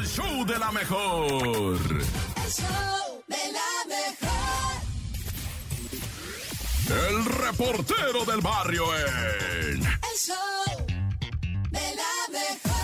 El 0.00 0.08
show 0.08 0.46
de 0.46 0.58
la 0.58 0.72
mejor. 0.72 1.30
El 1.36 2.50
show 2.50 3.22
de 3.26 3.52
la 3.52 3.84
mejor. 3.86 4.80
El 6.88 7.24
reportero 7.26 8.24
del 8.24 8.40
barrio 8.40 8.84
en. 8.96 9.82
El 9.82 10.16
show 10.16 10.86
de 11.70 11.94
la 12.00 12.14
mejor. 12.32 12.80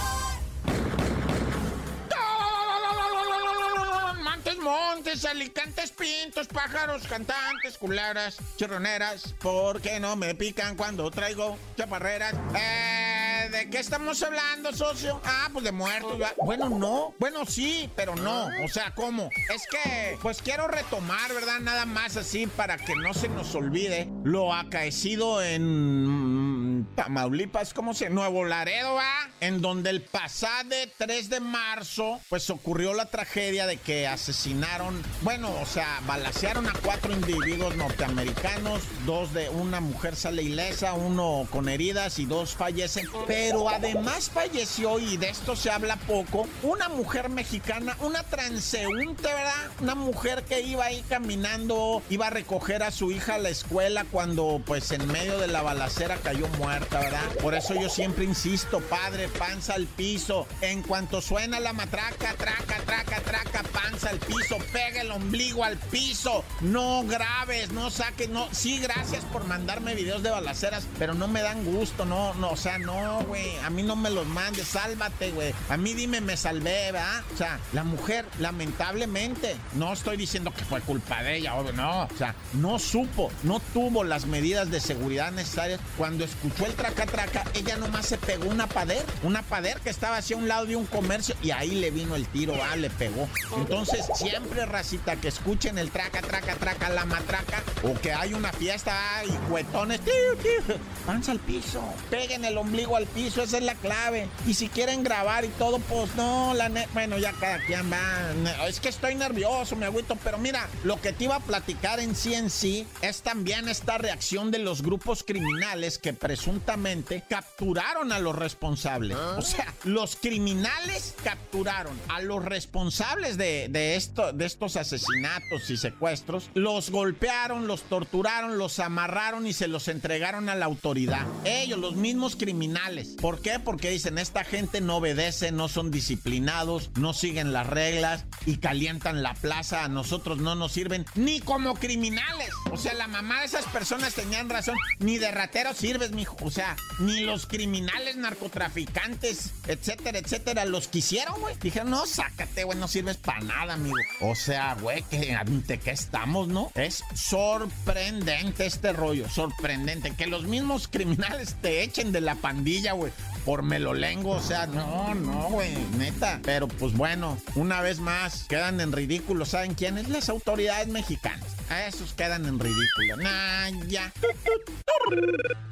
Montes, 4.22 4.58
montes, 4.58 5.24
alicantes, 5.24 5.92
pintos, 5.92 6.46
pájaros, 6.48 7.06
cantantes, 7.06 7.78
culebras, 7.78 8.36
chirroneras, 8.58 9.34
¿por 9.40 9.80
qué 9.80 10.00
no 10.00 10.16
me 10.16 10.34
pican 10.34 10.76
cuando 10.76 11.10
traigo 11.10 11.56
chaparreras? 11.78 12.34
Eh, 12.54 13.25
¿de 13.50 13.70
qué 13.70 13.78
estamos 13.78 14.22
hablando, 14.22 14.72
socio? 14.72 15.20
Ah, 15.24 15.48
pues 15.52 15.64
de 15.64 15.72
muertos. 15.72 16.18
Bueno, 16.44 16.68
no. 16.68 17.14
Bueno, 17.18 17.44
sí, 17.46 17.90
pero 17.96 18.14
no. 18.16 18.48
O 18.64 18.68
sea, 18.68 18.94
¿cómo? 18.94 19.30
Es 19.54 19.66
que, 19.70 20.18
pues 20.22 20.42
quiero 20.42 20.68
retomar, 20.68 21.32
¿verdad? 21.32 21.60
Nada 21.60 21.86
más 21.86 22.16
así 22.16 22.46
para 22.46 22.76
que 22.76 22.94
no 22.94 23.14
se 23.14 23.28
nos 23.28 23.54
olvide 23.54 24.08
lo 24.24 24.52
acaecido 24.54 25.42
en 25.42 26.55
Tamaulipas, 26.84 27.72
¿cómo 27.74 27.94
se? 27.94 28.10
Nuevo 28.10 28.44
Laredo, 28.44 28.94
¿va? 28.94 29.28
En 29.40 29.60
donde 29.60 29.90
el 29.90 30.02
pasado 30.02 30.56
3 30.98 31.30
de 31.30 31.40
marzo, 31.40 32.20
pues 32.28 32.50
ocurrió 32.50 32.94
la 32.94 33.06
tragedia 33.06 33.66
de 33.66 33.76
que 33.76 34.06
asesinaron, 34.06 35.02
bueno, 35.22 35.52
o 35.60 35.66
sea, 35.66 36.00
balacearon 36.06 36.68
a 36.68 36.72
cuatro 36.82 37.12
individuos 37.12 37.76
norteamericanos, 37.76 38.82
dos 39.04 39.32
de 39.32 39.48
una 39.48 39.80
mujer 39.80 40.16
sale 40.16 40.42
ilesa, 40.42 40.94
uno 40.94 41.46
con 41.50 41.68
heridas 41.68 42.18
y 42.18 42.26
dos 42.26 42.54
fallecen, 42.54 43.06
pero 43.26 43.68
además 43.68 44.30
falleció, 44.30 44.98
y 44.98 45.16
de 45.16 45.30
esto 45.30 45.56
se 45.56 45.70
habla 45.70 45.96
poco, 45.96 46.48
una 46.62 46.88
mujer 46.88 47.28
mexicana, 47.28 47.96
una 48.00 48.22
transeúnte, 48.22 49.28
¿verdad? 49.28 49.70
Una 49.80 49.94
mujer 49.94 50.44
que 50.44 50.60
iba 50.62 50.86
ahí 50.86 51.02
caminando, 51.08 52.02
iba 52.10 52.26
a 52.26 52.30
recoger 52.30 52.82
a 52.82 52.90
su 52.90 53.10
hija 53.10 53.34
a 53.34 53.38
la 53.38 53.48
escuela 53.48 54.04
cuando 54.10 54.62
pues 54.64 54.90
en 54.92 55.06
medio 55.06 55.38
de 55.38 55.48
la 55.48 55.62
balacera 55.62 56.16
cayó 56.16 56.48
muerta, 56.58 56.65
¿verdad? 56.66 57.22
Por 57.40 57.54
eso 57.54 57.74
yo 57.74 57.88
siempre 57.88 58.24
insisto, 58.24 58.80
padre, 58.80 59.28
panza 59.28 59.74
al 59.74 59.86
piso, 59.86 60.46
en 60.60 60.82
cuanto 60.82 61.20
suena 61.20 61.60
la 61.60 61.72
matraca, 61.72 62.34
traca, 62.34 62.76
traca, 62.84 63.20
traca, 63.20 63.62
panza 63.72 64.10
al 64.10 64.18
piso, 64.18 64.58
pega 64.72 65.02
el 65.02 65.10
ombligo 65.10 65.64
al 65.64 65.76
piso, 65.76 66.44
no 66.60 67.04
grabes, 67.04 67.70
no 67.70 67.90
saques, 67.90 68.28
no, 68.28 68.48
sí, 68.52 68.78
gracias 68.78 69.24
por 69.26 69.44
mandarme 69.44 69.94
videos 69.94 70.22
de 70.22 70.30
balaceras, 70.30 70.86
pero 70.98 71.14
no 71.14 71.28
me 71.28 71.42
dan 71.42 71.64
gusto, 71.64 72.04
no, 72.04 72.34
no, 72.34 72.50
o 72.50 72.56
sea, 72.56 72.78
no, 72.78 73.22
güey, 73.24 73.56
a 73.58 73.70
mí 73.70 73.82
no 73.82 73.96
me 73.96 74.10
los 74.10 74.26
mandes, 74.26 74.68
sálvate, 74.68 75.30
güey, 75.30 75.54
a 75.68 75.76
mí 75.76 75.94
dime, 75.94 76.20
me 76.20 76.36
salvé, 76.36 76.92
¿verdad? 76.92 77.22
O 77.32 77.36
sea, 77.36 77.60
la 77.72 77.84
mujer, 77.84 78.26
lamentablemente, 78.38 79.56
no 79.74 79.92
estoy 79.92 80.16
diciendo 80.16 80.52
que 80.52 80.64
fue 80.64 80.80
culpa 80.80 81.22
de 81.22 81.36
ella, 81.36 81.54
obvio, 81.54 81.72
no, 81.72 82.02
o 82.04 82.16
sea, 82.16 82.34
no 82.54 82.78
supo, 82.78 83.30
no 83.42 83.60
tuvo 83.72 84.04
las 84.04 84.26
medidas 84.26 84.70
de 84.70 84.80
seguridad 84.80 85.32
necesarias, 85.32 85.80
cuando 85.96 86.24
escuchó 86.24 86.55
el 86.64 86.74
traca, 86.74 87.04
traca, 87.06 87.44
ella 87.54 87.76
nomás 87.76 88.06
se 88.06 88.16
pegó 88.16 88.48
una 88.48 88.66
pader, 88.66 89.04
una 89.22 89.42
pader 89.42 89.80
que 89.80 89.90
estaba 89.90 90.16
hacia 90.16 90.36
un 90.36 90.48
lado 90.48 90.66
de 90.66 90.76
un 90.76 90.86
comercio 90.86 91.34
y 91.42 91.50
ahí 91.50 91.72
le 91.72 91.90
vino 91.90 92.16
el 92.16 92.26
tiro, 92.26 92.54
ah, 92.62 92.76
le 92.76 92.88
pegó. 92.90 93.28
Entonces, 93.56 94.06
siempre, 94.14 94.64
racita, 94.64 95.16
que 95.16 95.28
escuchen 95.28 95.78
el 95.78 95.90
traca, 95.90 96.22
traca, 96.22 96.54
traca, 96.54 96.88
la 96.88 97.04
matraca, 97.04 97.62
o 97.82 97.94
que 97.94 98.12
hay 98.12 98.32
una 98.34 98.52
fiesta 98.52 98.92
ah, 98.94 99.24
y 99.24 99.32
cuetones, 99.50 100.00
tiu, 100.00 100.12
tiu, 100.42 100.76
panza 101.04 101.32
al 101.32 101.40
piso, 101.40 101.82
peguen 102.10 102.44
el 102.44 102.56
ombligo 102.56 102.96
al 102.96 103.06
piso, 103.06 103.42
esa 103.42 103.58
es 103.58 103.64
la 103.64 103.74
clave. 103.74 104.28
Y 104.46 104.54
si 104.54 104.68
quieren 104.68 105.02
grabar 105.02 105.44
y 105.44 105.48
todo, 105.48 105.78
pues 105.80 106.14
no, 106.16 106.54
bueno, 106.94 107.18
ya 107.18 107.32
cada 107.32 107.58
quien 107.58 107.90
va. 107.92 108.66
Es 108.66 108.80
que 108.80 108.88
estoy 108.88 109.14
nervioso, 109.14 109.76
me 109.76 109.86
agüito, 109.86 110.16
pero 110.22 110.38
mira, 110.38 110.68
lo 110.84 111.00
que 111.00 111.12
te 111.12 111.24
iba 111.24 111.36
a 111.36 111.40
platicar 111.40 112.00
en 112.00 112.14
sí 112.14 112.34
en 112.34 112.50
sí 112.50 112.86
es 113.02 113.22
también 113.22 113.68
esta 113.68 113.98
reacción 113.98 114.50
de 114.50 114.58
los 114.58 114.82
grupos 114.82 115.24
criminales 115.24 115.98
que 115.98 116.12
presuntamente 116.46 117.24
capturaron 117.28 118.12
a 118.12 118.20
los 118.20 118.36
responsables. 118.36 119.16
O 119.16 119.42
sea, 119.42 119.66
los 119.82 120.14
criminales 120.14 121.16
capturaron 121.24 121.98
a 122.08 122.20
los 122.20 122.44
responsables 122.44 123.36
de, 123.36 123.66
de 123.68 123.96
esto, 123.96 124.32
de 124.32 124.46
estos 124.46 124.76
asesinatos 124.76 125.68
y 125.70 125.76
secuestros, 125.76 126.48
los 126.54 126.90
golpearon, 126.90 127.66
los 127.66 127.82
torturaron, 127.82 128.58
los 128.58 128.78
amarraron 128.78 129.44
y 129.48 129.54
se 129.54 129.66
los 129.66 129.88
entregaron 129.88 130.48
a 130.48 130.54
la 130.54 130.66
autoridad. 130.66 131.26
Ellos, 131.44 131.80
los 131.80 131.96
mismos 131.96 132.36
criminales. 132.36 133.16
¿Por 133.20 133.40
qué? 133.40 133.58
Porque 133.58 133.90
dicen, 133.90 134.16
esta 134.16 134.44
gente 134.44 134.80
no 134.80 134.98
obedece, 134.98 135.50
no 135.50 135.66
son 135.66 135.90
disciplinados, 135.90 136.92
no 136.94 137.12
siguen 137.12 137.52
las 137.52 137.66
reglas 137.66 138.24
y 138.44 138.58
calientan 138.58 139.24
la 139.24 139.34
plaza. 139.34 139.82
A 139.82 139.88
nosotros 139.88 140.38
no 140.38 140.54
nos 140.54 140.70
sirven 140.70 141.06
ni 141.16 141.40
como 141.40 141.74
criminales. 141.74 142.50
O 142.70 142.76
sea, 142.76 142.94
la 142.94 143.08
mamá 143.08 143.40
de 143.40 143.46
esas 143.46 143.64
personas 143.64 144.14
tenían 144.14 144.48
razón. 144.48 144.76
Ni 145.00 145.18
de 145.18 145.32
rateros 145.32 145.76
sirves, 145.76 146.12
mijo. 146.12 146.35
O 146.40 146.50
sea, 146.50 146.76
ni 146.98 147.20
los 147.20 147.46
criminales, 147.46 148.16
narcotraficantes, 148.16 149.52
etcétera, 149.66 150.18
etcétera, 150.18 150.64
los 150.64 150.88
quisieron, 150.88 151.40
güey. 151.40 151.56
Dijeron, 151.60 151.90
no, 151.90 152.06
sácate, 152.06 152.64
güey, 152.64 152.78
no 152.78 152.88
sirves 152.88 153.16
para 153.16 153.40
nada, 153.40 153.74
amigo. 153.74 153.96
O 154.20 154.34
sea, 154.34 154.74
güey, 154.80 155.02
que 155.04 155.34
ante 155.34 155.78
qué 155.78 155.90
estamos, 155.90 156.48
¿no? 156.48 156.70
Es 156.74 157.02
sorprendente 157.14 158.66
este 158.66 158.92
rollo, 158.92 159.28
sorprendente. 159.28 160.14
Que 160.14 160.26
los 160.26 160.44
mismos 160.44 160.88
criminales 160.88 161.56
te 161.60 161.82
echen 161.82 162.12
de 162.12 162.20
la 162.20 162.34
pandilla, 162.36 162.92
güey. 162.92 163.12
Por 163.44 163.62
melolengo, 163.62 164.30
o 164.32 164.42
sea, 164.42 164.66
no, 164.66 165.14
no, 165.14 165.50
güey, 165.50 165.72
neta. 165.96 166.40
Pero 166.42 166.66
pues 166.68 166.94
bueno, 166.94 167.38
una 167.54 167.80
vez 167.80 168.00
más, 168.00 168.44
quedan 168.48 168.80
en 168.80 168.92
ridículo. 168.92 169.44
¿Saben 169.44 169.74
quiénes? 169.74 170.08
Las 170.08 170.28
autoridades 170.28 170.88
mexicanas. 170.88 171.46
A 171.68 171.86
esos 171.86 172.12
quedan 172.14 172.46
en 172.46 172.58
ridículo. 172.60 173.16
Nah, 173.16 173.70
ya. 173.88 174.12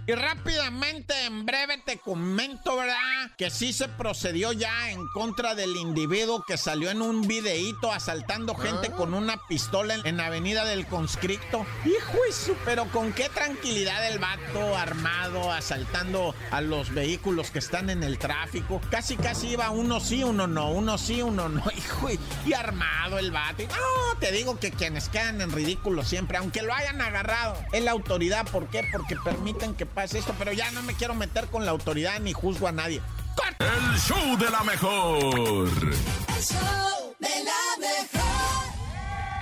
Y 0.06 0.12
rápidamente, 0.12 1.14
en 1.24 1.46
breve 1.46 1.78
te 1.78 1.98
comento, 1.98 2.76
¿verdad? 2.76 3.30
Que 3.38 3.48
sí 3.48 3.72
se 3.72 3.88
procedió 3.88 4.52
ya 4.52 4.90
en 4.90 5.06
contra 5.14 5.54
del 5.54 5.74
individuo 5.76 6.44
que 6.46 6.58
salió 6.58 6.90
en 6.90 7.00
un 7.00 7.22
videíto 7.26 7.90
asaltando 7.90 8.54
gente 8.54 8.90
con 8.90 9.14
una 9.14 9.38
pistola 9.48 9.94
en, 9.94 10.06
en 10.06 10.20
Avenida 10.20 10.64
del 10.64 10.86
Conscripto. 10.86 11.64
Hijo 11.86 12.18
eso, 12.28 12.54
pero 12.64 12.84
con 12.90 13.12
qué 13.12 13.30
tranquilidad 13.30 14.06
el 14.08 14.18
vato 14.18 14.76
armado 14.76 15.50
asaltando 15.50 16.34
a 16.50 16.60
los 16.60 16.92
vehículos 16.92 17.50
que 17.50 17.60
están 17.60 17.88
en 17.88 18.02
el 18.02 18.18
tráfico. 18.18 18.82
Casi, 18.90 19.16
casi 19.16 19.50
iba 19.50 19.70
uno 19.70 20.00
sí, 20.00 20.22
uno 20.22 20.46
no, 20.46 20.70
uno 20.70 20.98
sí, 20.98 21.22
uno 21.22 21.48
no. 21.48 21.62
Hijo, 21.76 22.10
y, 22.10 22.20
y 22.46 22.52
armado 22.52 23.18
el 23.18 23.30
vato. 23.30 23.62
Y, 23.62 23.66
No, 23.66 24.18
te 24.20 24.32
digo 24.32 24.58
que 24.58 24.70
quienes 24.70 25.08
quedan 25.08 25.40
en 25.40 25.50
ridículo 25.50 25.83
siempre, 26.02 26.38
aunque 26.38 26.62
lo 26.62 26.72
hayan 26.74 27.00
agarrado, 27.00 27.56
es 27.72 27.82
la 27.82 27.90
autoridad. 27.90 28.46
¿Por 28.46 28.68
qué? 28.68 28.82
Porque 28.90 29.16
permiten 29.16 29.74
que 29.74 29.86
pase 29.86 30.18
esto, 30.18 30.34
pero 30.38 30.52
ya 30.52 30.70
no 30.70 30.82
me 30.82 30.94
quiero 30.94 31.14
meter 31.14 31.46
con 31.46 31.64
la 31.64 31.72
autoridad 31.72 32.18
ni 32.20 32.32
juzgo 32.32 32.68
a 32.68 32.72
nadie. 32.72 33.02
¡Corta! 33.36 33.66
El 33.66 33.98
show 33.98 34.36
de 34.38 34.50
la 34.50 34.62
mejor. 34.62 35.22
El 35.22 36.42
show 36.42 37.14
de 37.18 37.44
la 37.44 37.78
mejor. 37.78 38.24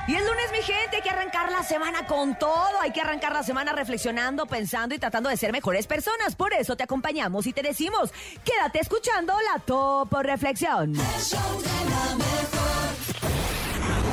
Y 0.09 0.17
el 0.17 0.27
lunes, 0.27 0.51
mi 0.51 0.63
gente, 0.63 0.97
hay 0.97 1.03
que 1.03 1.11
arrancar 1.11 1.51
la 1.53 1.63
semana 1.63 2.07
con 2.07 2.37
todo. 2.37 2.81
Hay 2.81 2.91
que 2.91 3.01
arrancar 3.01 3.33
la 3.33 3.45
semana 3.45 3.73
reflexionando, 3.73 4.47
pensando 4.47 4.95
y 4.95 4.99
tratando 4.99 5.29
de 5.29 5.37
ser 5.37 5.53
mejores 5.53 5.87
personas. 5.87 6.35
Por 6.35 6.53
eso 6.55 6.77
te 6.77 6.83
acompañamos 6.83 7.47
y 7.47 7.53
te 7.53 7.63
decimos, 7.63 8.13
quédate 8.45 8.81
escuchando 8.81 9.33
la 9.53 9.61
Topo 9.61 10.23
Reflexión. 10.23 10.97
El 10.97 11.23
show 11.23 11.63
de 11.63 11.91
la 11.91 12.17
mejor. 12.17 13.22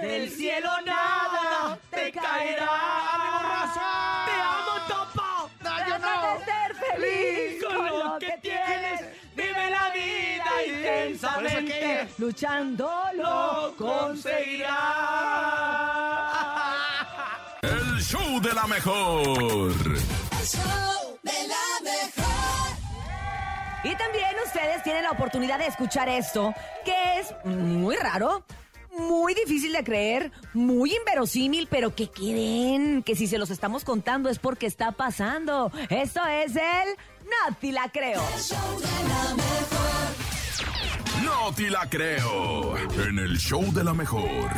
Del 0.00 0.30
cielo 0.30 0.70
nada 0.84 1.78
te 1.90 2.12
caerá. 2.12 2.70
Te 4.26 4.32
amo, 4.32 4.74
Topo. 4.88 5.50
Trata 5.60 5.98
de 5.98 6.44
ser 6.44 6.74
feliz 6.74 7.64
Con 7.64 7.98
lo 7.98 8.18
que 8.18 8.38
tienes, 8.42 9.00
vive 9.34 9.70
la 9.70 9.90
vida 9.90 10.66
intensamente. 10.66 12.08
Luchando 12.18 12.90
Lo 13.14 13.74
conseguirás. 13.76 14.76
El 17.62 18.00
show 18.02 18.40
de 18.40 18.54
la 18.54 18.66
mejor. 18.66 19.72
El 19.72 20.46
show 20.46 21.18
de 21.22 21.48
la 21.48 21.80
mejor. 21.82 22.28
Y 23.84 23.94
también 23.96 24.36
ustedes 24.44 24.82
tienen 24.82 25.02
la 25.04 25.10
oportunidad 25.10 25.58
de 25.58 25.66
escuchar 25.66 26.08
esto, 26.08 26.52
que 26.84 27.20
es 27.20 27.34
muy 27.44 27.96
raro, 27.96 28.44
muy 28.98 29.34
difícil 29.34 29.72
de 29.72 29.84
creer, 29.84 30.32
muy 30.54 30.94
inverosímil, 30.94 31.68
pero 31.70 31.94
que 31.94 32.10
creen 32.10 33.02
que 33.02 33.14
si 33.16 33.26
se 33.26 33.38
los 33.38 33.50
estamos 33.50 33.84
contando 33.84 34.28
es 34.28 34.38
porque 34.38 34.66
está 34.66 34.92
pasando. 34.92 35.70
Esto 35.88 36.20
es 36.26 36.56
el 36.56 36.96
No 37.24 37.54
te 37.60 37.72
la 37.72 37.88
creo. 37.90 38.22
show 38.38 38.80
de 38.80 38.84
la 39.08 39.34
mejor. 39.34 39.78
La 41.70 41.88
creo. 41.90 42.76
En 43.08 43.18
el 43.18 43.36
show 43.38 43.62
de 43.72 43.84
la 43.84 43.92
mejor. 43.92 44.50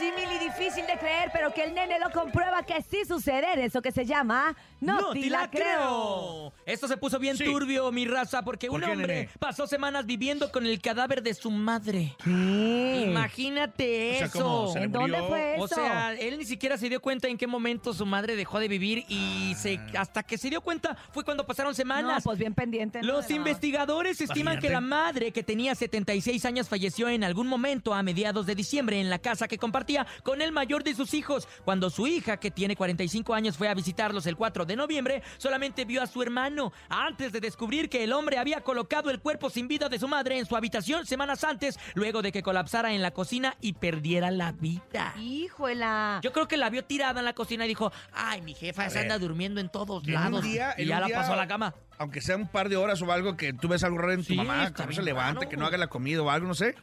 Inverosímil 0.00 0.36
y 0.36 0.44
difícil 0.44 0.86
de 0.86 0.98
creer, 0.98 1.30
pero 1.32 1.52
que 1.52 1.64
el 1.64 1.74
nene 1.74 1.98
lo 1.98 2.10
comprueba 2.10 2.62
que 2.64 2.80
sí 2.82 3.04
sucede 3.06 3.52
en 3.54 3.60
eso 3.60 3.82
que 3.82 3.92
se 3.92 4.04
llama 4.04 4.54
No, 4.80 5.10
te 5.12 5.28
la 5.30 5.50
creo. 5.50 6.52
Esto 6.66 6.88
se 6.88 6.96
puso 6.96 7.18
bien 7.18 7.36
Sí. 7.36 7.44
turbio, 7.44 7.90
mi 7.92 8.06
raza, 8.06 8.42
porque 8.42 8.68
¿Por 8.68 8.80
un 8.80 8.86
qué, 8.86 8.92
hombre 8.92 9.14
nene? 9.14 9.28
pasó 9.38 9.66
semanas 9.66 10.06
viviendo 10.06 10.50
con 10.50 10.66
el 10.66 10.80
cadáver 10.80 11.22
de 11.22 11.34
su 11.34 11.50
madre. 11.50 12.14
¿Qué? 12.24 13.04
Imagínate 13.08 14.14
O 14.14 14.18
sea, 14.18 14.26
eso. 14.26 14.38
¿cómo? 14.42 14.72
¿Se 14.72 14.78
le 14.80 14.84
¿En 14.86 14.92
dónde 14.92 15.18
fue 15.22 15.54
eso? 15.54 15.64
O 15.64 15.68
sea, 15.68 16.14
él 16.14 16.38
ni 16.38 16.44
siquiera 16.44 16.76
se 16.76 16.88
dio 16.88 17.00
cuenta 17.00 17.28
en 17.28 17.38
qué 17.38 17.46
momento 17.46 17.92
su 17.94 18.06
madre 18.06 18.36
dejó 18.36 18.58
de 18.58 18.68
vivir 18.68 19.04
y 19.08 19.54
se, 19.56 19.78
hasta 19.98 20.22
que 20.22 20.38
se 20.38 20.50
dio 20.50 20.60
cuenta 20.60 20.96
fue 21.12 21.24
cuando 21.24 21.46
pasaron 21.46 21.70
no, 21.70 21.74
semanas. 21.74 22.24
pues 22.24 22.38
bien 22.38 22.54
pendiente. 22.54 23.00
¿no? 23.00 23.06
Los 23.08 23.30
investigadores 23.30 24.20
estiman 24.20 24.54
Imagínate. 24.54 24.66
que 24.66 24.72
la 24.72 24.80
madre, 24.80 25.32
que 25.32 25.42
tenía 25.42 25.74
76 25.74 26.44
años, 26.44 26.68
falleció 26.68 27.08
en 27.08 27.24
algún 27.24 27.46
momento 27.46 27.94
a 27.94 28.02
mediados 28.02 28.46
de 28.46 28.54
diciembre 28.54 29.00
en 29.00 29.10
la 29.10 29.18
casa 29.18 29.48
que 29.48 29.58
compartía 29.82 30.06
con 30.22 30.40
el 30.42 30.52
mayor 30.52 30.84
de 30.84 30.94
sus 30.94 31.12
hijos. 31.14 31.48
Cuando 31.64 31.90
su 31.90 32.06
hija, 32.06 32.36
que 32.38 32.50
tiene 32.50 32.76
45 32.76 33.34
años, 33.34 33.56
fue 33.56 33.68
a 33.68 33.74
visitarlos 33.74 34.26
el 34.26 34.36
4 34.36 34.64
de 34.64 34.76
noviembre, 34.76 35.22
solamente 35.38 35.84
vio 35.84 36.02
a 36.02 36.06
su 36.06 36.22
hermano 36.22 36.72
antes 36.88 37.32
de 37.32 37.40
descubrir 37.40 37.88
que 37.88 38.04
el 38.04 38.12
hombre 38.12 38.38
había 38.38 38.60
colocado 38.60 39.10
el 39.10 39.18
cuerpo 39.20 39.50
sin 39.50 39.66
vida 39.68 39.88
de 39.88 39.98
su 39.98 40.06
madre 40.08 40.38
en 40.38 40.46
su 40.46 40.56
habitación 40.56 41.04
semanas 41.06 41.42
antes, 41.44 41.78
luego 41.94 42.22
de 42.22 42.30
que 42.30 42.42
colapsara 42.42 42.92
en 42.92 43.02
la 43.02 43.10
cocina 43.10 43.56
y 43.60 43.72
perdiera 43.74 44.30
la 44.30 44.52
vida. 44.52 45.14
Híjola. 45.18 46.20
Yo 46.22 46.32
creo 46.32 46.46
que 46.46 46.56
la 46.56 46.70
vio 46.70 46.84
tirada 46.84 47.20
en 47.20 47.24
la 47.24 47.32
cocina 47.34 47.64
y 47.64 47.68
dijo, 47.68 47.92
ay, 48.12 48.40
mi 48.42 48.54
jefa 48.54 48.88
se 48.88 49.00
anda 49.00 49.18
durmiendo 49.18 49.60
en 49.60 49.68
todos 49.68 50.04
En 50.04 50.10
un 50.10 50.14
lados. 50.14 50.44
día- 50.44 50.74
y 50.78 50.82
en 50.82 50.88
ya 50.88 50.94
un 50.96 51.00
la 51.02 51.06
día- 51.08 51.16
pasó 51.16 51.32
a 51.32 51.36
la 51.36 51.48
cama. 51.48 51.74
Aunque 51.98 52.20
sea 52.20 52.36
un 52.36 52.48
par 52.48 52.68
de 52.68 52.76
horas 52.76 53.00
o 53.02 53.12
algo 53.12 53.36
que 53.36 53.52
tú 53.52 53.68
ves 53.68 53.84
algo 53.84 53.98
raro 53.98 54.12
en 54.12 54.20
tu 54.20 54.26
Sí, 54.32 54.34
mamá, 54.36 54.72
que 54.72 54.86
no 54.86 54.92
se 54.92 55.02
levante, 55.02 55.40
raro. 55.40 55.50
que 55.50 55.56
no 55.56 55.66
haga 55.66 55.76
la 55.78 55.86
comida 55.88 56.22
o 56.22 56.30
algo, 56.30 56.46
no 56.48 56.54
sé. 56.54 56.74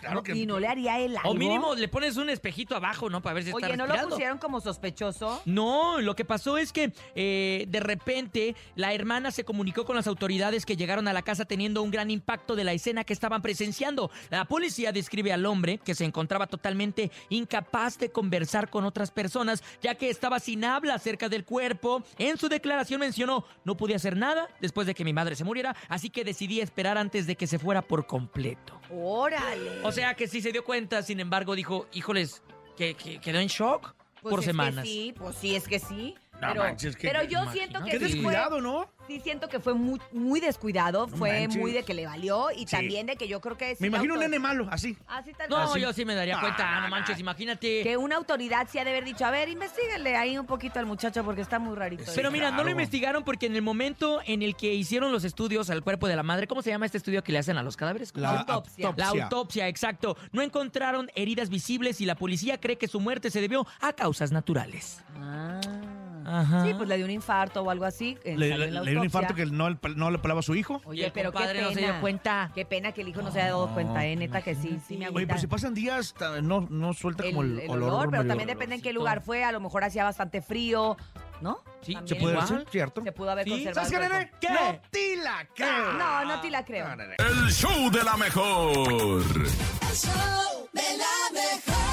Claro 0.00 0.22
que. 0.22 0.32
Y 0.32 0.46
no 0.46 0.58
le 0.58 0.68
haría 0.68 0.98
el 1.00 1.16
algo. 1.16 1.30
O 1.30 1.34
mínimo 1.34 1.74
le 1.74 1.88
pones 1.88 2.16
un 2.16 2.30
espejito 2.30 2.76
abajo, 2.76 3.08
¿no? 3.10 3.22
Para 3.22 3.34
ver 3.34 3.44
si 3.44 3.50
está 3.50 3.66
Oye, 3.66 3.76
¿no 3.76 3.86
lo 3.86 4.08
pusieron 4.08 4.38
como 4.38 4.60
sospechoso? 4.60 5.42
No, 5.44 6.00
lo 6.00 6.14
que 6.14 6.24
pasó 6.24 6.58
es 6.58 6.72
que 6.72 6.92
eh, 7.14 7.66
de 7.68 7.80
repente 7.80 8.54
la 8.74 8.92
hermana 8.92 9.30
se 9.30 9.44
comunicó 9.44 9.84
con 9.84 9.96
las 9.96 10.06
autoridades 10.06 10.66
que 10.66 10.76
llegaron 10.76 11.08
a 11.08 11.12
la 11.12 11.22
casa 11.22 11.44
teniendo 11.44 11.82
un 11.82 11.90
gran 11.90 12.10
impacto 12.10 12.56
de 12.56 12.64
la 12.64 12.72
escena 12.72 13.04
que 13.04 13.12
estaban 13.12 13.42
presenciando. 13.42 14.10
La 14.30 14.44
policía 14.44 14.92
describe 14.92 15.32
al 15.32 15.46
hombre 15.46 15.78
que 15.78 15.94
se 15.94 16.04
encontraba 16.04 16.46
totalmente 16.46 17.10
incapaz 17.28 17.98
de 17.98 18.10
conversar 18.10 18.70
con 18.70 18.84
otras 18.84 19.10
personas 19.10 19.62
ya 19.82 19.94
que 19.94 20.10
estaba 20.10 20.40
sin 20.40 20.64
habla 20.64 20.94
acerca 20.94 21.28
del 21.28 21.44
cuerpo. 21.44 22.02
En 22.18 22.36
su 22.38 22.48
declaración 22.48 23.00
mencionó, 23.00 23.44
no 23.64 23.76
pude 23.76 23.94
hacer 23.94 24.16
nada 24.16 24.48
después 24.60 24.86
de 24.86 24.94
que 24.94 25.04
mi 25.04 25.12
madre 25.12 25.36
se 25.36 25.44
muriera, 25.44 25.76
así 25.88 26.10
que 26.10 26.24
decidí 26.24 26.60
esperar 26.60 26.98
antes 26.98 27.26
de 27.26 27.36
que 27.36 27.46
se 27.46 27.58
fuera 27.58 27.82
por 27.82 28.06
completo. 28.06 28.80
Órale. 28.90 29.80
O 29.86 29.92
sea 29.92 30.14
que 30.14 30.26
sí 30.28 30.40
se 30.40 30.52
dio 30.52 30.64
cuenta, 30.64 31.02
sin 31.02 31.20
embargo 31.20 31.54
dijo, 31.54 31.86
híjoles, 31.92 32.42
que, 32.76 32.94
que 32.94 33.20
quedó 33.20 33.38
en 33.38 33.48
shock 33.48 33.94
Pues 34.22 34.30
por 34.32 34.40
es 34.40 34.46
que 34.46 34.50
semanas. 34.50 34.86
sí, 34.86 35.14
pues 35.16 35.36
sí, 35.36 35.54
es 35.56 35.66
que 35.68 35.78
sí. 35.78 36.14
No 36.40 36.48
pero, 36.48 36.62
manches, 36.64 36.96
que- 36.96 37.08
pero 37.08 37.22
yo 37.22 37.42
imagínate. 37.42 37.58
siento 37.58 37.78
que 37.84 37.90
Qué 37.90 37.96
sí 37.98 37.98
fue- 38.04 38.08
descuidado, 38.12 38.60
¿no? 38.60 38.90
Sí, 39.06 39.20
siento 39.20 39.48
que 39.48 39.60
fue 39.60 39.72
muy, 39.72 40.00
muy 40.12 40.40
descuidado, 40.40 41.06
No 41.06 41.16
fue 41.16 41.40
manches. 41.42 41.60
muy 41.60 41.72
de 41.72 41.82
que 41.84 41.94
le 41.94 42.06
valió 42.06 42.50
y 42.50 42.60
Sí. 42.60 42.66
también 42.66 43.06
de 43.06 43.16
que 43.16 43.28
yo 43.28 43.40
creo 43.40 43.56
que 43.56 43.70
sí 43.76 43.80
Me 43.80 43.86
imagino 43.86 44.14
un 44.14 44.20
nene 44.20 44.38
malo, 44.38 44.66
así. 44.70 44.96
Así 45.06 45.32
tal 45.32 45.48
No, 45.48 45.76
yo 45.76 45.92
sí 45.92 46.04
me 46.04 46.14
daría 46.14 46.36
Ah, 46.36 46.40
cuenta, 46.40 46.80
no, 46.80 46.88
manches, 46.88 47.18
imagínate. 47.20 47.82
Que 47.82 47.96
una 47.96 48.16
autoridad 48.16 48.66
sí 48.70 48.78
ha 48.78 48.84
de 48.84 48.90
haber 48.90 49.04
dicho, 49.04 49.24
a 49.24 49.30
ver, 49.30 49.48
investíguenle 49.48 50.16
ahí 50.16 50.36
un 50.36 50.44
poquito 50.46 50.78
al 50.80 50.86
muchacho 50.86 51.24
porque 51.24 51.40
está 51.40 51.58
muy 51.58 51.74
rarito. 51.76 52.04
Sí, 52.04 52.12
Pero 52.16 52.30
mira, 52.30 52.50
no 52.50 52.64
lo 52.64 52.70
investigaron 52.70 53.22
porque 53.24 53.46
en 53.46 53.54
el 53.56 53.62
momento 53.62 54.20
en 54.26 54.42
el 54.42 54.56
que 54.56 54.74
hicieron 54.74 55.12
los 55.12 55.24
estudios 55.24 55.70
al 55.70 55.82
cuerpo 55.82 56.08
de 56.08 56.16
la 56.16 56.22
madre, 56.24 56.46
¿cómo 56.48 56.60
se 56.62 56.70
llama 56.70 56.84
este 56.86 56.98
estudio 56.98 57.22
que 57.22 57.32
le 57.32 57.38
hacen 57.38 57.56
a 57.56 57.62
los 57.62 57.76
cadáveres? 57.76 58.12
La 58.16 58.40
autopsia. 58.40 58.92
La 58.96 59.08
autopsia, 59.08 59.68
exacto. 59.68 60.16
No 60.32 60.42
encontraron 60.42 61.10
heridas 61.14 61.48
visibles 61.48 62.00
y 62.00 62.06
la 62.06 62.16
policía 62.16 62.58
cree 62.60 62.76
que 62.76 62.88
su 62.88 63.00
muerte 63.00 63.30
se 63.30 63.40
debió 63.40 63.66
a 63.80 63.92
causas 63.92 64.32
naturales. 64.32 65.00
Ah. 65.18 65.60
Ajá. 66.28 66.64
Sí, 66.64 66.74
pues 66.74 66.88
le 66.88 66.96
dio 66.96 67.04
un 67.04 67.10
infarto 67.12 67.62
o 67.62 67.70
algo 67.70 67.84
así. 67.84 68.18
eh, 68.24 68.36
Le, 68.36 68.48
salió 68.50 68.56
le- 68.64 68.68
en 68.68 68.74
la 68.74 68.80
le 68.82 68.90
dio 68.90 69.00
un 69.00 69.06
autopsia. 69.06 69.20
infarto 69.20 69.34
que 69.34 69.46
no, 69.46 69.70
le- 69.70 69.78
no 69.94 70.10
le 70.10 70.18
pelaba 70.18 70.40
a 70.40 70.42
su 70.42 70.54
hijo. 70.54 70.80
Y 70.86 70.88
Oye, 70.88 71.06
el 71.06 71.12
pero 71.12 71.30
qué 71.30 71.36
compadre 71.38 71.58
pena. 71.60 71.68
no 71.68 71.74
se 71.74 71.80
dio 71.80 72.00
cuenta. 72.00 72.50
Qué 72.54 72.64
pena 72.64 72.92
que 72.92 73.02
el 73.02 73.08
hijo 73.08 73.22
no 73.22 73.30
se 73.30 73.38
haya 73.40 73.50
dado 73.50 73.68
cuenta, 73.72 74.04
¿eh? 74.04 74.16
Neta 74.16 74.42
que 74.42 74.54
sí, 74.54 74.78
sí 74.86 74.94
me 74.96 75.04
Oye, 75.04 75.06
agüita. 75.06 75.28
pero 75.28 75.40
si 75.40 75.46
pasan 75.46 75.74
días, 75.74 76.14
ta- 76.14 76.40
no, 76.42 76.66
no 76.68 76.92
suelta 76.94 77.22
el, 77.24 77.30
como 77.30 77.42
el, 77.42 77.60
el 77.60 77.70
olor. 77.70 77.88
olor, 77.90 78.10
pero 78.10 78.22
medio- 78.24 78.28
también 78.28 78.48
depende 78.48 78.74
en 78.74 78.82
qué 78.82 78.88
olorcito. 78.90 79.00
lugar 79.00 79.22
fue. 79.22 79.44
A 79.44 79.52
lo 79.52 79.60
mejor 79.60 79.84
hacía 79.84 80.04
bastante 80.04 80.42
frío, 80.42 80.96
¿no? 81.40 81.58
Sí, 81.82 81.94
También 81.94 82.08
Se 82.08 82.20
puede 82.20 82.34
igual. 82.34 82.66
¿cierto? 82.70 83.02
Se 83.04 83.12
pudo 83.12 83.30
haber 83.30 83.44
Sí. 83.44 83.50
conservado. 83.50 83.88
¿Sabes 83.88 83.90
qué, 83.98 84.04
el 84.06 84.12
nene? 84.12 84.30
¿Qué? 84.40 84.48
No 84.48 84.80
te 84.90 85.16
la 85.16 85.48
creo. 85.54 85.92
No, 85.92 86.24
no 86.24 86.40
te 86.40 86.50
la 86.50 86.64
creo. 86.64 86.88
No, 86.88 86.96
nene. 86.96 87.14
El 87.18 87.52
show 87.52 87.90
de 87.90 88.02
la 88.02 88.16
mejor. 88.16 88.72
El 88.88 89.96
show 89.96 90.68
de 90.72 90.82
la 90.98 91.32
mejor. 91.32 91.85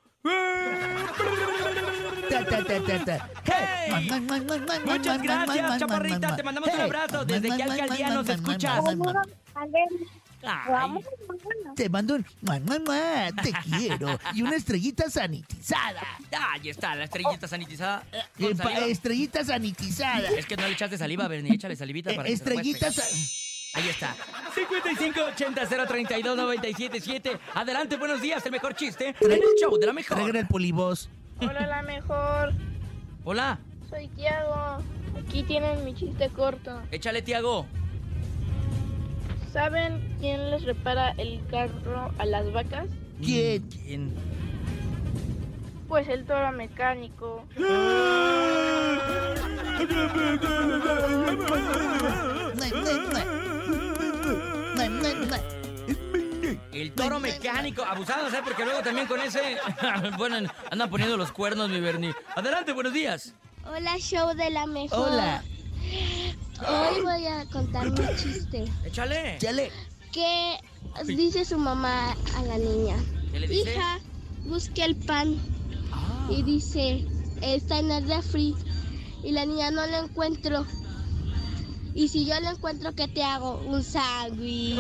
¡Hey! 3.46 4.00
Muchas 4.86 5.22
gracias, 5.22 5.80
chaparrita. 5.80 6.36
Te 6.36 6.44
mandamos 6.44 6.70
un 6.72 6.82
abrazo. 6.82 7.26
Desde 7.26 7.50
man, 7.50 7.62
alcaldía 7.62 8.08
man, 8.08 8.16
nos 8.16 8.30
escuchas. 8.30 8.84
Ay, 8.86 8.96
mamá. 8.96 9.22
Te 11.76 11.90
mando 11.90 12.16
un 12.16 12.26
mua, 12.84 13.30
te 13.42 13.54
quiero 13.64 14.20
y 14.34 14.42
una 14.42 14.56
estrellita 14.56 15.10
sanitizada. 15.10 16.04
ahí 16.52 16.70
está, 16.70 16.96
la 16.96 17.06
estrellita 17.06 17.48
sanitizada. 17.48 18.04
estrellita 18.88 19.44
sanitizada. 19.46 20.30
Es 20.30 20.46
que 20.46 20.58
no 20.58 20.68
le 20.68 20.74
echaste 20.74 20.98
saliva, 20.98 21.28
Bernie, 21.28 21.54
échale 21.56 21.76
salivita 21.76 22.12
Eh, 22.12 22.16
para 22.16 22.28
que 22.28 22.34
estrellita 22.34 22.90
pegar. 22.90 23.06
Ahí 23.74 23.90
está. 23.90 24.16
5580-032-977. 24.56 27.40
Adelante, 27.56 27.98
buenos 27.98 28.22
días. 28.22 28.46
El 28.46 28.52
mejor 28.52 28.76
chiste 28.76 29.16
en 29.20 29.32
el 29.32 29.42
show 29.60 29.76
de 29.80 29.88
la 29.88 29.94
mejor. 29.94 30.18
Traigan 30.18 30.36
el 30.36 30.48
polibos. 30.48 31.10
Hola, 31.42 31.66
la 31.68 31.82
mejor. 31.82 32.54
Hola, 33.24 33.58
Soy 33.90 34.08
Tiago. 34.10 34.78
Aquí 35.20 35.42
tienen 35.44 35.84
mi 35.86 35.96
chiste 35.96 36.30
corto. 36.30 36.82
échale, 36.92 37.22
Tiago. 37.24 37.66
¿Saben 39.52 40.16
quién 40.20 40.52
les 40.52 40.64
repara 40.64 41.12
el 41.18 41.42
carro 41.50 42.12
a 42.18 42.26
las 42.26 42.52
vacas? 42.54 42.88
¿Quién? 43.24 43.64
¿Quién? 43.70 44.14
Pues 45.88 46.08
el 46.10 46.26
toro 46.26 46.52
mecánico. 46.52 47.46
El 56.74 56.92
toro 56.94 57.20
mecánico. 57.20 57.84
Abusados, 57.84 58.34
¿eh? 58.34 58.42
Porque 58.44 58.66
luego 58.66 58.82
también 58.82 59.08
con 59.08 59.20
ese. 59.22 59.58
bueno, 60.18 60.38
andan 60.72 60.90
poniendo 60.90 61.18
los 61.18 61.32
cuernos, 61.32 61.70
mi 61.70 61.80
Bernie. 61.80 62.14
Adelante, 62.36 62.72
buenos 62.72 62.94
días. 62.94 63.34
Hola, 63.66 63.98
show 64.00 64.36
de 64.36 64.50
la 64.50 64.66
mejor. 64.66 65.10
Hola. 65.12 65.44
Hoy 66.68 67.02
voy 67.02 67.26
a 67.28 67.46
contar 67.52 67.90
mi 67.92 68.16
chiste. 68.16 68.66
Échale. 68.86 69.38
Chale. 69.40 69.72
¿Qué 70.12 70.58
dice 71.06 71.46
su 71.46 71.58
mamá 71.58 72.16
a 72.36 72.44
la 72.44 72.58
niña? 72.58 72.96
¿Qué 73.32 73.40
le 73.40 73.48
dice? 73.48 73.72
Hija, 73.72 74.00
busque 74.46 74.84
el 74.84 74.96
pan. 74.96 75.38
Ah. 75.92 76.28
Y 76.30 76.44
dice, 76.44 77.06
está 77.42 77.80
en 77.80 77.92
el 77.92 78.08
refri. 78.08 78.56
Y 79.24 79.32
la 79.32 79.46
niña 79.46 79.72
no 79.72 79.86
lo 79.88 79.98
encuentro. 80.06 80.66
Y 81.96 82.08
si 82.08 82.26
yo 82.26 82.40
lo 82.40 82.50
encuentro, 82.50 82.94
¿qué 82.96 83.08
te 83.08 83.24
hago? 83.24 83.58
Un 83.62 83.84
sándwich. 83.84 84.80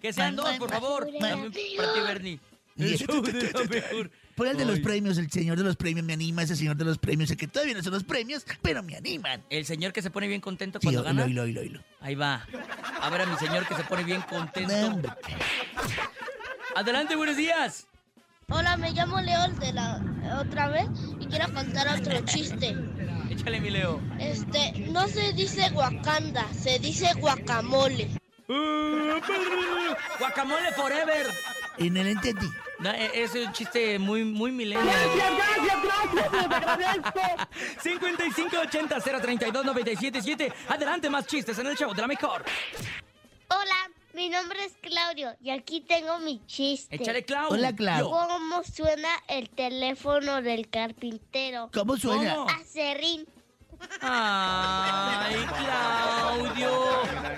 Que 0.00 0.12
sean 0.12 0.36
dos, 0.36 0.48
por 0.58 0.70
favor. 0.70 1.08
Para 1.18 1.50
ti, 1.50 1.76
Bernie. 2.06 2.40
El. 2.76 4.10
Por 4.40 4.46
el 4.46 4.56
de 4.56 4.64
los 4.64 4.78
premios, 4.80 5.18
el 5.18 5.30
señor 5.30 5.58
de 5.58 5.64
los 5.64 5.76
premios 5.76 6.06
me 6.06 6.14
anima, 6.14 6.42
ese 6.42 6.56
señor 6.56 6.74
de 6.76 6.86
los 6.86 6.96
premios, 6.96 7.28
sé 7.28 7.36
que 7.36 7.46
todavía 7.46 7.74
no 7.74 7.82
son 7.82 7.92
los 7.92 8.04
premios, 8.04 8.46
pero 8.62 8.82
me 8.82 8.96
animan. 8.96 9.44
El 9.50 9.66
señor 9.66 9.92
que 9.92 10.00
se 10.00 10.10
pone 10.10 10.28
bien 10.28 10.40
contento 10.40 10.80
cuando 10.80 11.02
gana. 11.02 11.26
Ahí 12.00 12.14
va. 12.14 12.46
A 13.02 13.10
ver 13.10 13.20
a 13.20 13.26
mi 13.26 13.36
señor 13.36 13.66
que 13.66 13.74
se 13.74 13.84
pone 13.84 14.02
bien 14.04 14.22
contento. 14.22 15.14
Adelante, 16.74 17.16
buenos 17.16 17.36
días. 17.36 17.86
Hola, 18.50 18.76
me 18.76 18.90
llamo 18.92 19.20
León 19.20 19.58
de 19.60 19.72
la 19.72 20.00
otra 20.40 20.68
vez 20.68 20.88
y 21.20 21.26
quiero 21.26 21.52
contar 21.52 21.88
otro 21.98 22.20
chiste. 22.24 22.74
Échale, 23.30 23.60
mi 23.60 23.70
Leo. 23.70 24.00
Este, 24.18 24.72
no 24.90 25.06
se 25.08 25.32
dice 25.32 25.70
Wakanda, 25.72 26.46
se 26.52 26.78
dice 26.78 27.12
guacamole. 27.14 28.08
Guacamole 30.18 30.72
forever. 30.72 31.26
Y 31.78 31.88
no 31.90 32.02
lo 32.02 32.08
entendí. 32.08 32.46
No, 32.80 32.90
e- 32.90 33.22
es 33.22 33.32
un 33.34 33.52
chiste 33.52 33.96
muy, 33.98 34.24
muy 34.24 34.50
milenio. 34.50 34.84
Gracias, 34.84 35.80
gracias, 35.80 37.14
gracias. 37.14 37.48
5580-032-977. 37.84 40.52
Adelante, 40.68 41.08
más 41.08 41.26
chistes 41.26 41.56
en 41.58 41.68
el 41.68 41.76
show 41.76 41.94
de 41.94 42.02
la 42.02 42.08
mejor. 42.08 42.44
Hola, 43.48 43.90
mi 44.14 44.28
nombre 44.28 44.64
es 44.64 44.72
Claudio 44.80 45.34
y 45.40 45.50
aquí 45.50 45.80
tengo 45.80 46.18
mi 46.18 46.44
chiste. 46.46 46.96
Échale, 46.96 47.24
Clau. 47.24 47.52
Hola, 47.52 47.74
Clau. 47.74 48.10
¿Cómo 48.10 48.62
suena 48.64 49.08
el 49.28 49.48
teléfono 49.50 50.42
del 50.42 50.68
carpintero? 50.68 51.70
¿Cómo 51.72 51.96
suena? 51.96 52.34
¿Cómo? 52.34 52.50
Acerrín. 52.50 53.26
Ay, 54.02 55.36
Claudio. 55.58 56.70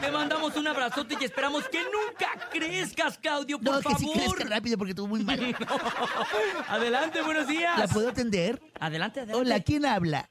Te 0.01 0.11
mandamos 0.11 0.57
un 0.57 0.67
abrazote 0.67 1.17
y 1.21 1.25
esperamos 1.25 1.69
que 1.69 1.79
nunca 1.85 2.49
crezcas, 2.51 3.17
Claudio, 3.19 3.61
por 3.61 3.75
No, 3.75 3.81
que 3.81 3.95
sí 3.95 4.07
favor. 4.07 4.35
crezca 4.37 4.45
rápido 4.57 4.77
porque 4.79 4.91
estuvo 4.91 5.07
muy 5.09 5.23
mal. 5.23 5.39
Adelante, 6.69 7.23
buenos 7.23 7.47
días. 7.47 7.79
¿La 7.79 7.87
puedo 7.87 8.09
atender? 8.09 8.61
Adelante, 8.81 9.21
adelante. 9.21 9.41
Hola, 9.41 9.61
¿quién 9.61 9.87
habla? 9.87 10.29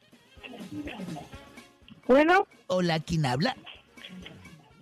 Bueno, 2.07 2.45
Hola, 2.67 2.99
¿quién 2.99 3.25
habla? 3.25 3.55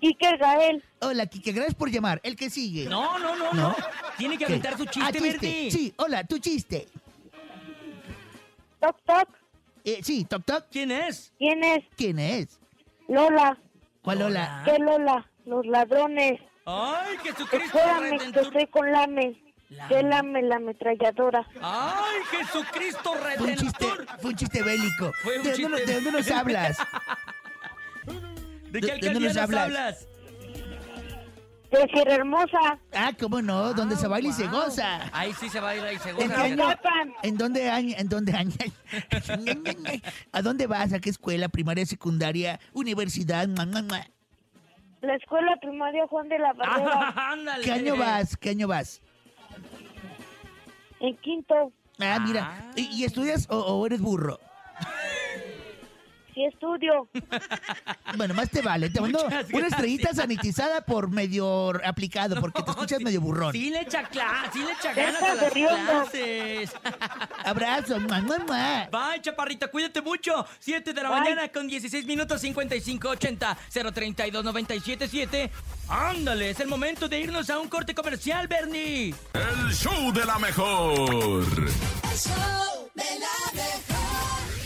Iker 0.02 0.38
Gael. 0.38 0.84
Hola, 1.02 1.26
Kike, 1.28 1.52
gracias 1.54 1.76
por 1.76 1.90
llamar. 1.90 2.20
El 2.24 2.36
que 2.36 2.50
sigue. 2.50 2.86
No, 2.90 3.18
no, 3.20 3.36
no, 3.36 3.54
¿No? 3.54 3.70
no. 3.70 3.76
Tiene 4.18 4.38
que 4.38 4.46
¿Qué? 4.46 4.54
aventar 4.54 4.78
su 4.78 4.84
Ah, 5.02 5.12
chiste. 5.12 5.72
Sí, 5.72 5.94
hola, 5.98 6.24
tu 6.26 6.40
chiste. 6.40 6.88
Toc, 8.82 8.98
toc. 9.06 9.30
Eh, 9.86 10.00
sí, 10.04 10.26
toc 10.26 10.44
toc. 10.46 10.66
¿Quién 10.72 10.92
es? 10.92 11.32
¿Quién 11.38 11.64
es? 11.64 11.84
¿Quién 11.96 12.20
es? 12.20 12.60
Lola. 13.08 13.58
¿Cuál 14.02 14.22
hola? 14.24 14.62
¿Qué 14.66 14.78
Lola? 14.80 15.26
Los 15.46 15.66
ladrones. 15.66 16.40
Ay, 16.66 17.18
Jesucristo 17.24 17.78
Espérame, 17.80 18.02
que 18.12 18.18
Redentor. 18.18 18.44
estoy 18.44 18.68
con 18.68 18.92
Lame. 18.92 19.44
¿Qué 19.88 20.04
Lame 20.04 20.42
la 20.44 20.58
ametralladora? 20.58 21.48
Ay, 21.62 22.20
Jesucristo 22.32 23.14
Fue 23.38 23.48
un 23.48 23.56
chiste, 23.56 23.86
Redentor. 23.86 24.20
fue 24.20 24.30
un 24.32 24.36
chiste 24.36 24.64
bélico. 24.64 25.12
Fue 25.24 25.38
un 25.38 25.44
¿De, 25.44 25.52
dónde, 25.52 25.78
chiste 25.78 25.86
de 25.86 25.94
dónde 26.02 26.12
nos 26.12 26.32
hablas? 26.32 26.78
¿De 28.06 28.72
¿De- 28.72 28.82
qué 28.82 28.88
de 28.88 28.92
dónde 28.92 29.08
alcaldía 29.08 29.20
nos 29.20 29.36
nos 29.36 29.38
hablas? 29.38 29.64
hablas? 29.64 30.08
De 31.72 31.88
Sierra 31.94 32.16
Hermosa. 32.16 32.80
Ah, 32.94 33.12
cómo 33.20 33.42
no, 33.42 33.74
donde 33.76 33.96
se 33.96 34.08
baila 34.08 34.30
y 34.30 34.34
se 34.34 34.48
wow. 34.48 34.62
goza. 34.64 35.02
Ahí 35.14 35.34
sí 35.34 35.50
se 35.50 35.60
baila 35.60 35.94
y 35.94 36.00
se 36.00 36.10
¿En 36.10 36.16
goza. 36.16 36.28
qué 36.36 36.42
año? 36.42 36.68
Zapan. 36.70 37.14
¿En 37.22 37.38
dónde 37.38 37.70
año? 37.70 37.96
¿En 37.98 38.10
dónde 38.10 38.34
año? 38.34 38.56
¿A 40.32 40.42
dónde 40.42 40.66
vas? 40.68 40.94
¿A 40.94 41.00
qué 41.00 41.10
escuela? 41.12 41.48
¿Primaria, 41.50 41.86
secundaria, 41.86 42.60
universidad? 42.74 43.48
La 45.02 45.16
escuela 45.16 45.56
primaria 45.62 46.08
Juan 46.08 46.28
de 46.28 46.40
la 46.40 46.54
Barrera. 46.54 47.14
Ah, 47.16 47.32
ándale. 47.34 47.64
¿Qué 47.64 47.72
año 47.72 47.96
vas? 47.98 48.36
¿Qué 48.36 48.50
año 48.50 48.68
vas? 48.68 49.02
en 51.02 51.16
quinto. 51.18 51.72
Ah, 52.00 52.16
Ah. 52.16 52.20
mira. 52.20 52.72
¿Y, 52.76 52.88
y 52.88 53.04
estudias 53.06 53.48
o, 53.50 53.58
o 53.58 53.86
eres 53.86 54.02
burro? 54.02 54.40
Sí 56.34 56.46
estudio. 56.46 57.08
Bueno, 58.18 58.34
más 58.34 58.50
te 58.50 58.62
vale. 58.64 58.90
Te 58.90 59.00
mando 59.00 59.24
Muchas 59.24 59.50
una 59.54 59.68
estrellita 59.68 60.04
gracias. 60.10 60.16
sanitizada 60.26 60.82
por 60.82 61.10
medio 61.10 61.70
aplicado, 61.86 62.42
porque 62.42 62.64
te 62.64 62.72
escuchas 62.72 62.98
Sí, 62.98 63.04
medio 63.04 63.22
burrón. 63.22 63.52
Sí 63.54 63.70
le 63.70 63.82
echa 63.82 64.10
cla- 64.10 64.52
sí 64.52 64.60
le 64.60 64.72
echa 64.72 64.94
ganas 64.94 65.22
a 65.22 65.36
las 65.36 65.52
clases. 65.54 66.72
Abrazo. 67.46 68.00
Mua. 68.00 68.90
Bye, 68.92 69.22
chaparrita, 69.22 69.68
cuídate 69.68 70.02
mucho. 70.02 70.46
7 70.60 70.92
de 70.94 71.04
la 71.04 71.10
Bye. 71.12 71.20
mañana 71.22 71.48
con 71.50 71.68
16 71.68 72.06
minutos 72.08 72.42
5580 72.42 73.58
032 73.94 74.44
977. 74.44 75.52
Ándale, 75.88 76.50
es 76.50 76.60
el 76.60 76.68
momento 76.68 77.08
de 77.08 77.20
irnos 77.20 77.50
a 77.52 77.60
un 77.60 77.68
corte 77.70 77.94
comercial, 77.94 78.48
Bernie. 78.48 79.14
El 79.34 79.72
show 79.74 80.12
de 80.12 80.26
la 80.26 80.40
mejor. 80.40 81.00
El 81.02 82.18
show 82.18 82.90
de 82.96 83.04
la 83.20 83.54
mejor. 83.54 83.99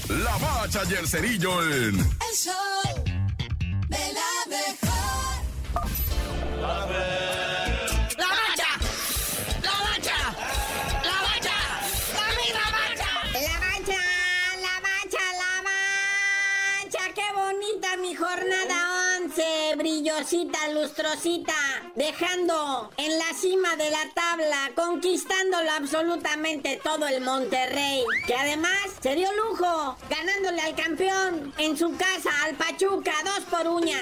La 0.10 0.38
bacha 0.38 0.82
y 0.90 0.94
el 0.94 1.08
cerillo 1.08 1.64
en 1.64 1.98
El 2.00 2.36
show 2.36 2.54
de 3.88 4.14
la 4.14 4.32
mejor. 4.50 5.44
¡La 8.18 8.28
mancha! 8.28 8.70
¡La 9.62 9.74
mancha! 9.88 10.18
¡La 11.04 11.18
mancha! 11.22 11.58
¡La 12.14 12.28
misma 12.38 12.66
mancha! 12.78 13.10
La 13.34 13.56
mancha, 13.60 14.02
la 14.62 14.76
mancha, 14.82 15.24
la 15.42 15.54
mancha. 15.64 17.04
Qué 17.16 17.28
bonita 17.34 17.98
mi 17.98 18.14
jornada 18.14 18.93
11. 19.36 19.76
Brillosita, 19.78 20.68
lustrosita. 20.70 21.54
Dejando 21.96 22.92
en 22.98 23.18
la 23.18 23.34
cima 23.40 23.76
de 23.76 23.90
la 23.90 24.04
tabla, 24.14 24.72
conquistándolo 24.76 25.72
absolutamente 25.72 26.80
todo 26.84 27.08
el 27.08 27.22
Monterrey. 27.22 28.04
Que 28.28 28.36
además 28.36 28.78
se 29.02 29.16
dio 29.16 29.30
lujo, 29.34 29.98
ganándole 30.10 30.62
al 30.62 30.76
campeón 30.76 31.54
en 31.58 31.78
su 31.78 31.96
casa, 31.98 32.30
al 32.44 32.56
Pachuca, 32.56 33.14
dos 33.26 33.42
por 33.50 33.68
uñas. 33.68 34.02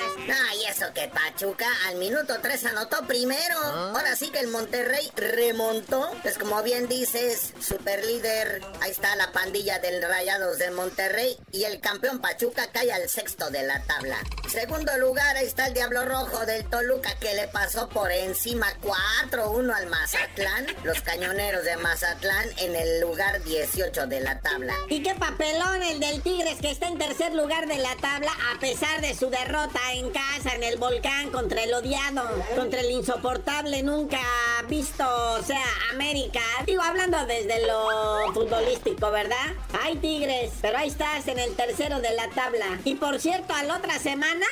Ay, 0.49 0.65
eso 0.69 0.85
que 0.93 1.07
Pachuca 1.07 1.67
al 1.87 1.95
minuto 1.95 2.35
3 2.41 2.65
anotó 2.65 3.05
primero. 3.07 3.57
Ahora 3.59 4.15
sí 4.15 4.29
que 4.29 4.39
el 4.39 4.47
Monterrey 4.47 5.11
remontó. 5.15 6.11
Pues 6.21 6.37
como 6.37 6.61
bien 6.63 6.87
dices, 6.87 7.53
super 7.61 8.03
líder. 8.05 8.61
Ahí 8.81 8.91
está 8.91 9.15
la 9.15 9.31
pandilla 9.31 9.79
del 9.79 10.01
Rayados 10.01 10.57
de 10.57 10.71
Monterrey. 10.71 11.37
Y 11.51 11.63
el 11.63 11.79
campeón 11.79 12.19
Pachuca 12.19 12.71
cae 12.71 12.91
al 12.91 13.07
sexto 13.09 13.49
de 13.49 13.63
la 13.63 13.81
tabla. 13.83 14.17
Segundo 14.49 14.97
lugar, 14.97 15.20
ahí 15.21 15.45
está 15.45 15.67
el 15.67 15.73
Diablo 15.73 16.05
Rojo 16.05 16.45
del 16.45 16.65
Toluca 16.65 17.15
que 17.19 17.33
le 17.33 17.47
pasó 17.47 17.87
por 17.89 18.11
encima 18.11 18.67
4-1 18.81 19.73
al 19.73 19.87
Mazatlán. 19.87 20.67
Los 20.83 21.01
cañoneros 21.01 21.63
de 21.63 21.77
Mazatlán 21.77 22.47
en 22.57 22.75
el 22.75 23.01
lugar 23.01 23.43
18 23.43 24.07
de 24.07 24.19
la 24.21 24.39
tabla. 24.39 24.73
Y 24.89 25.03
qué 25.03 25.15
papelón 25.15 25.83
el 25.83 25.99
del 25.99 26.21
Tigres 26.21 26.59
que 26.59 26.71
está 26.71 26.87
en 26.87 26.97
tercer 26.97 27.33
lugar 27.33 27.67
de 27.67 27.77
la 27.77 27.95
tabla 27.97 28.31
a 28.53 28.59
pesar 28.59 29.01
de 29.01 29.15
su 29.15 29.29
derrota 29.29 29.79
en 29.93 30.09
casa 30.11 30.55
en 30.55 30.63
el 30.63 30.77
volcán 30.77 31.31
contra 31.31 31.63
el 31.63 31.73
odiado, 31.73 32.23
contra 32.55 32.81
el 32.81 32.91
insoportable 32.91 33.83
nunca 33.83 34.19
visto, 34.67 35.05
o 35.05 35.43
sea, 35.43 35.63
América. 35.91 36.41
Digo, 36.65 36.81
hablando 36.81 37.25
desde 37.25 37.65
lo 37.67 38.33
futbolístico, 38.33 39.11
¿verdad? 39.11 39.47
Hay 39.81 39.97
Tigres, 39.97 40.51
pero 40.61 40.77
ahí 40.77 40.89
estás 40.89 41.27
en 41.27 41.39
el 41.39 41.55
tercero 41.55 41.99
de 41.99 42.13
la 42.13 42.29
tabla. 42.29 42.79
Y 42.85 42.95
por 42.95 43.19
cierto, 43.19 43.53
a 43.53 43.63
la 43.63 43.77
otra 43.77 43.99
semana, 43.99 44.45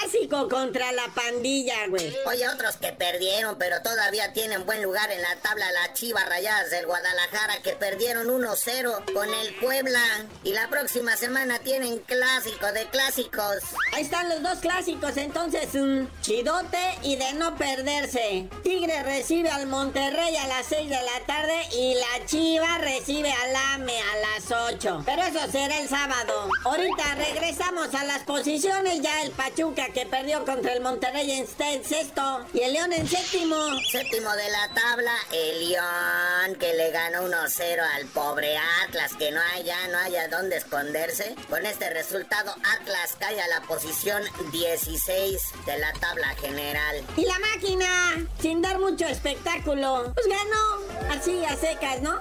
clásico 0.00 0.48
contra 0.48 0.92
la 0.92 1.08
pandilla, 1.08 1.86
güey. 1.88 2.14
Oye, 2.26 2.48
otros 2.48 2.76
que 2.76 2.92
perdieron, 2.92 3.56
pero 3.58 3.82
todavía 3.82 4.32
tienen 4.32 4.64
buen 4.64 4.82
lugar 4.82 5.10
en 5.10 5.20
la 5.22 5.36
tabla, 5.36 5.70
las 5.72 5.94
Chivas 5.94 6.28
Rayadas 6.28 6.70
del 6.70 6.86
Guadalajara, 6.86 7.60
que 7.62 7.72
perdieron 7.72 8.28
1-0 8.28 9.12
con 9.12 9.28
el 9.32 9.54
Puebla. 9.56 10.00
Y 10.44 10.52
la 10.52 10.68
próxima 10.68 11.16
semana 11.16 11.58
tienen 11.58 11.98
clásico 11.98 12.72
de 12.72 12.86
clásicos. 12.86 13.56
Ahí 13.92 14.02
están 14.02 14.28
los 14.28 14.42
dos 14.42 14.58
clásicos, 14.60 15.16
entonces, 15.16 15.74
un 15.74 16.10
chidote 16.22 16.98
y 17.02 17.16
de 17.16 17.34
no 17.34 17.56
perderse. 17.56 18.48
Tigre 18.62 19.02
recibe 19.02 19.50
al 19.50 19.66
Monterrey 19.66 20.36
a 20.36 20.46
las 20.46 20.66
6 20.66 20.88
de 20.88 21.02
la 21.02 21.26
tarde 21.26 21.60
y 21.72 21.94
la 21.94 22.26
Chiva 22.26 22.78
recibe 22.78 23.32
al 23.32 23.56
AME 23.74 23.98
a 23.98 24.38
las 24.38 24.50
8. 24.50 25.02
Pero 25.04 25.22
eso 25.22 25.50
será 25.50 25.78
el 25.78 25.88
sábado. 25.88 26.48
Ahorita 26.64 27.14
regresamos 27.16 27.94
a 27.94 28.04
las 28.04 28.22
posiciones. 28.22 29.00
Ya 29.02 29.22
el 29.22 29.30
Pachuca 29.32 29.89
que 29.92 30.06
perdió 30.06 30.44
contra 30.44 30.72
el 30.72 30.80
Monterrey 30.80 31.30
en 31.30 31.46
sexto 31.46 32.46
y 32.52 32.60
el 32.60 32.72
León 32.72 32.92
en 32.92 33.06
séptimo. 33.06 33.56
Séptimo 33.90 34.30
de 34.32 34.50
la 34.50 34.68
tabla, 34.74 35.12
el 35.32 35.68
León 35.68 36.58
que 36.58 36.74
le 36.74 36.90
ganó 36.90 37.28
1-0 37.28 37.80
al 37.80 38.06
pobre 38.06 38.56
Atlas, 38.84 39.14
que 39.14 39.30
no 39.30 39.40
haya, 39.54 39.76
no 39.88 39.98
haya 39.98 40.28
dónde 40.28 40.56
esconderse. 40.56 41.34
Con 41.48 41.66
este 41.66 41.90
resultado, 41.90 42.54
Atlas 42.78 43.16
cae 43.18 43.40
a 43.40 43.48
la 43.48 43.62
posición 43.62 44.22
16 44.52 45.40
de 45.66 45.78
la 45.78 45.92
tabla 45.94 46.28
general. 46.40 47.04
Y 47.16 47.24
la 47.24 47.38
máquina, 47.38 48.26
sin 48.40 48.62
dar 48.62 48.78
mucho 48.78 49.06
espectáculo, 49.06 50.12
pues 50.14 50.26
ganó 50.26 50.89
así 51.10 51.44
a 51.44 51.56
secas, 51.56 52.00
¿no? 52.02 52.18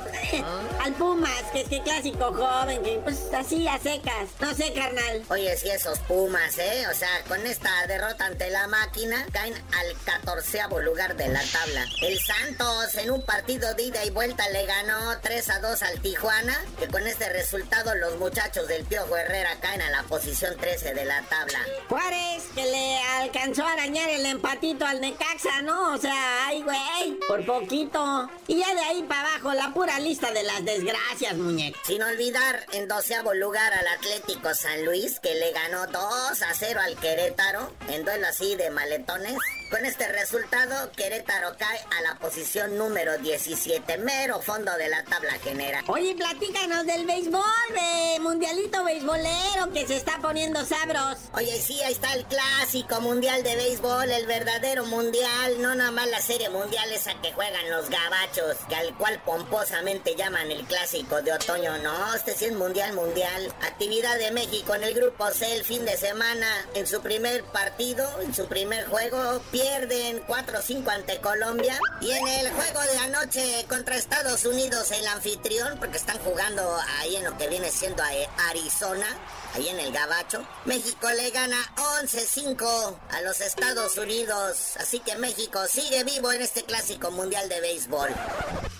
al 0.81 0.93
Pumas, 0.93 1.43
que 1.51 1.61
es 1.61 1.69
que 1.69 1.81
clásico 1.81 2.33
joven, 2.33 2.81
que 2.83 2.99
pues 3.03 3.27
así 3.33 3.67
a 3.67 3.77
secas. 3.77 4.29
No 4.39 4.53
sé, 4.53 4.73
carnal. 4.73 5.23
Oye, 5.29 5.55
si 5.57 5.69
esos 5.69 5.99
Pumas, 5.99 6.57
¿eh? 6.57 6.85
O 6.91 6.93
sea, 6.93 7.09
con 7.27 7.45
esta 7.45 7.69
derrota 7.88 8.25
ante 8.25 8.49
la 8.49 8.67
máquina, 8.67 9.25
caen 9.31 9.53
al 9.53 9.95
catorceavo 10.03 10.79
lugar 10.79 11.15
de 11.15 11.27
la 11.29 11.41
tabla. 11.41 11.85
El 12.01 12.19
Santos, 12.19 12.95
en 12.95 13.11
un 13.11 13.21
partido 13.21 13.73
de 13.73 13.83
ida 13.83 14.03
y 14.05 14.09
vuelta, 14.09 14.47
le 14.49 14.65
ganó 14.65 15.19
3 15.21 15.49
a 15.49 15.59
2 15.59 15.83
al 15.83 16.01
Tijuana, 16.01 16.57
que 16.79 16.88
con 16.88 17.05
este 17.07 17.29
resultado 17.29 17.95
los 17.95 18.17
muchachos 18.17 18.67
del 18.67 18.85
Piojo 18.85 19.15
Herrera 19.17 19.57
caen 19.61 19.81
a 19.81 19.89
la 19.89 20.03
posición 20.03 20.57
13 20.57 20.93
de 20.93 21.05
la 21.05 21.21
tabla. 21.23 21.59
Juárez, 21.88 22.43
que 22.55 22.63
le 22.63 22.97
alcanzó 23.19 23.65
a 23.65 23.73
arañar 23.73 24.09
el 24.09 24.25
empatito 24.25 24.85
al 24.85 25.01
Necaxa, 25.01 25.61
¿no? 25.61 25.93
O 25.93 25.97
sea, 25.97 26.47
ay, 26.47 26.61
güey, 26.61 27.19
por 27.27 27.45
poquito. 27.45 28.29
Y 28.47 28.59
ya 28.59 28.68
de 28.75 28.81
ahí 28.81 29.03
para 29.03 29.35
abajo, 29.35 29.53
la 29.53 29.73
pura 29.73 29.99
lista 29.99 30.31
de 30.31 30.43
las 30.43 30.63
desgracias, 30.63 31.35
muñeco. 31.35 31.79
Sin 31.85 32.01
olvidar, 32.03 32.65
en 32.73 32.88
doceavo 32.88 33.33
lugar 33.33 33.73
al 33.73 33.88
Atlético 33.88 34.53
San 34.53 34.85
Luis, 34.85 35.19
que 35.19 35.35
le 35.35 35.51
ganó 35.51 35.88
2 35.88 36.41
a 36.41 36.53
0 36.53 36.79
al 36.83 36.95
Querétaro, 36.97 37.73
en 37.88 38.05
duelo 38.05 38.27
así 38.27 38.55
de 38.55 38.69
maletones. 38.69 39.35
Con 39.69 39.85
este 39.85 40.07
resultado, 40.07 40.91
Querétaro 40.93 41.55
cae 41.55 41.79
a 41.99 42.01
la 42.01 42.17
posición 42.17 42.75
número 42.75 43.19
17, 43.19 43.99
mero 43.99 44.41
fondo 44.41 44.75
de 44.77 44.89
la 44.89 45.03
tabla 45.03 45.33
general. 45.43 45.83
Oye, 45.88 46.15
platícanos 46.15 46.88
del 46.88 47.05
béisbol, 47.05 47.43
de 47.69 48.19
mundialito 48.19 48.83
beisbolero 48.83 49.71
que 49.71 49.85
se 49.85 49.97
está 49.97 50.17
poniendo 50.23 50.65
sabros. 50.65 51.19
Oye, 51.33 51.61
sí, 51.61 51.79
ahí 51.83 51.93
está 51.93 52.15
el 52.15 52.25
clásico 52.25 52.99
mundial 53.01 53.43
de 53.43 53.55
béisbol, 53.57 54.09
el 54.09 54.25
verdadero 54.25 54.85
mundial, 54.88 55.61
no 55.61 55.75
nada 55.75 55.91
más 55.91 56.09
la 56.09 56.21
serie 56.21 56.49
mundial 56.49 56.91
esa 56.91 57.13
que 57.21 57.32
juegan 57.34 57.69
los 57.69 57.91
gabachos, 57.91 58.58
que 58.67 58.75
al 58.75 58.97
cual 58.97 59.21
pomposamente 59.23 60.15
llaman 60.15 60.49
el 60.49 60.65
clásico 60.65 61.21
de 61.21 61.34
otoño. 61.34 61.77
No, 61.84 62.15
este 62.15 62.34
sí 62.34 62.45
es 62.45 62.53
mundial 62.53 62.93
mundial. 62.93 63.53
Actividad 63.62 64.17
de 64.17 64.32
México 64.32 64.73
en 64.73 64.84
el 64.84 64.95
grupo 64.95 65.29
C 65.29 65.53
el 65.53 65.63
fin 65.63 65.86
de 65.86 65.95
semana, 65.95 66.47
en 66.73 66.88
su 66.88 67.01
primer 67.01 67.43
partido, 67.43 68.10
en 68.21 68.34
su 68.34 68.47
primer 68.47 68.88
juego, 68.88 69.43
pierden 69.60 70.26
4-5 70.26 70.88
ante 70.89 71.19
Colombia. 71.19 71.80
Y 72.02 72.12
en 72.12 72.28
el 72.28 72.52
juego 72.52 72.82
de 72.82 72.98
anoche 73.00 73.65
contra 73.67 73.98
Estados 73.98 74.45
Unidos, 74.45 74.91
el 74.91 75.06
anfitrión, 75.08 75.78
porque 75.80 75.98
están 75.98 76.17
jugando 76.19 76.78
ahí 77.00 77.15
en 77.15 77.26
lo 77.26 77.38
que 77.38 77.48
viene 77.48 77.69
siendo 77.72 78.02
Arizona, 78.50 79.08
ahí 79.54 79.67
en 79.67 79.80
el 79.80 79.91
Gabacho, 79.91 80.48
México 80.65 81.10
le 81.12 81.30
gana 81.32 81.58
11-5 82.02 82.95
a 83.12 83.22
los 83.22 83.41
Estados 83.41 83.98
Unidos. 83.98 84.78
Así 84.78 85.00
que 85.00 85.15
México 85.17 85.60
sigue 85.67 86.04
vivo 86.04 86.32
en 86.32 86.41
este 86.41 86.63
clásico 86.63 87.12
mundial 87.12 87.50
de 87.50 87.60
béisbol. 87.60 88.10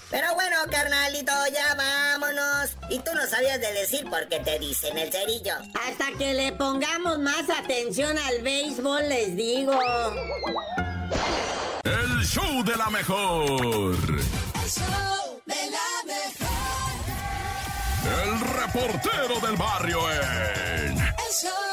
Pero 0.10 0.34
bueno, 0.34 0.58
carnalito, 0.72 1.32
ya 1.54 1.76
vámonos. 1.76 2.72
Y 2.90 3.00
tú 3.00 3.12
no 3.14 3.28
sabías 3.28 3.62
de 3.62 3.72
decir 3.74 4.10
por 4.10 4.28
qué 4.28 4.40
te 4.40 4.58
dicen 4.58 4.98
el 4.98 5.12
cerillo. 5.12 5.54
Hasta 5.88 6.18
que 6.18 6.34
le 6.34 6.52
pongamos 6.54 7.20
más 7.20 7.48
atención 7.50 8.18
al 8.18 8.42
béisbol, 8.42 9.08
les 9.08 9.36
digo. 9.36 9.80
El 11.84 12.26
show 12.26 12.64
de 12.64 12.76
la 12.76 12.90
mejor. 12.90 13.52
El 13.52 14.70
show 14.70 15.42
de 15.46 15.72
la 15.72 16.04
mejor. 16.06 16.50
El 18.24 18.40
reportero 18.40 19.40
del 19.46 19.56
barrio 19.58 20.12
en. 20.12 20.98
El 20.98 21.34
show 21.40 21.69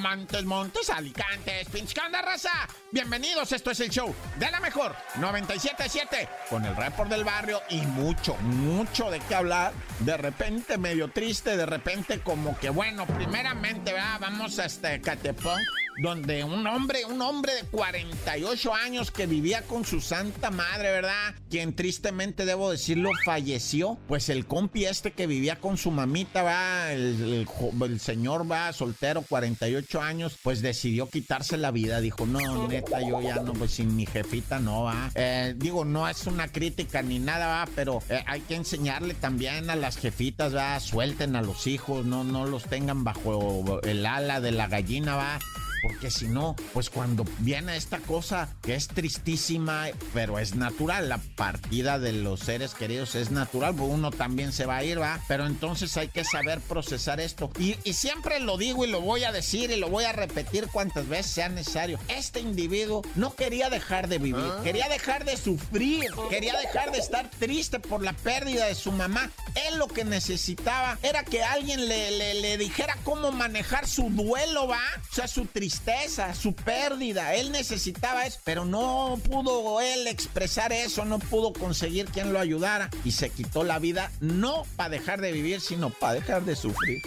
Montes, 0.00 0.44
Montes, 0.46 0.88
Alicantes, 0.88 1.68
Pinchcanda 1.68 2.22
Raza. 2.22 2.66
Bienvenidos, 2.90 3.52
esto 3.52 3.70
es 3.70 3.80
el 3.80 3.90
show 3.90 4.14
de 4.38 4.50
la 4.50 4.58
mejor 4.58 4.96
977 5.16 6.26
con 6.48 6.64
el 6.64 6.74
report 6.74 7.10
del 7.10 7.22
barrio 7.22 7.60
y 7.68 7.82
mucho, 7.82 8.34
mucho 8.36 9.10
de 9.10 9.20
qué 9.20 9.34
hablar. 9.34 9.74
De 9.98 10.16
repente 10.16 10.78
medio 10.78 11.08
triste, 11.08 11.54
de 11.54 11.66
repente 11.66 12.20
como 12.20 12.58
que 12.58 12.70
bueno, 12.70 13.06
primeramente 13.06 13.92
¿verdad? 13.92 14.18
vamos 14.20 14.58
a 14.58 14.64
este 14.64 15.02
Catepón 15.02 15.60
donde 16.00 16.44
un 16.44 16.66
hombre, 16.66 17.04
un 17.04 17.20
hombre 17.20 17.54
de 17.54 17.62
48 17.64 18.74
años 18.74 19.10
que 19.10 19.26
vivía 19.26 19.62
con 19.62 19.84
su 19.84 20.00
santa 20.00 20.50
madre, 20.50 20.90
¿verdad? 20.90 21.34
Quien 21.50 21.74
tristemente, 21.74 22.46
debo 22.46 22.70
decirlo, 22.70 23.10
falleció. 23.24 23.98
Pues 24.08 24.28
el 24.30 24.46
compi 24.46 24.86
este 24.86 25.12
que 25.12 25.26
vivía 25.26 25.60
con 25.60 25.76
su 25.76 25.90
mamita, 25.90 26.42
va, 26.42 26.92
el, 26.92 27.46
el 27.82 28.00
señor 28.00 28.50
va 28.50 28.72
soltero, 28.72 29.22
48 29.22 29.89
años, 29.98 30.36
pues 30.42 30.62
decidió 30.62 31.08
quitarse 31.08 31.56
la 31.56 31.70
vida. 31.70 32.00
Dijo, 32.00 32.26
no, 32.26 32.68
neta, 32.68 33.00
yo 33.00 33.20
ya 33.20 33.36
no, 33.36 33.54
pues 33.54 33.72
sin 33.72 33.96
mi 33.96 34.06
jefita 34.06 34.60
no 34.60 34.84
va. 34.84 35.10
Eh, 35.14 35.54
digo, 35.56 35.84
no 35.84 36.08
es 36.08 36.26
una 36.26 36.48
crítica 36.48 37.02
ni 37.02 37.18
nada, 37.18 37.46
va, 37.46 37.68
pero 37.74 38.02
eh, 38.08 38.22
hay 38.26 38.42
que 38.42 38.54
enseñarle 38.54 39.14
también 39.14 39.70
a 39.70 39.76
las 39.76 39.96
jefitas, 39.96 40.54
va, 40.54 40.78
suelten 40.80 41.34
a 41.34 41.42
los 41.42 41.66
hijos, 41.66 42.04
no, 42.04 42.24
no 42.24 42.46
los 42.46 42.64
tengan 42.64 43.04
bajo 43.04 43.80
el 43.82 44.04
ala 44.04 44.40
de 44.40 44.52
la 44.52 44.68
gallina, 44.68 45.16
va 45.16 45.38
porque 45.82 46.10
si 46.10 46.26
no, 46.26 46.56
pues 46.72 46.90
cuando 46.90 47.24
viene 47.38 47.76
esta 47.76 47.98
cosa 47.98 48.48
que 48.62 48.74
es 48.74 48.88
tristísima, 48.88 49.86
pero 50.12 50.38
es 50.38 50.54
natural, 50.54 51.08
la 51.08 51.18
partida 51.36 51.98
de 51.98 52.12
los 52.12 52.40
seres 52.40 52.74
queridos 52.74 53.14
es 53.14 53.30
natural, 53.30 53.74
pues 53.74 53.90
uno 53.90 54.10
también 54.10 54.52
se 54.52 54.66
va 54.66 54.78
a 54.78 54.84
ir, 54.84 55.00
va, 55.00 55.20
pero 55.28 55.46
entonces 55.46 55.96
hay 55.96 56.08
que 56.08 56.24
saber 56.24 56.60
procesar 56.60 57.20
esto. 57.20 57.50
Y, 57.58 57.76
y, 57.84 57.94
siempre 57.94 58.40
lo 58.40 58.56
digo 58.56 58.84
y 58.84 58.90
lo 58.90 59.00
voy 59.00 59.24
a 59.24 59.32
decir 59.32 59.70
y 59.70 59.76
lo 59.76 59.88
voy 59.88 60.04
a 60.04 60.12
repetir 60.12 60.68
cuantas 60.68 61.08
veces 61.08 61.32
sea 61.32 61.48
necesario. 61.48 61.98
Este 62.08 62.40
individuo 62.40 63.02
no 63.14 63.34
quería 63.34 63.70
dejar 63.70 64.08
de 64.08 64.18
vivir, 64.18 64.44
¿Ah? 64.44 64.60
quería 64.62 64.88
dejar 64.88 65.24
de 65.24 65.36
sufrir, 65.36 66.10
quería 66.28 66.56
dejar 66.58 66.92
de 66.92 66.98
estar 66.98 67.30
triste 67.30 67.80
por 67.80 68.02
la 68.02 68.12
pérdida 68.12 68.66
de 68.66 68.74
su 68.74 68.92
mamá. 68.92 69.30
Él 69.68 69.78
lo 69.78 69.88
que 69.88 70.04
necesitaba 70.04 70.98
era 71.02 71.24
que 71.24 71.42
alguien 71.42 71.88
le, 71.88 72.10
le, 72.12 72.34
le 72.34 72.58
dijera 72.58 72.96
cómo 73.04 73.32
manejar 73.32 73.86
su 73.86 74.10
duelo, 74.10 74.68
va, 74.68 74.80
o 75.10 75.14
sea, 75.14 75.28
su 75.28 75.46
tristeza 75.46 75.69
tristeza, 75.70 76.34
su 76.34 76.52
pérdida. 76.52 77.36
Él 77.36 77.52
necesitaba 77.52 78.26
eso, 78.26 78.40
pero 78.42 78.64
no 78.64 79.20
pudo 79.28 79.80
él 79.80 80.08
expresar 80.08 80.72
eso, 80.72 81.04
no 81.04 81.20
pudo 81.20 81.52
conseguir 81.52 82.06
quien 82.06 82.32
lo 82.32 82.40
ayudara 82.40 82.90
y 83.04 83.12
se 83.12 83.30
quitó 83.30 83.62
la 83.62 83.78
vida 83.78 84.10
no 84.20 84.64
para 84.74 84.88
dejar 84.90 85.20
de 85.20 85.30
vivir, 85.30 85.60
sino 85.60 85.90
para 85.90 86.14
dejar 86.14 86.44
de 86.44 86.56
sufrir. 86.56 87.02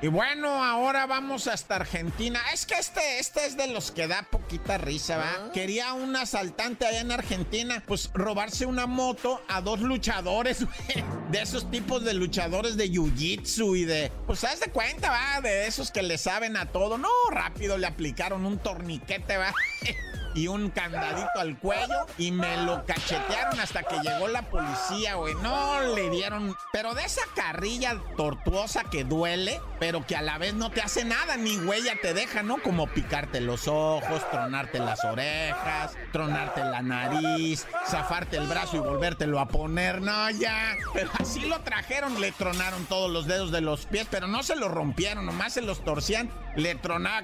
Y 0.00 0.06
bueno, 0.06 0.62
ahora 0.62 1.06
vamos 1.06 1.48
hasta 1.48 1.74
Argentina. 1.74 2.40
Es 2.54 2.66
que 2.66 2.74
este, 2.74 3.18
este 3.18 3.46
es 3.46 3.56
de 3.56 3.66
los 3.66 3.90
que 3.90 4.06
da 4.06 4.22
poquita 4.22 4.78
risa, 4.78 5.16
¿va? 5.16 5.50
Quería 5.52 5.92
un 5.92 6.14
asaltante 6.14 6.86
allá 6.86 7.00
en 7.00 7.10
Argentina, 7.10 7.82
pues 7.84 8.08
robarse 8.14 8.64
una 8.64 8.86
moto 8.86 9.42
a 9.48 9.60
dos 9.60 9.80
luchadores, 9.80 10.64
güey. 10.64 11.04
De 11.32 11.42
esos 11.42 11.68
tipos 11.70 12.04
de 12.04 12.14
luchadores 12.14 12.76
de 12.76 12.88
jiu-jitsu 12.88 13.76
y 13.76 13.84
de. 13.84 14.12
Pues, 14.26 14.38
¿sabes 14.38 14.60
de 14.60 14.70
cuenta, 14.70 15.10
va? 15.10 15.40
De 15.40 15.66
esos 15.66 15.90
que 15.90 16.02
le 16.02 16.16
saben 16.16 16.56
a 16.56 16.66
todo. 16.66 16.96
No, 16.96 17.08
rápido 17.30 17.76
le 17.76 17.88
aplicaron 17.88 18.46
un 18.46 18.58
torniquete, 18.58 19.36
va. 19.36 19.52
y 20.34 20.48
un 20.48 20.70
candadito 20.70 21.38
al 21.38 21.58
cuello 21.58 22.06
y 22.16 22.30
me 22.30 22.56
lo 22.64 22.84
cachetearon 22.84 23.60
hasta 23.60 23.82
que 23.82 23.96
llegó 24.02 24.28
la 24.28 24.42
policía, 24.42 25.14
güey. 25.14 25.34
No 25.36 25.80
le 25.94 26.10
dieron, 26.10 26.54
pero 26.72 26.94
de 26.94 27.04
esa 27.04 27.22
carrilla 27.34 28.00
tortuosa 28.16 28.84
que 28.84 29.04
duele, 29.04 29.60
pero 29.78 30.06
que 30.06 30.16
a 30.16 30.22
la 30.22 30.38
vez 30.38 30.54
no 30.54 30.70
te 30.70 30.80
hace 30.80 31.04
nada, 31.04 31.36
ni 31.36 31.56
huella 31.58 31.94
te 32.00 32.14
deja, 32.14 32.42
¿no? 32.42 32.62
Como 32.62 32.86
picarte 32.86 33.40
los 33.40 33.68
ojos, 33.68 34.28
tronarte 34.30 34.78
las 34.78 35.04
orejas, 35.04 35.96
tronarte 36.12 36.60
la 36.60 36.82
nariz, 36.82 37.66
zafarte 37.86 38.36
el 38.36 38.46
brazo 38.46 38.76
y 38.76 38.80
volvértelo 38.80 39.40
a 39.40 39.48
poner, 39.48 40.00
no, 40.00 40.30
ya. 40.30 40.76
Pero 40.92 41.10
así 41.18 41.40
lo 41.40 41.60
trajeron, 41.60 42.20
le 42.20 42.32
tronaron 42.32 42.84
todos 42.86 43.10
los 43.10 43.26
dedos 43.26 43.50
de 43.50 43.60
los 43.60 43.86
pies, 43.86 44.06
pero 44.10 44.26
no 44.26 44.42
se 44.42 44.56
los 44.56 44.70
rompieron, 44.70 45.26
nomás 45.26 45.54
se 45.54 45.62
los 45.62 45.84
torcían, 45.84 46.30
le 46.58 46.74
tronaba 46.74 47.22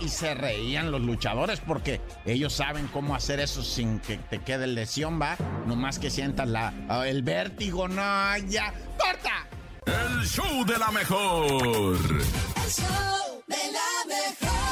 y 0.00 0.08
se 0.08 0.34
reían 0.34 0.92
los 0.92 1.00
luchadores 1.00 1.60
porque 1.60 2.00
ellos 2.24 2.52
saben 2.52 2.86
cómo 2.86 3.14
hacer 3.16 3.40
eso 3.40 3.62
sin 3.62 3.98
que 3.98 4.16
te 4.16 4.38
quede 4.38 4.66
lesión, 4.68 5.20
va. 5.20 5.36
Nomás 5.66 5.98
que 5.98 6.08
sientas 6.08 6.48
la, 6.48 6.72
el 7.04 7.22
vértigo, 7.22 7.88
no, 7.88 8.36
ya. 8.48 8.72
¡Corta! 8.98 9.48
El 9.86 10.24
show 10.24 10.64
de 10.64 10.78
la 10.78 10.90
mejor. 10.92 11.96
El 11.96 12.70
show 12.70 13.42
de 13.46 13.56
la 13.72 14.14
mejor. 14.14 14.65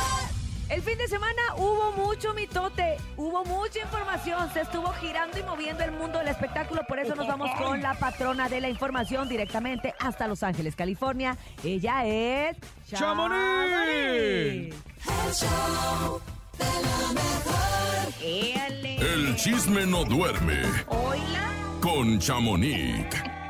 El 0.71 0.83
fin 0.83 0.97
de 0.97 1.07
semana 1.09 1.43
hubo 1.57 1.93
mucho 1.93 2.33
mitote, 2.33 2.97
hubo 3.17 3.45
mucha 3.45 3.81
información, 3.81 4.51
se 4.53 4.63
estuvo 4.63 4.89
girando 4.95 5.39
y 5.39 5.43
moviendo 5.43 5.85
el 5.85 5.93
mundo 5.93 6.19
del 6.19 6.29
espectáculo, 6.29 6.83
por 6.89 6.99
eso 6.99 7.15
nos 7.15 7.27
vamos 7.27 7.51
con 7.59 7.83
la 7.83 7.95
patrona 7.95 8.49
de 8.49 8.61
la 8.61 8.69
información 8.71 9.29
directamente 9.29 9.95
hasta 10.01 10.27
Los 10.27 10.43
Ángeles, 10.43 10.75
California. 10.75 11.37
Ella 11.63 12.05
es 12.07 12.57
¡Chamonix! 12.91 13.37
El 13.37 14.73
show 15.33 16.21
de 16.59 16.65
la 16.65 17.13
mejor. 17.13 18.15
Éale. 18.23 18.97
El 19.15 19.37
chisme 19.37 19.87
no 19.87 20.05
duerme 20.05 20.63
Oila. 20.89 21.51
con 21.81 22.19
Chamonix. 22.19 23.07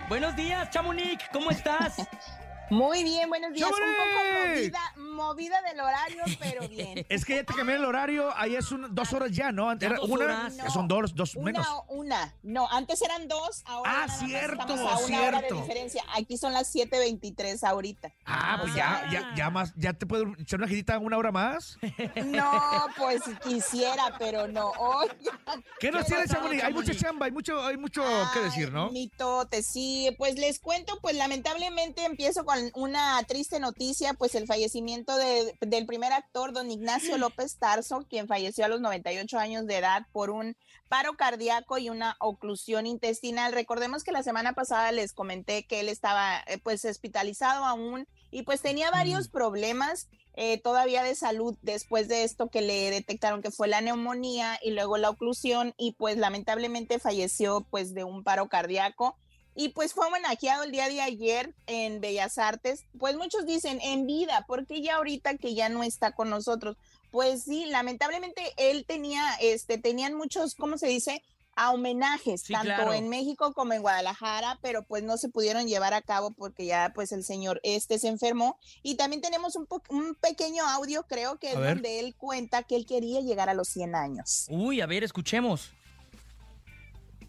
Buenos 0.09 0.35
días, 0.37 0.69
Chamonix, 0.71 1.23
¿cómo 1.33 1.51
estás? 1.51 1.97
Muy 2.71 3.05
bien, 3.05 3.29
buenos 3.29 3.53
días. 3.53 3.69
Un 3.69 3.77
poco 3.77 4.49
movida, 4.49 4.81
movida 4.97 5.63
del 5.63 5.81
horario, 5.81 6.23
pero 6.41 6.67
bien. 6.69 7.05
Es 7.11 7.25
que 7.25 7.37
ya 7.37 7.45
te 7.45 7.55
cambié 7.55 7.77
el 7.77 7.85
horario, 7.85 8.33
ahí 8.37 8.57
es 8.57 8.73
un- 8.73 8.95
dos 8.95 9.13
horas 9.13 9.31
ya, 9.33 9.53
¿no? 9.53 9.73
Ya 9.79 9.87
Era 9.89 9.97
dos 9.99 10.09
una, 10.09 10.49
ya 10.49 10.71
son 10.71 10.89
dos, 10.89 11.15
dos 11.15 11.37
Una, 11.37 11.45
menos. 11.53 11.67
una. 11.89 12.35
No, 12.43 12.69
antes 12.71 13.01
eran 13.03 13.29
dos, 13.29 13.63
ahora 13.67 13.91
Ah, 13.91 14.07
nada 14.07 14.07
más 14.07 14.19
cierto, 14.29 14.61
estamos 14.63 14.81
a 14.93 15.07
una 15.07 15.21
hora 15.23 15.31
de 15.41 15.47
cierto. 15.49 15.61
diferencia. 15.63 16.03
Aquí 16.17 16.37
son 16.39 16.53
las 16.53 16.75
7.23 16.75 17.63
ahorita. 17.65 18.13
Ah, 18.25 18.59
pues 18.61 18.75
ya, 18.75 19.07
ya, 19.13 19.33
ya 19.37 19.51
más, 19.51 19.73
ya 19.77 19.93
te 19.93 20.07
puedo 20.07 20.25
echar 20.39 20.59
una 20.59 20.69
girita 20.69 20.99
una 20.99 21.17
hora 21.19 21.31
más. 21.33 21.79
No, 22.25 22.87
pues 22.97 23.23
quisiera, 23.45 24.17
pero 24.19 24.49
no. 24.49 24.71
Oigan, 24.79 25.65
¿Qué 25.79 25.91
nos 25.91 26.07
¿Qué 26.07 26.15
tienes? 26.15 26.63
Hay 26.65 26.73
mucha 26.73 26.95
chamba, 26.95 27.27
hay 27.27 27.33
mucho, 27.33 27.63
hay 27.65 27.77
mucho 27.77 28.03
que 28.33 28.39
Ay, 28.39 28.45
decir, 28.47 28.73
¿no? 28.73 28.91
Mitote, 28.91 29.63
sí. 29.63 30.15
Pues 30.19 30.37
les 30.37 30.59
cuento, 30.59 30.99
pues 31.03 31.15
lamentablemente 31.17 32.05
empiezo 32.05 32.45
con 32.45 32.54
una 32.75 33.23
triste 33.27 33.61
noticia, 33.61 34.15
pues 34.15 34.35
el 34.35 34.47
fallecimiento 34.47 35.17
de- 35.17 35.57
del 35.61 35.87
primer 35.87 36.13
actor, 36.13 36.53
don 36.53 36.71
Ignacio 36.71 37.17
López 37.19 37.57
Tarso, 37.59 38.07
quien 38.09 38.27
falleció 38.29 38.65
a 38.65 38.69
los 38.69 38.81
98 38.81 39.39
años 39.39 39.67
de 39.67 39.77
edad 39.79 40.07
por 40.13 40.31
un 40.31 40.57
paro 40.89 41.15
cardíaco 41.17 41.79
y 41.79 41.89
una 41.91 42.17
oclusión 42.21 42.87
intestinal. 42.87 43.53
Recordemos 43.53 44.05
que 44.05 44.13
la 44.13 44.23
semana 44.23 44.53
pasada 44.53 44.93
les 44.93 45.13
comenté 45.13 45.67
que 45.67 45.81
él 45.81 45.89
estaba 45.89 46.43
eh, 46.47 46.59
pues 46.63 46.85
hospitalizado 46.85 47.65
aún 47.65 48.07
y 48.31 48.43
pues 48.43 48.61
tenía 48.61 48.91
varios 48.91 49.29
problemas 49.29 50.09
eh, 50.37 50.61
todavía 50.61 51.03
de 51.05 51.15
salud 51.15 51.57
después 51.63 52.09
de 52.09 52.25
esto 52.25 52.49
que 52.49 52.61
le 52.61 52.91
detectaron 52.91 53.41
que 53.41 53.53
fue 53.53 53.69
la 53.69 53.81
neumonía 53.81 54.59
y 54.63 54.73
luego 54.73 54.97
la 54.97 55.11
oclusión 55.11 55.75
y 55.77 55.93
pues 55.93 56.17
lamentablemente 56.17 56.99
falleció 56.99 57.65
pues 57.71 57.95
de 57.95 58.03
un 58.03 58.25
paro 58.25 58.49
cardíaco 58.49 59.17
y 59.55 59.71
pues 59.71 59.93
fue 59.93 60.07
homenajeado 60.07 60.65
el 60.65 60.73
día 60.73 60.89
de 60.89 61.01
ayer 61.01 61.55
en 61.67 62.01
Bellas 62.01 62.39
Artes. 62.39 62.85
Pues 62.99 63.17
muchos 63.17 63.47
dicen 63.47 63.81
en 63.83 64.07
vida, 64.07 64.45
porque 64.49 64.83
ya 64.83 64.97
ahorita 64.97 65.37
que 65.37 65.55
ya 65.55 65.69
no 65.69 65.83
está 65.83 66.13
con 66.13 66.31
nosotros. 66.31 66.77
Pues 67.11 67.45
sí, 67.45 67.67
lamentablemente 67.67 68.43
él 68.57 68.85
tenía, 68.87 69.23
este, 69.41 69.79
tenían 69.79 70.15
muchos, 70.15 70.55
¿cómo 70.57 70.79
se 70.79 70.89
dice? 70.89 71.23
A 71.57 71.71
homenajes, 71.71 72.41
Sí, 72.43 72.53
tanto 72.53 72.67
claro. 72.75 72.93
en 72.95 73.09
México 73.09 73.53
como 73.53 73.75
en 73.75 73.83
Guadalajara, 73.83 74.59
pero 74.61 74.83
pues 74.83 75.05
no 75.05 75.17
se 75.17 75.29
pudieron 75.29 75.69
llevar 75.69 75.95
a 75.95 76.03
cabo 76.03 76.33
porque 76.33 76.67
ya 76.67 76.91
pues 76.93 77.13
el 77.13 77.23
señor 77.23 77.61
este 77.63 78.01
se 78.01 78.09
enfermó. 78.09 78.59
Y 78.83 78.97
también 78.97 79.23
tenemos 79.23 79.55
un, 79.55 79.67
po- 79.67 79.81
un 79.91 80.17
pequeño 80.17 80.67
audio, 80.69 81.05
creo 81.07 81.39
que 81.39 81.51
es 81.51 81.55
donde 81.55 82.01
él 82.01 82.17
cuenta 82.17 82.65
que 82.65 82.75
él 82.75 82.87
quería 82.87 83.21
llegar 83.21 83.49
a 83.49 83.55
los 83.55 83.69
100 83.69 83.95
años. 83.95 84.47
Uy, 84.51 84.81
a 84.81 84.87
ver, 84.87 85.05
escuchemos. 85.05 85.71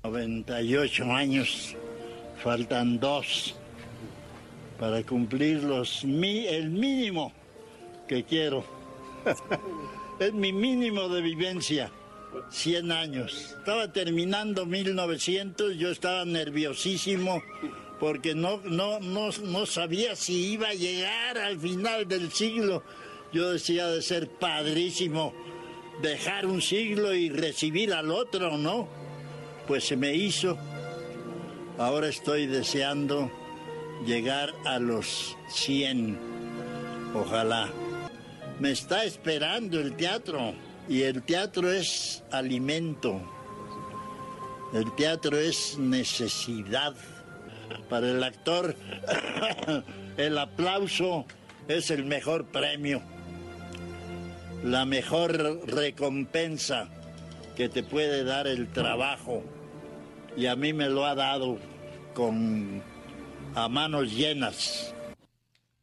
98 0.03 1.03
años, 1.11 1.75
faltan 2.43 2.99
dos 2.99 3.55
para 4.79 5.03
cumplir 5.03 5.63
los 5.63 6.03
el 6.03 6.69
mínimo 6.69 7.31
que 8.07 8.23
quiero. 8.23 8.63
es 10.19 10.33
mi 10.33 10.53
mínimo 10.53 11.09
de 11.09 11.21
vivencia, 11.21 11.91
100 12.49 12.91
años. 12.91 13.55
Estaba 13.57 13.91
terminando 13.91 14.65
1900, 14.65 15.77
yo 15.77 15.89
estaba 15.89 16.25
nerviosísimo 16.25 17.41
porque 17.99 18.35
no, 18.35 18.59
no, 18.65 18.99
no, 18.99 19.29
no 19.43 19.65
sabía 19.65 20.15
si 20.15 20.53
iba 20.53 20.69
a 20.69 20.73
llegar 20.73 21.37
al 21.37 21.59
final 21.59 22.07
del 22.07 22.31
siglo. 22.31 22.83
Yo 23.31 23.51
decía 23.51 23.87
de 23.87 24.01
ser 24.01 24.29
padrísimo 24.29 25.33
dejar 26.01 26.45
un 26.45 26.61
siglo 26.61 27.13
y 27.13 27.29
recibir 27.29 27.93
al 27.93 28.11
otro, 28.11 28.57
¿no? 28.57 28.87
Pues 29.67 29.85
se 29.85 29.95
me 29.95 30.13
hizo. 30.13 30.57
Ahora 31.77 32.07
estoy 32.07 32.47
deseando 32.47 33.29
llegar 34.05 34.53
a 34.63 34.79
los 34.79 35.35
100. 35.49 36.17
Ojalá. 37.13 37.67
Me 38.61 38.71
está 38.71 39.03
esperando 39.03 39.81
el 39.81 39.93
teatro. 39.97 40.53
Y 40.87 41.01
el 41.01 41.23
teatro 41.23 41.69
es 41.69 42.23
alimento. 42.31 43.19
El 44.73 44.95
teatro 44.95 45.37
es 45.37 45.77
necesidad. 45.77 46.95
Para 47.89 48.09
el 48.09 48.23
actor, 48.23 48.75
el 50.17 50.37
aplauso 50.37 51.25
es 51.67 51.91
el 51.91 52.05
mejor 52.05 52.45
premio. 52.45 53.01
La 54.63 54.85
mejor 54.85 55.59
recompensa 55.67 56.87
que 57.57 57.67
te 57.67 57.83
puede 57.83 58.23
dar 58.23 58.47
el 58.47 58.71
trabajo. 58.71 59.43
Y 60.37 60.47
a 60.47 60.55
mí 60.55 60.73
me 60.73 60.89
lo 60.89 61.05
ha 61.05 61.15
dado 61.15 61.57
con 62.13 62.83
a 63.55 63.69
manos 63.69 64.11
llenas. 64.11 64.91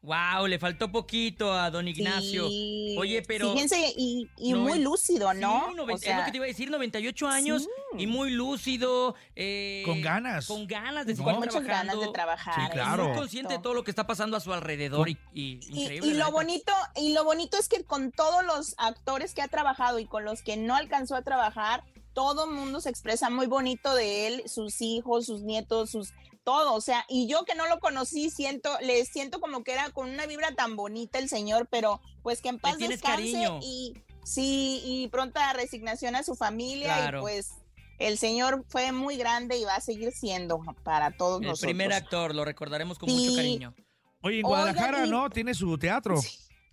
Wow, 0.03 0.49
le 0.49 0.59
faltó 0.59 0.91
poquito 0.91 1.53
a 1.53 1.71
don 1.71 1.87
Ignacio. 1.87 2.49
Sí. 2.49 2.97
Oye, 2.99 3.23
pero... 3.23 3.53
Fíjense, 3.53 3.95
y, 3.97 4.29
muy 4.53 4.81
lúcido, 4.81 5.33
¿no? 5.33 5.67
Sí, 5.71 5.77
noven- 5.77 5.95
O 5.95 5.99
sea, 5.99 6.11
es 6.15 6.19
lo 6.19 6.25
que 6.25 6.31
te 6.33 6.37
iba 6.39 6.45
a 6.45 6.49
decir, 6.49 6.71
98 6.73 7.29
años 7.29 7.69
y 7.97 8.09
muy 8.09 8.31
lúcido. 8.33 9.15
eh, 9.37 9.85
Con 9.87 10.03
ganas. 10.03 10.49
Con 10.49 10.67
ganas 10.67 11.07
de 11.07 11.13
No. 11.15 11.19
seguir 11.19 11.33
con 11.35 11.45
muchas 11.45 11.63
ganas 11.65 12.01
de 12.01 12.09
trabajar. 12.09 12.55
Sí, 12.57 12.73
claro. 12.73 13.05
Muy 13.11 13.17
consciente 13.17 13.55
de 13.55 13.61
todo 13.61 13.75
lo 13.75 13.85
que 13.85 13.93
está 13.93 14.05
pasando 14.05 14.37
a 14.37 14.41
su 14.41 14.53
alrededor 14.53 15.09
y, 15.09 15.17
y 15.33 15.61
increíble. 15.71 16.09
lo 16.15 16.25
neta. 16.25 16.31
bonito, 16.31 16.73
y 16.97 17.13
lo 17.15 17.23
bonito 17.25 17.57
es 17.57 17.69
que 17.69 17.85
con 17.85 18.11
todos 18.11 18.45
los 18.45 18.75
actores 18.79 19.35
que 19.35 19.43
ha 19.43 19.49
trabajado 19.49 20.01
y 20.01 20.07
con 20.07 20.25
los 20.25 20.43
que 20.43 20.57
no 20.57 20.75
alcanzó 20.75 21.15
a 21.15 21.23
trabajar, 21.23 21.85
todo 22.15 22.45
el 22.47 22.51
mundo 22.53 22.81
se 22.81 22.91
expresa 22.91 23.31
muy 23.31 23.47
bonito 23.47 23.95
de 23.95 24.27
él, 24.27 24.43
sus 24.47 24.81
hijos, 24.81 25.27
sus 25.27 25.43
nietos, 25.43 25.91
sus 25.91 26.13
todo, 26.45 26.75
o 26.75 26.81
sea, 26.81 27.05
y 27.09 27.29
yo 27.29 27.45
que 27.45 27.55
no 27.55 27.69
lo 27.69 27.79
conocí, 27.79 28.29
siento, 28.29 28.69
le 28.81 29.05
siento 29.05 29.41
como 29.41 29.63
que 29.63 29.73
era 29.73 29.91
con 29.91 30.11
una 30.11 30.27
vibra 30.27 30.53
tan 30.57 30.75
bonita 30.75 31.21
el 31.21 31.29
señor, 31.29 31.69
pero 31.71 32.01
pues 32.25 32.41
que 32.43 32.49
en 32.49 32.59
paz 32.59 32.77
tienes 32.79 33.01
descanse 33.01 33.33
cariño. 33.33 33.61
y 33.63 33.95
sí, 34.25 34.83
y 34.85 35.09
pronta 35.09 35.53
resignación 35.53 36.17
a 36.17 36.25
su 36.25 36.35
familia 36.35 36.97
Claro. 36.97 37.19
y 37.19 37.23
pues 37.23 37.51
el 38.01 38.19
señor 38.19 38.65
fue 38.67 38.91
muy 38.91 39.17
grande 39.17 39.57
y 39.57 39.63
va 39.65 39.77
a 39.77 39.81
seguir 39.81 40.11
siendo 40.11 40.61
para 40.83 41.17
todos 41.17 41.41
El 41.43 41.47
nosotros. 41.47 41.61
primer 41.69 41.93
actor, 41.93 42.35
lo 42.35 42.45
recordaremos 42.45 42.99
con 42.99 43.09
Sí. 43.09 43.15
mucho 43.15 43.37
cariño. 43.37 43.75
Oye, 44.23 44.39
en 44.39 44.43
Guadalajara, 44.43 45.07
y- 45.07 45.11
¿no? 45.11 45.31
Tiene 45.31 45.55
su 45.55 45.79
teatro. 45.79 46.17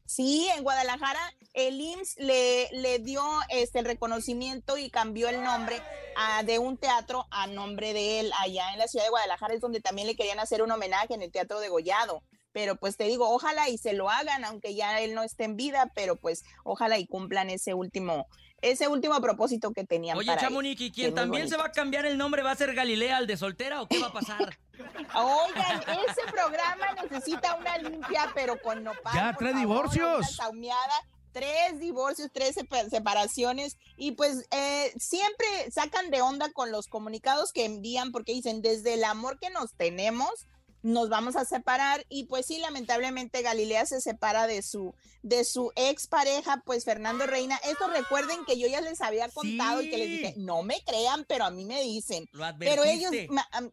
Sí, 0.10 0.50
en 0.56 0.64
Guadalajara 0.64 1.20
el 1.54 1.80
IMSS 1.80 2.16
le, 2.18 2.68
le 2.72 2.98
dio 2.98 3.22
este 3.50 3.78
el 3.78 3.86
reconocimiento 3.86 4.76
y 4.78 4.90
cambió 4.90 5.30
el 5.30 5.44
nombre 5.44 5.80
a- 6.16 6.42
de 6.42 6.58
un 6.58 6.78
teatro 6.78 7.28
a 7.30 7.46
nombre 7.46 7.94
de 7.94 8.20
él 8.22 8.32
allá 8.40 8.74
en 8.74 8.80
la 8.80 8.88
ciudad 8.88 9.06
de 9.06 9.12
Guadalajara 9.12 9.54
es 9.54 9.62
donde 9.62 9.82
también 9.82 10.08
le 10.08 10.16
querían 10.16 10.40
hacer 10.40 10.64
un 10.64 10.72
homenaje 10.72 11.14
en 11.14 11.22
el 11.22 11.32
Teatro 11.32 11.60
de 11.60 11.70
Gollado. 11.70 12.24
pero 12.52 12.76
pues 12.76 12.98
te 12.98 13.04
digo, 13.04 13.30
ojalá 13.30 13.70
y 13.70 13.78
se 13.78 13.94
lo 13.94 14.10
hagan, 14.10 14.44
aunque 14.44 14.74
ya 14.74 15.00
él 15.02 15.14
no 15.14 15.22
esté 15.22 15.44
en 15.44 15.56
vida, 15.56 15.92
pero 15.94 16.16
pues 16.16 16.44
ojalá 16.64 16.98
y 16.98 17.06
cumplan 17.06 17.52
ese 17.52 17.76
último, 17.76 18.26
ese 18.62 18.88
último 18.88 19.22
propósito 19.22 19.72
que 19.72 19.84
tenían. 19.86 20.18
Oye, 20.18 20.26
para 20.26 20.42
Chamonix, 20.42 20.82
¿y 20.82 20.90
que 20.90 20.92
quien 20.92 21.14
también 21.14 21.48
se 21.48 21.56
va 21.58 21.66
a 21.66 21.72
cambiar 21.72 22.08
el 22.08 22.18
nombre 22.18 22.42
va 22.42 22.50
a 22.52 22.56
ser 22.56 22.74
Galilea, 22.74 23.20
el 23.20 23.28
de 23.28 23.38
soltera, 23.38 23.84
o 23.84 23.88
qué 23.88 24.00
va 24.00 24.08
a 24.08 24.14
pasar? 24.14 24.58
Oigan, 25.16 25.82
ese 26.08 26.22
programa 26.32 26.86
necesita 27.02 27.56
una 27.56 27.78
limpia, 27.78 28.32
pero 28.34 28.62
con 28.62 28.84
nopal. 28.84 29.14
Ya, 29.14 29.36
tres 29.38 29.54
favor, 29.54 29.90
divorcios. 29.90 30.36
Saumeada, 30.36 30.94
tres 31.32 31.80
divorcios, 31.80 32.30
tres 32.34 32.56
sepa- 32.56 32.90
separaciones. 32.90 33.78
Y 33.98 34.12
pues 34.14 34.46
eh, 34.52 34.94
siempre 34.98 35.48
sacan 35.72 36.10
de 36.12 36.22
onda 36.22 36.52
con 36.52 36.72
los 36.72 36.88
comunicados 36.88 37.52
que 37.52 37.66
envían 37.66 38.12
porque 38.12 38.34
dicen, 38.34 38.62
desde 38.62 38.94
el 38.96 39.04
amor 39.04 39.40
que 39.40 39.50
nos 39.50 39.74
tenemos, 39.74 40.48
nos 40.82 41.10
vamos 41.10 41.36
a 41.36 41.46
separar. 41.46 42.06
Y 42.10 42.26
pues 42.26 42.46
sí, 42.46 42.58
lamentablemente 42.60 43.42
Galilea 43.42 43.86
se 43.86 44.02
separa 44.02 44.48
de 44.48 44.62
su, 44.62 44.94
de 45.24 45.44
su 45.44 45.72
ex 45.76 46.08
pareja, 46.08 46.62
pues 46.66 46.86
Fernando 46.86 47.26
Reina. 47.26 47.60
Esto 47.66 47.88
recuerden 47.88 48.46
que 48.46 48.58
yo 48.58 48.68
ya 48.68 48.82
les 48.82 49.02
había 49.02 49.30
contado 49.30 49.82
y 49.82 49.90
que 49.90 49.98
les 49.98 50.10
dije, 50.10 50.34
no 50.38 50.64
me 50.64 50.82
crean, 50.86 51.26
pero 51.28 51.46
a 51.46 51.52
mí 51.52 51.66
me 51.66 51.82
dicen. 51.82 52.28
Lo 52.32 52.46
Pero 52.58 52.84
ellos, 52.84 53.12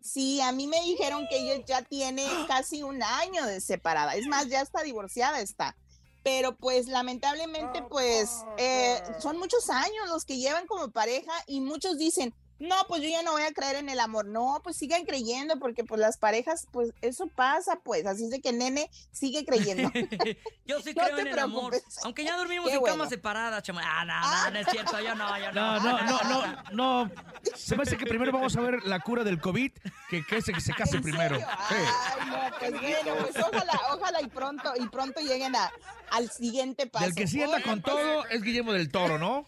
sí, 0.02 0.40
a 0.40 0.52
mí 0.52 0.66
me 0.66 0.80
dijeron 0.82 1.26
que 1.28 1.38
ella 1.38 1.64
ya 1.66 1.82
tiene 1.82 2.24
casi 2.48 2.82
un 2.82 3.02
año 3.02 3.46
de 3.46 3.60
separada. 3.60 4.14
Es 4.16 4.26
más, 4.26 4.48
ya 4.48 4.60
está 4.60 4.82
divorciada 4.82 5.40
está. 5.40 5.76
Pero 6.22 6.56
pues 6.56 6.88
lamentablemente 6.88 7.82
pues 7.88 8.42
eh, 8.58 9.00
son 9.20 9.38
muchos 9.38 9.70
años 9.70 10.08
los 10.08 10.24
que 10.24 10.38
llevan 10.38 10.66
como 10.66 10.90
pareja 10.90 11.32
y 11.46 11.60
muchos 11.60 11.98
dicen, 11.98 12.34
no, 12.58 12.74
pues 12.88 13.02
yo 13.02 13.08
ya 13.08 13.22
no 13.22 13.32
voy 13.32 13.42
a 13.42 13.52
creer 13.52 13.76
en 13.76 13.88
el 13.88 14.00
amor. 14.00 14.26
No, 14.26 14.60
pues 14.62 14.76
sigan 14.76 15.04
creyendo 15.04 15.58
porque 15.58 15.84
pues 15.84 16.00
las 16.00 16.16
parejas, 16.16 16.66
pues 16.72 16.92
eso 17.02 17.26
pasa 17.26 17.80
pues. 17.84 18.06
Así 18.06 18.24
es 18.24 18.30
de 18.30 18.40
que 18.40 18.52
nene 18.52 18.90
sigue 19.12 19.44
creyendo. 19.44 19.90
Yo 20.66 20.80
sí 20.80 20.94
No 20.94 21.04
creo 21.04 21.16
te 21.16 21.22
en 21.22 21.28
el 21.28 21.38
amor. 21.38 21.74
Aunque 22.02 22.24
ya 22.24 22.36
dormimos 22.36 22.68
Qué 22.68 22.74
en 22.74 22.80
bueno. 22.80 22.96
cama 22.96 23.08
separada, 23.08 23.62
chama. 23.62 23.82
Ah, 23.84 24.04
no, 24.04 24.44
no, 24.44 24.50
no 24.50 24.58
es 24.58 24.66
cierto, 24.68 25.00
yo 25.00 25.14
no, 25.14 25.38
yo 25.38 25.52
No, 25.52 25.78
no. 25.80 26.02
no, 26.02 26.22
no, 26.22 26.46
no, 26.46 26.62
no. 27.06 27.10
Se 27.54 27.76
me 27.76 27.82
hace 27.82 27.96
que 27.96 28.06
primero 28.06 28.32
vamos 28.32 28.56
a 28.56 28.60
ver 28.60 28.82
la 28.84 29.00
cura 29.00 29.22
del 29.22 29.40
COVID, 29.40 29.72
que, 30.10 30.24
que 30.26 30.36
ese 30.38 30.52
que 30.52 30.60
se 30.60 30.72
case 30.72 30.96
¿En 30.96 31.02
primero. 31.02 31.36
serio? 31.36 31.46
Sí. 31.68 31.74
Ay, 31.76 32.30
no, 32.30 32.58
pues 32.58 32.72
bueno, 32.80 33.14
pues 33.20 33.44
ojalá, 33.44 33.80
ojalá 33.94 34.20
y 34.22 34.26
pronto, 34.28 34.72
y 34.76 34.88
pronto 34.88 35.20
lleguen 35.20 35.54
a, 35.54 35.70
al 36.10 36.30
siguiente 36.30 36.86
paso. 36.86 37.04
Del 37.04 37.14
que 37.14 37.26
sí 37.26 37.42
anda 37.42 37.62
con 37.62 37.80
pues, 37.80 37.94
todo 37.94 38.26
es 38.26 38.42
Guillermo 38.42 38.72
del 38.72 38.90
Toro, 38.90 39.18
¿no? 39.18 39.46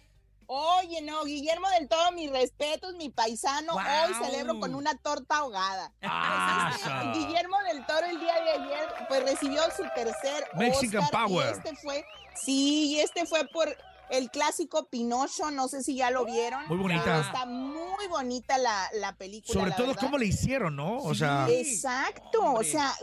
Oye, 0.51 1.03
no, 1.03 1.25
Guillermo 1.25 1.69
del 1.79 1.89
Toro, 1.89 2.11
mis 2.13 2.31
respetos, 2.31 2.95
mi 2.95 3.11
paisano, 3.11 3.75
hoy 3.75 4.15
celebro 4.25 4.59
con 4.59 4.75
una 4.75 4.97
torta 4.97 5.37
ahogada. 5.37 5.93
Ah, 6.03 6.71
Pues, 6.73 6.87
este, 6.87 7.19
Guillermo 7.19 7.57
del 7.71 7.85
Toro 7.85 8.07
el 8.07 8.19
día 8.19 8.35
de 8.41 8.51
ayer, 8.53 8.89
pues 9.09 9.23
recibió 9.25 9.63
su 9.77 9.83
tercer 9.95 10.49
Mexican 10.55 11.03
Oscar, 11.05 11.21
y 11.27 11.29
Power. 11.29 11.49
este 11.53 11.77
fue, 11.77 12.03
sí, 12.35 12.93
y 12.95 13.01
este 13.01 13.27
fue 13.27 13.47
por 13.49 13.69
el 14.11 14.31
clásico 14.31 14.87
Pinocho, 14.89 15.51
no 15.51 15.69
sé 15.69 15.83
si 15.83 15.97
ya 15.97 16.11
lo 16.11 16.25
vieron. 16.25 16.67
Muy 16.69 16.77
bonita. 16.79 17.21
Está 17.21 17.47
muy 17.47 18.07
bonita 18.09 18.59
la, 18.59 18.89
la 18.95 19.17
película. 19.17 19.53
Sobre 19.53 19.71
la 19.71 19.77
todo 19.77 19.87
verdad. 19.89 20.01
cómo 20.03 20.19
le 20.19 20.27
hicieron, 20.27 20.77
¿no? 20.77 20.99
O 20.99 21.15
sea, 21.15 21.47
Exacto, 21.49 22.41
Hombre. 22.41 22.69
o 22.69 22.71
sea, 22.71 22.95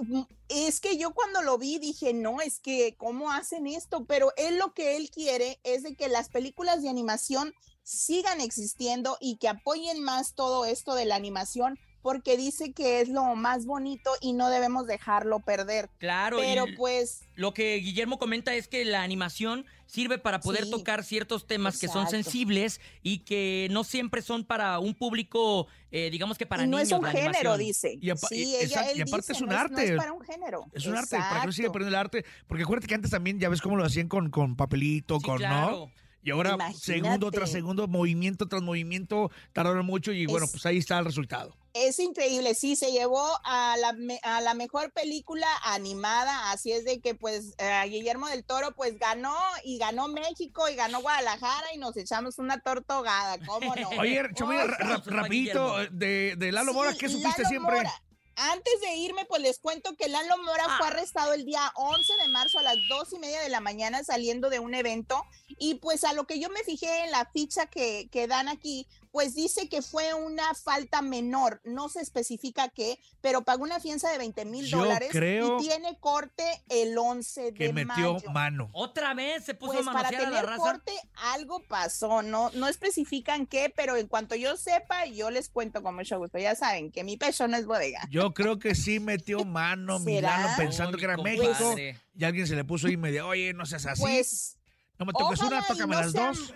es 0.49 0.79
que 0.79 0.97
yo 0.97 1.11
cuando 1.13 1.41
lo 1.41 1.57
vi 1.57 1.79
dije, 1.79 2.13
no, 2.13 2.41
es 2.41 2.59
que 2.59 2.95
cómo 2.97 3.31
hacen 3.31 3.67
esto, 3.67 4.05
pero 4.05 4.31
él 4.37 4.57
lo 4.57 4.73
que 4.73 4.97
él 4.97 5.09
quiere 5.09 5.59
es 5.63 5.83
de 5.83 5.95
que 5.95 6.07
las 6.07 6.29
películas 6.29 6.81
de 6.81 6.89
animación 6.89 7.53
sigan 7.83 8.41
existiendo 8.41 9.17
y 9.19 9.37
que 9.37 9.47
apoyen 9.47 10.01
más 10.03 10.33
todo 10.33 10.65
esto 10.65 10.95
de 10.95 11.05
la 11.05 11.15
animación 11.15 11.77
porque 12.05 12.37
dice 12.37 12.71
que 12.71 13.01
es 13.01 13.09
lo 13.09 13.33
más 13.33 13.65
bonito 13.65 14.11
y 14.21 14.33
no 14.33 14.51
debemos 14.51 14.85
dejarlo 14.85 15.39
perder. 15.39 15.89
Claro, 15.97 16.37
Pero 16.37 16.67
y 16.67 16.75
pues 16.75 17.23
lo 17.33 17.51
que 17.55 17.77
Guillermo 17.77 18.19
comenta 18.19 18.53
es 18.53 18.67
que 18.67 18.85
la 18.85 19.01
animación 19.01 19.65
sirve 19.87 20.19
para 20.19 20.39
poder 20.39 20.65
Sí, 20.65 20.69
tocar 20.69 21.03
ciertos 21.03 21.47
temas 21.47 21.79
que 21.79 21.87
son 21.87 22.07
sensibles 22.07 22.79
y 23.01 23.19
que 23.25 23.69
no 23.71 23.83
siempre 23.83 24.21
son 24.21 24.43
para 24.45 24.77
un 24.77 24.93
público, 24.93 25.65
eh, 25.89 26.11
digamos 26.11 26.37
que 26.37 26.45
para 26.45 26.65
y 26.65 26.67
no 26.67 26.77
niños. 26.77 26.91
es 26.91 26.95
un 26.99 27.05
la 27.05 27.09
género, 27.11 27.53
animación. 27.53 27.57
dice. 27.57 27.97
Y 27.99 28.09
apa- 28.11 28.27
sí, 28.27 28.35
y- 28.51 28.55
ella, 28.57 28.81
él 28.91 28.97
y 28.99 29.01
aparte 29.01 29.17
dice, 29.17 29.33
es 29.33 29.41
un 29.41 29.47
no 29.49 29.55
no 29.55 29.59
arte. 29.61 29.83
es 29.93 29.97
para 29.97 30.13
un 30.13 30.21
género. 30.21 30.63
es 30.73 30.85
un 30.85 30.95
arte, 30.95 31.17
para 31.17 31.39
que 31.41 31.47
no 31.47 31.53
siga 31.53 31.71
perdiendo 31.71 31.97
el 31.97 31.99
arte. 31.99 32.23
Porque 32.45 32.61
acuérdate 32.65 32.85
que 32.87 32.93
antes 32.93 33.09
también, 33.09 33.39
ya 33.39 33.49
ves 33.49 33.61
cómo 33.61 33.77
lo 33.77 33.83
hacían 33.83 34.09
con, 34.09 34.29
con 34.29 34.55
papelito, 34.55 35.17
Sí, 35.17 35.25
con, 35.25 35.37
claro. 35.37 35.71
¿no? 35.71 36.04
Y 36.25 36.31
ahora, 36.31 36.55
Imagínate. 36.55 36.83
segundo 36.83 37.29
tras 37.31 37.51
segundo, 37.51 37.87
movimiento 37.87 38.47
tras 38.47 38.63
movimiento, 38.63 39.29
tardaron 39.53 39.85
mucho 39.85 40.11
y 40.11 40.25
bueno, 40.25 40.45
Es- 40.47 40.51
pues 40.51 40.65
ahí 40.65 40.79
está 40.79 40.97
el 40.97 41.05
resultado. 41.05 41.55
Es 41.73 41.99
increíble, 41.99 42.55
sí, 42.55 42.75
se 42.77 42.91
llevó 42.93 43.21
a 43.43 43.75
la, 43.77 43.91
me- 43.93 44.19
a 44.23 44.39
la 44.41 44.53
mejor 44.53 44.91
película 44.93 45.45
animada, 45.63 46.51
así 46.51 46.71
es 46.71 46.85
de 46.85 46.99
que 47.01 47.15
pues 47.15 47.53
eh, 47.57 47.83
Guillermo 47.89 48.27
del 48.27 48.43
Toro 48.45 48.71
pues 48.75 48.97
ganó 48.97 49.35
y 49.63 49.77
ganó 49.77 50.07
México 50.07 50.67
y 50.69 50.75
ganó 50.75 51.01
Guadalajara 51.01 51.73
y 51.73 51.77
nos 51.77 51.95
echamos 51.97 52.39
una 52.39 52.59
torta 52.59 52.95
ahogada, 52.95 53.37
¿cómo 53.45 53.75
no? 53.75 53.89
Oye, 53.99 54.23
Chamoy, 54.33 54.55
Oigan, 54.55 54.69
ra- 54.69 54.77
ra- 54.77 54.85
Aplausos 54.85 55.05
para 55.05 55.21
rapidito, 55.23 55.81
eh, 55.81 55.89
de, 55.91 56.35
de 56.37 56.51
Lalo 56.53 56.73
Mora, 56.73 56.93
Sí, 56.93 56.97
¿qué 56.97 57.09
supiste 57.09 57.43
Lalo 57.43 57.49
siempre? 57.49 57.75
Mora. 57.75 58.01
Antes 58.37 58.81
de 58.81 58.95
irme, 58.95 59.25
pues 59.25 59.41
les 59.41 59.59
cuento 59.59 59.95
que 59.95 60.09
Lalo 60.09 60.37
Mora 60.39 60.65
Ah. 60.67 60.75
fue 60.77 60.87
arrestado 60.87 61.33
el 61.33 61.45
día 61.45 61.71
11 61.75 62.13
de 62.21 62.27
marzo 62.27 62.59
a 62.59 62.63
las 62.63 62.75
dos 62.89 63.13
y 63.13 63.19
media 63.19 63.39
de 63.41 63.49
la 63.49 63.61
mañana 63.61 64.03
saliendo 64.03 64.49
de 64.49 64.59
un 64.59 64.75
evento. 64.75 65.23
Y 65.57 65.75
pues 65.75 66.03
a 66.03 66.11
lo 66.13 66.25
que 66.25 66.39
yo 66.39 66.49
me 66.49 66.63
fijé 66.63 67.05
en 67.05 67.11
la 67.11 67.25
ficha 67.31 67.67
que, 67.67 68.09
que 68.11 68.27
dan 68.27 68.49
aquí, 68.49 68.87
pues 69.15 69.33
dice 69.33 69.69
que 69.69 69.81
fue 69.81 70.13
una 70.13 70.53
falta 70.55 71.01
menor. 71.01 71.61
No 71.63 71.87
se 71.87 72.01
especifica 72.01 72.67
qué, 72.67 72.99
pero 73.21 73.45
pagó 73.45 73.63
una 73.63 73.79
fianza 73.79 74.11
de 74.11 74.17
20 74.17 74.43
mil 74.43 74.69
dólares 74.69 75.07
creo 75.09 75.57
y 75.57 75.63
tiene 75.69 75.97
corte 76.01 76.43
el 76.67 76.97
11 76.97 77.53
Que 77.53 77.67
de 77.67 77.73
metió 77.73 78.15
mayo. 78.15 78.31
mano. 78.33 78.69
Otra 78.73 79.13
vez 79.13 79.45
se 79.45 79.53
puso 79.53 79.71
Pues 79.71 79.87
a 79.87 79.93
para 79.93 80.09
a 80.09 80.29
la 80.29 80.41
raza. 80.41 80.57
corte 80.57 80.91
algo 81.13 81.61
pasó, 81.61 82.23
no, 82.23 82.51
no 82.55 82.67
especifican 82.67 83.45
qué, 83.47 83.71
pero 83.73 83.95
en 83.95 84.07
cuanto 84.09 84.35
yo 84.35 84.57
sepa, 84.57 85.05
yo 85.05 85.31
les 85.31 85.47
cuento 85.47 85.81
con 85.81 85.95
mucho 85.95 86.19
gusto. 86.19 86.37
Ya 86.37 86.53
saben 86.53 86.91
que 86.91 87.05
mi 87.05 87.15
pecho 87.15 87.47
no 87.47 87.55
es 87.55 87.65
bodega. 87.65 88.05
Yo 88.11 88.33
creo 88.33 88.59
que 88.59 88.75
sí 88.75 88.99
metió 88.99 89.45
mano. 89.45 89.97
Milano 90.05 90.49
pensando 90.57 90.97
que 90.97 91.05
era 91.05 91.15
México 91.15 91.73
y 92.17 92.23
alguien 92.25 92.47
se 92.47 92.57
le 92.57 92.65
puso 92.65 92.87
ahí 92.87 92.97
medio, 92.97 93.29
oye, 93.29 93.53
no 93.53 93.65
seas 93.65 93.85
así. 93.85 94.01
Pues 94.01 94.57
no 94.97 95.05
me 95.05 95.13
toques 95.13 95.39
una, 95.39 95.47
ojalá 95.59 95.67
tócame 95.67 95.95
no 95.95 96.01
las 96.01 96.11
sean- 96.11 96.33
dos. 96.33 96.53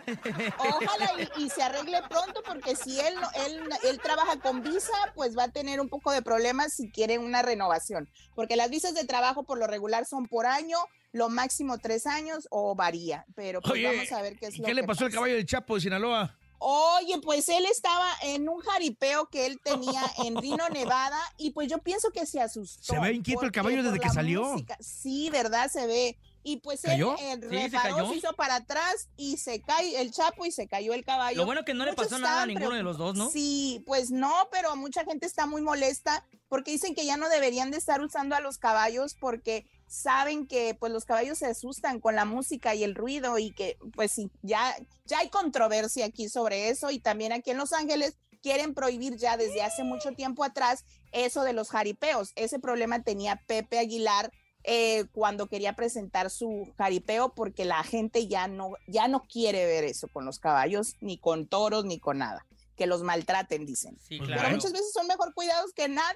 Ojalá 0.57 1.11
y, 1.37 1.43
y 1.43 1.49
se 1.49 1.61
arregle 1.63 2.01
pronto 2.09 2.41
porque 2.45 2.75
si 2.75 2.99
él, 2.99 3.13
él, 3.45 3.61
él 3.83 3.99
trabaja 4.01 4.39
con 4.39 4.61
visa, 4.63 4.93
pues 5.15 5.37
va 5.37 5.43
a 5.45 5.51
tener 5.51 5.79
un 5.81 5.89
poco 5.89 6.11
de 6.11 6.21
problemas 6.21 6.73
si 6.73 6.89
quiere 6.89 7.17
una 7.17 7.41
renovación. 7.41 8.09
Porque 8.35 8.55
las 8.55 8.69
visas 8.69 8.93
de 8.93 9.05
trabajo 9.05 9.43
por 9.43 9.57
lo 9.57 9.67
regular 9.67 10.05
son 10.05 10.27
por 10.27 10.45
año, 10.45 10.77
lo 11.11 11.29
máximo 11.29 11.77
tres 11.79 12.05
años 12.07 12.47
o 12.51 12.75
varía. 12.75 13.25
Pero 13.35 13.61
pues 13.61 13.73
Oye, 13.73 13.87
vamos 13.95 14.11
a 14.11 14.21
ver 14.21 14.37
qué 14.37 14.47
es 14.47 14.55
¿y 14.55 14.59
lo 14.61 14.65
qué 14.67 14.73
le 14.73 14.83
pasó 14.83 15.05
al 15.05 15.11
caballo 15.11 15.33
del 15.35 15.45
Chapo 15.45 15.75
de 15.75 15.81
Sinaloa? 15.81 16.35
Oye, 16.61 17.19
pues 17.23 17.47
él 17.47 17.65
estaba 17.71 18.05
en 18.21 18.49
un 18.49 18.59
jaripeo 18.59 19.27
que 19.29 19.45
él 19.45 19.59
tenía 19.63 20.01
en 20.25 20.35
Reno, 20.35 20.67
Nevada, 20.69 21.17
y 21.37 21.51
pues 21.51 21.69
yo 21.69 21.77
pienso 21.79 22.09
que 22.11 22.25
se 22.25 22.41
asustó. 22.41 22.93
Se 22.93 22.99
ve 22.99 23.13
inquieto 23.13 23.43
el 23.43 23.51
caballo 23.51 23.81
desde 23.81 23.99
que 23.99 24.09
salió. 24.09 24.43
música- 24.43 24.77
Sí, 24.81 25.29
¿verdad? 25.29 25.69
Se 25.71 25.87
ve. 25.87 26.17
Y 26.49 26.57
pues 26.57 26.83
él 26.83 26.97
se 26.97 27.35
reparó, 27.69 27.95
cayó. 27.95 28.09
se 28.09 28.15
hizo 28.15 28.33
para 28.33 28.55
atrás 28.55 29.07
y 29.17 29.37
se 29.37 29.61
cae 29.61 30.01
el 30.01 30.09
chapo 30.09 30.47
y 30.47 30.51
se 30.51 30.67
cayó 30.67 30.95
el 30.95 31.05
caballo. 31.05 31.37
Lo 31.37 31.45
bueno 31.45 31.63
que 31.63 31.75
no 31.75 31.85
le 31.85 31.93
pasó 31.93 32.17
nada 32.17 32.41
a 32.41 32.45
ninguno 32.47 32.75
de 32.75 32.81
los 32.81 32.97
dos, 32.97 33.15
¿no? 33.15 33.29
Sí, 33.29 33.83
pues 33.85 34.09
no, 34.09 34.33
pero 34.51 34.75
mucha 34.75 35.05
gente 35.05 35.27
está 35.27 35.45
muy 35.45 35.61
molesta 35.61 36.25
porque 36.47 36.71
dicen 36.71 36.95
que 36.95 37.05
ya 37.05 37.17
no 37.17 37.29
deberían 37.29 37.69
de 37.69 37.77
estar 37.77 38.01
usando 38.01 38.35
a 38.35 38.39
los 38.39 38.57
caballos 38.57 39.13
porque 39.13 39.67
saben 39.85 40.47
que 40.47 40.73
pues 40.73 40.91
los 40.91 41.05
caballos 41.05 41.37
se 41.37 41.45
asustan 41.45 41.99
con 41.99 42.15
la 42.15 42.25
música 42.25 42.73
y 42.73 42.83
el 42.83 42.95
ruido 42.95 43.37
y 43.37 43.51
que 43.51 43.77
pues 43.93 44.11
sí, 44.11 44.31
ya, 44.41 44.75
ya 45.05 45.19
hay 45.19 45.29
controversia 45.29 46.05
aquí 46.07 46.29
sobre 46.29 46.69
eso 46.69 46.89
y 46.89 46.97
también 46.97 47.31
aquí 47.31 47.51
en 47.51 47.57
Los 47.57 47.73
Ángeles 47.73 48.17
quieren 48.41 48.73
prohibir 48.73 49.17
ya 49.17 49.37
desde 49.37 49.61
hace 49.61 49.83
mucho 49.83 50.13
tiempo 50.13 50.43
atrás 50.43 50.83
eso 51.11 51.43
de 51.43 51.53
los 51.53 51.69
jaripeos. 51.69 52.31
Ese 52.35 52.57
problema 52.57 53.03
tenía 53.03 53.43
Pepe 53.45 53.77
Aguilar 53.77 54.31
eh, 54.63 55.05
cuando 55.13 55.47
quería 55.47 55.73
presentar 55.73 56.29
su 56.29 56.71
jaripeo 56.77 57.33
porque 57.33 57.65
la 57.65 57.83
gente 57.83 58.27
ya 58.27 58.47
no, 58.47 58.71
ya 58.87 59.07
no 59.07 59.23
quiere 59.23 59.65
ver 59.65 59.83
eso 59.85 60.07
con 60.09 60.25
los 60.25 60.39
caballos, 60.39 60.95
ni 61.01 61.17
con 61.17 61.47
toros, 61.47 61.85
ni 61.85 61.99
con 61.99 62.17
nada. 62.19 62.45
Que 62.75 62.85
los 62.87 63.03
maltraten, 63.03 63.65
dicen. 63.65 63.97
Sí, 63.99 64.17
Pues 64.17 64.27
claro. 64.27 64.43
Pero 64.43 64.55
muchas 64.55 64.71
veces 64.71 64.91
son 64.93 65.05
mejor 65.07 65.33
cuidados 65.33 65.73
que 65.73 65.89
nadie. 65.89 66.13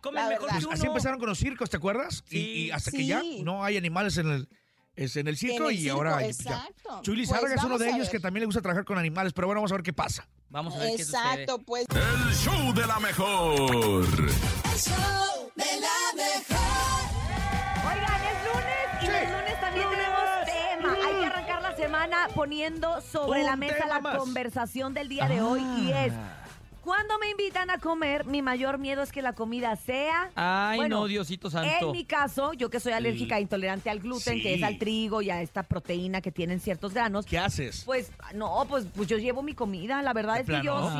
Comen 0.00 0.28
mejor 0.28 0.46
que 0.46 0.52
Pues 0.52 0.64
uno. 0.64 0.72
así 0.74 0.86
empezaron 0.86 1.18
con 1.18 1.28
los 1.28 1.38
circos, 1.38 1.68
¿te 1.70 1.76
acuerdas? 1.78 2.22
Y- 2.28 2.30
Sí. 2.30 2.38
y, 2.66 2.70
hasta 2.70 2.90
que 2.92 3.06
ya 3.06 3.22
no 3.42 3.64
hay 3.64 3.76
animales 3.76 4.16
en 4.18 4.28
el, 4.30 4.48
es 4.94 5.16
en 5.16 5.26
el 5.28 5.36
circo 5.36 5.64
En 5.64 5.70
el 5.70 5.74
y 5.76 5.82
circo, 5.82 5.96
ahora 5.96 6.24
exacto. 6.24 7.00
Chuy 7.02 7.26
Pues 7.26 7.42
es 7.52 7.64
uno 7.64 7.76
de 7.78 7.86
ellos 7.88 7.98
ver. 8.02 8.10
que 8.10 8.20
también 8.20 8.42
le 8.42 8.46
gusta 8.46 8.62
trabajar 8.62 8.84
con 8.84 8.98
animales, 8.98 9.32
pero 9.32 9.48
bueno, 9.48 9.60
vamos 9.60 9.72
a 9.72 9.74
ver 9.74 9.82
qué 9.82 9.92
pasa. 9.92 10.28
Vamos 10.48 10.74
a 10.74 10.78
ver 10.78 10.96
qué 10.96 11.04
sucede. 11.04 11.20
Exacto, 11.20 11.58
pues. 11.58 11.86
El 11.90 12.34
show 12.34 12.72
de 12.72 12.86
la 12.86 13.00
mejor. 13.00 14.14
El 14.14 14.78
show 14.78 15.50
de 15.56 15.80
la 15.80 15.95
los 19.06 19.30
lunes 19.30 19.60
también 19.60 19.86
tenemos 19.90 20.20
tema. 20.44 20.92
Hay 21.06 21.14
que 21.20 21.26
arrancar 21.26 21.62
la 21.62 21.76
semana 21.76 22.16
poniendo 22.34 23.00
sobre 23.00 23.40
Un 23.40 23.46
la 23.46 23.56
mesa 23.56 23.86
la 23.86 24.00
más. 24.00 24.18
conversación 24.18 24.94
del 24.94 25.08
día 25.08 25.28
de 25.28 25.40
hoy 25.40 25.60
y 25.78 25.92
es 25.92 26.12
Cuando 26.82 27.18
me 27.18 27.28
invitan 27.30 27.68
a 27.70 27.78
comer, 27.78 28.26
mi 28.26 28.42
mayor 28.42 28.78
miedo 28.78 29.02
es 29.02 29.10
que 29.10 29.20
la 29.20 29.32
comida 29.32 29.74
sea... 29.74 30.30
Ay, 30.36 30.78
bueno, 30.78 31.00
no, 31.00 31.06
Diosito 31.06 31.50
santo. 31.50 31.86
En 31.86 31.90
mi 31.90 32.04
caso, 32.04 32.52
yo 32.52 32.70
que 32.70 32.78
soy 32.78 32.92
alérgica 32.92 33.38
e 33.38 33.40
intolerante 33.40 33.90
al 33.90 33.98
gluten, 33.98 34.34
Sí. 34.34 34.40
que 34.42 34.54
es 34.54 34.62
al 34.62 34.78
trigo 34.78 35.20
y 35.20 35.30
a 35.30 35.42
esta 35.42 35.64
proteína 35.64 36.20
que 36.20 36.30
tienen 36.30 36.60
ciertos 36.60 36.94
granos, 36.94 37.26
¿Qué 37.26 37.40
haces? 37.40 37.82
pues 37.84 38.12
no, 38.34 38.64
pues, 38.68 38.86
pues 38.94 39.08
yo 39.08 39.18
llevo 39.18 39.42
mi 39.42 39.52
comida. 39.52 40.00
La 40.02 40.12
verdad 40.12 40.34
¿De 40.34 40.40
es 40.42 40.46
que 40.46 40.62
yo 40.64 40.78
sí. 40.88 40.96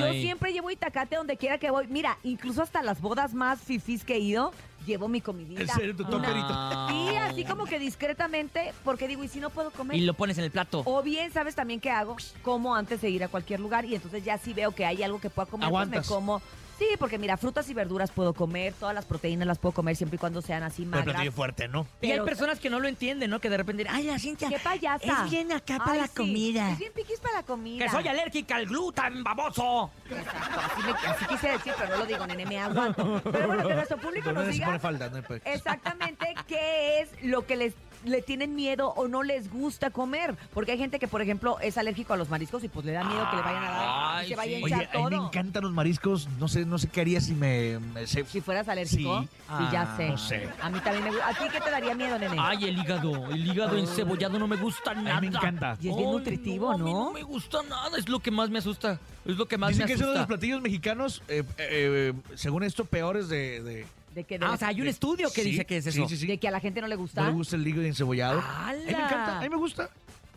Yo 0.00 0.06
Ay. 0.06 0.22
siempre 0.22 0.52
llevo 0.52 0.70
itacate 0.70 1.16
donde 1.16 1.36
quiera 1.36 1.58
que 1.58 1.72
voy. 1.72 1.88
Mira, 1.88 2.16
incluso 2.22 2.62
hasta 2.62 2.80
las 2.80 3.00
bodas 3.00 3.34
más 3.34 3.58
fifís 3.60 4.04
que 4.04 4.14
he 4.14 4.18
ido, 4.20 4.52
llevo 4.86 5.08
mi 5.08 5.20
comidita. 5.20 5.62
¿En 5.62 5.68
serio, 5.68 5.96
tu 5.96 6.02
Una- 6.04 6.10
toperito? 6.10 6.88
Sí, 6.88 7.16
así 7.20 7.44
como 7.44 7.64
que 7.64 7.78
discretamente, 7.78 8.72
porque 8.84 9.08
digo, 9.08 9.24
¿y 9.24 9.28
si 9.28 9.40
no 9.40 9.50
puedo 9.50 9.70
comer? 9.70 9.96
Y 9.96 10.02
lo 10.02 10.14
pones 10.14 10.38
en 10.38 10.44
el 10.44 10.50
plato. 10.50 10.82
O 10.84 11.02
bien, 11.02 11.32
¿sabes 11.32 11.54
también 11.54 11.80
qué 11.80 11.90
hago? 11.90 12.16
Como 12.42 12.74
antes 12.74 13.00
de 13.00 13.10
ir 13.10 13.24
a 13.24 13.28
cualquier 13.28 13.60
lugar 13.60 13.84
y 13.84 13.94
entonces 13.94 14.24
ya 14.24 14.38
si 14.38 14.52
veo 14.52 14.72
que 14.72 14.84
hay 14.86 15.02
algo 15.02 15.20
que 15.20 15.30
pueda 15.30 15.46
comer, 15.46 15.68
pues 15.70 15.88
me 15.88 16.02
como. 16.02 16.40
Sí, 16.80 16.86
porque 16.98 17.18
mira, 17.18 17.36
frutas 17.36 17.68
y 17.68 17.74
verduras 17.74 18.10
puedo 18.10 18.32
comer, 18.32 18.72
todas 18.72 18.94
las 18.94 19.04
proteínas 19.04 19.46
las 19.46 19.58
puedo 19.58 19.74
comer 19.74 19.96
siempre 19.96 20.16
y 20.16 20.18
cuando 20.18 20.40
sean 20.40 20.62
así 20.62 20.82
Pero 20.84 20.90
magras. 20.96 21.04
platillo 21.14 21.32
fuerte, 21.32 21.68
¿no? 21.68 21.86
y 22.00 22.06
hay 22.06 22.12
pero- 22.12 22.24
personas 22.24 22.58
que 22.58 22.70
no 22.70 22.80
lo 22.80 22.88
entienden, 22.88 23.28
¿no? 23.28 23.38
Que 23.38 23.50
de 23.50 23.58
repente, 23.58 23.84
ay, 23.86 24.04
la 24.04 24.18
Cintia, 24.18 24.48
¡Qué 24.48 24.58
payasa! 24.58 25.24
es 25.26 25.30
bien 25.30 25.52
acá 25.52 25.76
para 25.76 25.92
Ay, 25.92 25.98
la 26.00 26.06
sí, 26.06 26.14
comida. 26.16 26.70
Es 26.72 26.78
bien 26.78 26.92
piquis 26.94 27.20
para 27.20 27.34
la 27.34 27.42
comida. 27.42 27.84
Que 27.84 27.90
soy 27.90 28.08
alérgica 28.08 28.56
al 28.56 28.64
gluten, 28.64 29.22
baboso. 29.22 29.90
Exacto, 30.10 30.58
así, 30.58 30.82
me- 30.82 31.08
así 31.10 31.24
quise 31.26 31.48
decir, 31.48 31.72
pero 31.76 31.90
no 31.90 31.96
lo 31.98 32.06
digo, 32.06 32.26
nene, 32.26 32.46
me 32.46 32.58
aguanto. 32.58 33.20
Pero 33.30 33.46
bueno, 33.46 33.68
que 33.68 33.74
nuestro 33.74 33.98
público 33.98 34.32
No 34.32 34.40
nos 34.40 34.46
se 34.46 34.52
diga 34.52 34.66
pone 34.66 34.78
falda, 34.78 35.10
no 35.10 35.16
hay 35.16 35.22
pe- 35.22 35.42
exactamente 35.52 36.34
qué 36.48 37.00
es 37.02 37.10
lo 37.24 37.44
que 37.46 37.56
les 37.56 37.74
le 38.04 38.22
tienen 38.22 38.54
miedo 38.54 38.88
o 38.96 39.08
no 39.08 39.22
les 39.22 39.50
gusta 39.50 39.90
comer. 39.90 40.34
Porque 40.54 40.72
hay 40.72 40.78
gente 40.78 40.98
que, 40.98 41.08
por 41.08 41.22
ejemplo, 41.22 41.58
es 41.60 41.76
alérgico 41.78 42.12
a 42.12 42.16
los 42.16 42.28
mariscos 42.28 42.64
y 42.64 42.68
pues 42.68 42.84
le 42.86 42.92
da 42.92 43.04
miedo 43.04 43.26
que 43.30 43.36
le 43.36 43.42
vayan 43.42 43.62
a 43.64 43.68
dar 43.70 43.80
y 43.80 44.24
Ay, 44.24 44.28
se 44.28 44.36
vaya 44.36 44.56
sí. 44.56 44.62
a 44.62 44.64
Oye, 44.64 44.74
hinchar 44.74 44.96
a 44.96 44.98
mí 44.98 45.04
me 45.04 45.16
todo. 45.16 45.26
encantan 45.26 45.62
los 45.64 45.72
mariscos. 45.72 46.28
No 46.38 46.48
sé, 46.48 46.64
no 46.64 46.78
sé 46.78 46.88
qué 46.88 47.00
haría 47.02 47.20
si 47.20 47.34
me... 47.34 47.78
me- 47.78 48.06
se- 48.06 48.24
Si 48.24 48.40
fueras 48.40 48.68
alérgico, 48.68 49.22
Sí. 49.22 49.28
sí, 49.58 49.64
ya 49.72 49.96
sé. 49.96 50.08
no 50.08 50.18
sé. 50.18 50.48
A 50.60 50.70
mí 50.70 50.80
también 50.80 51.04
me 51.04 51.10
gusta. 51.10 51.28
¿A 51.28 51.34
ti 51.34 51.44
qué 51.52 51.60
te 51.60 51.70
daría 51.70 51.94
miedo, 51.94 52.18
nene? 52.18 52.36
Ay, 52.38 52.64
el 52.64 52.78
hígado, 52.78 53.30
el 53.30 53.46
hígado 53.46 53.76
encebollado 53.76 54.38
no 54.38 54.46
me 54.48 54.56
gusta 54.56 54.94
nada. 54.94 55.20
me 55.20 55.26
encanta. 55.28 55.76
Y 55.80 55.88
es 55.90 55.96
bien 55.96 56.10
nutritivo, 56.10 56.70
A 56.70 56.78
mí 56.78 56.92
¿no? 56.92 57.04
no 57.06 57.12
me 57.12 57.22
gusta 57.22 57.58
nada, 57.68 57.98
es 57.98 58.08
lo 58.08 58.20
que 58.20 58.30
más 58.30 58.50
me 58.50 58.58
asusta. 58.58 58.98
Es 59.24 59.36
lo 59.36 59.46
que 59.46 59.58
más 59.58 59.70
Dicen 59.70 59.84
me 59.84 59.86
que 59.88 59.92
es 59.94 59.98
uno 60.00 60.08
de 60.08 60.14
los 60.14 60.20
asusta. 60.22 60.28
platillos 60.28 60.62
mexicanos, 60.62 61.22
eh, 61.28 61.42
eh, 61.58 62.12
eh, 62.12 62.12
según 62.36 62.62
esto, 62.62 62.84
peores 62.86 63.28
de... 63.28 63.62
de- 63.62 63.86
De 64.14 64.24
que, 64.24 64.38
de- 64.38 64.44
Ah, 64.44 64.52
o 64.52 64.56
sea, 64.56 64.68
hay 64.68 64.76
un 64.80 64.84
de- 64.84 64.90
estudio 64.90 65.28
que 65.32 65.42
sí, 65.42 65.50
dice 65.50 65.64
que 65.64 65.76
es 65.76 65.84
sí, 65.84 65.90
eso. 65.90 66.08
sí, 66.08 66.16
sí. 66.16 66.26
de 66.26 66.38
que 66.38 66.48
a 66.48 66.50
la 66.50 66.58
gente 66.60 66.80
no 66.80 66.88
le 66.88 66.96
gusta. 66.96 67.20
No 67.22 67.28
le 67.28 67.34
gusta 67.34 67.54
el 67.56 67.66
hígado 67.66 67.86
encebollado. 67.86 68.40
A 68.40 68.72
mí 68.72 68.84
me 68.86 68.90
encanta, 68.92 69.38
a 69.38 69.42
mí 69.42 69.48
me 69.48 69.56
gusta. 69.56 69.88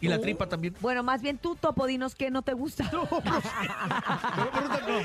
Y 0.02 0.08
la 0.10 0.20
tripa 0.20 0.48
también. 0.50 0.76
Bueno, 0.82 1.02
más 1.02 1.22
bien 1.22 1.38
tú, 1.38 1.56
Topo, 1.56 1.88
dinos 1.88 2.14
qué 2.14 2.30
no 2.30 2.42
te 2.42 2.52
gusta. 2.54 2.92
No, 2.94 3.08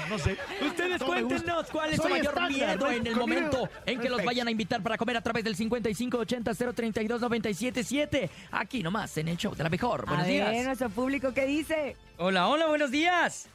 no 0.09 0.19
sé. 0.19 0.37
Ustedes 0.67 1.01
No 1.01 1.09
me 1.13 1.23
gusta. 1.23 1.37
cuéntenos 1.37 1.67
cuál 1.71 1.91
es 1.91 1.97
su 1.97 2.03
Soy 2.03 2.11
mayor 2.11 2.27
estándar, 2.35 2.53
miedo 2.53 2.77
no 2.87 2.91
en 2.91 3.07
el 3.07 3.15
momento 3.17 3.69
en 3.87 4.01
que 4.01 4.11
los 4.11 4.25
vayan 4.25 4.49
a 4.49 4.51
invitar 4.51 4.83
para 4.83 4.99
comer 4.99 5.17
a 5.17 5.21
través 5.21 5.45
del 5.45 5.55
5580-032-977. 5.57 8.29
Aquí 8.51 8.83
nomás 8.83 9.17
en 9.19 9.29
el 9.29 9.37
show 9.37 9.55
de 9.55 9.63
la 9.63 9.71
mejor. 9.71 10.05
Buenos 10.07 10.27
a 10.27 10.29
días. 10.29 10.51
ver, 10.51 10.67
nuestro 10.67 10.91
público, 10.91 11.33
¿qué 11.33 11.47
dice? 11.47 11.95
Hola, 12.17 12.49
hola, 12.49 12.67
buenos 12.67 12.91
días. 12.91 13.47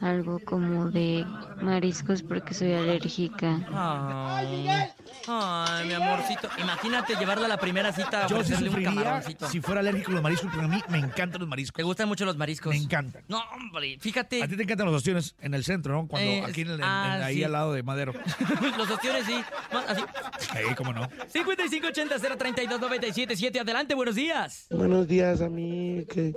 algo 0.00 0.40
como 0.44 0.90
de 0.90 1.24
mariscos 1.62 2.22
porque 2.22 2.54
soy 2.54 2.72
alérgica. 2.72 3.60
Ay, 3.72 4.68
ay, 5.26 5.88
mi 5.88 5.94
amorcito. 5.94 6.48
Imagínate 6.58 7.16
llevarla 7.16 7.46
a 7.46 7.48
la 7.48 7.56
primera 7.58 7.92
cita 7.92 8.24
a 8.24 8.28
Yo 8.28 8.36
sí 8.36 8.52
ofrecerle 8.54 8.68
un 8.68 8.74
sufriría 8.76 8.94
camaroncito. 9.04 9.48
si 9.48 9.60
fuera 9.60 9.80
alérgico 9.80 10.10
a 10.10 10.14
los 10.14 10.22
mariscos, 10.22 10.50
porque 10.52 10.64
a 10.64 10.68
mí 10.68 10.80
me 10.88 10.98
encantan 10.98 11.40
los 11.40 11.48
mariscos. 11.48 11.76
¿Te 11.76 11.82
gustan 11.82 12.08
mucho 12.08 12.24
los 12.24 12.36
mariscos? 12.36 12.72
Me 12.72 12.78
encantan. 12.80 13.24
No, 13.28 13.40
hombre, 13.54 13.98
fíjate. 14.00 14.42
A 14.42 14.48
ti 14.48 14.56
te 14.56 14.62
encantan 14.62 14.86
los 14.86 14.96
ostiones 14.96 15.34
en 15.40 15.54
el 15.54 15.64
centro, 15.64 15.94
¿no? 15.94 16.06
Cuando 16.08 16.28
Eh, 16.30 16.44
aquí 16.46 16.60
en 16.62 16.68
el- 16.68 16.74
en- 16.80 16.84
ah, 16.84 17.16
en- 17.16 17.22
ahí 17.24 17.34
sí. 17.36 17.44
al 17.44 17.52
lado 17.52 17.72
de 17.72 17.82
Madero. 17.82 18.12
los 18.78 18.90
ostiones, 18.90 19.24
sí. 19.26 19.42
No, 19.72 19.78
Así. 19.80 20.02
Ahí, 20.50 20.74
cómo 20.76 20.92
no. 20.92 21.08
5580-032-977. 21.32 23.60
Adelante, 23.60 23.94
buenos 23.94 24.14
días. 24.14 24.66
Buenos 24.70 25.08
días, 25.08 25.40
a 25.40 25.48
mí 25.48 26.04
que, 26.12 26.34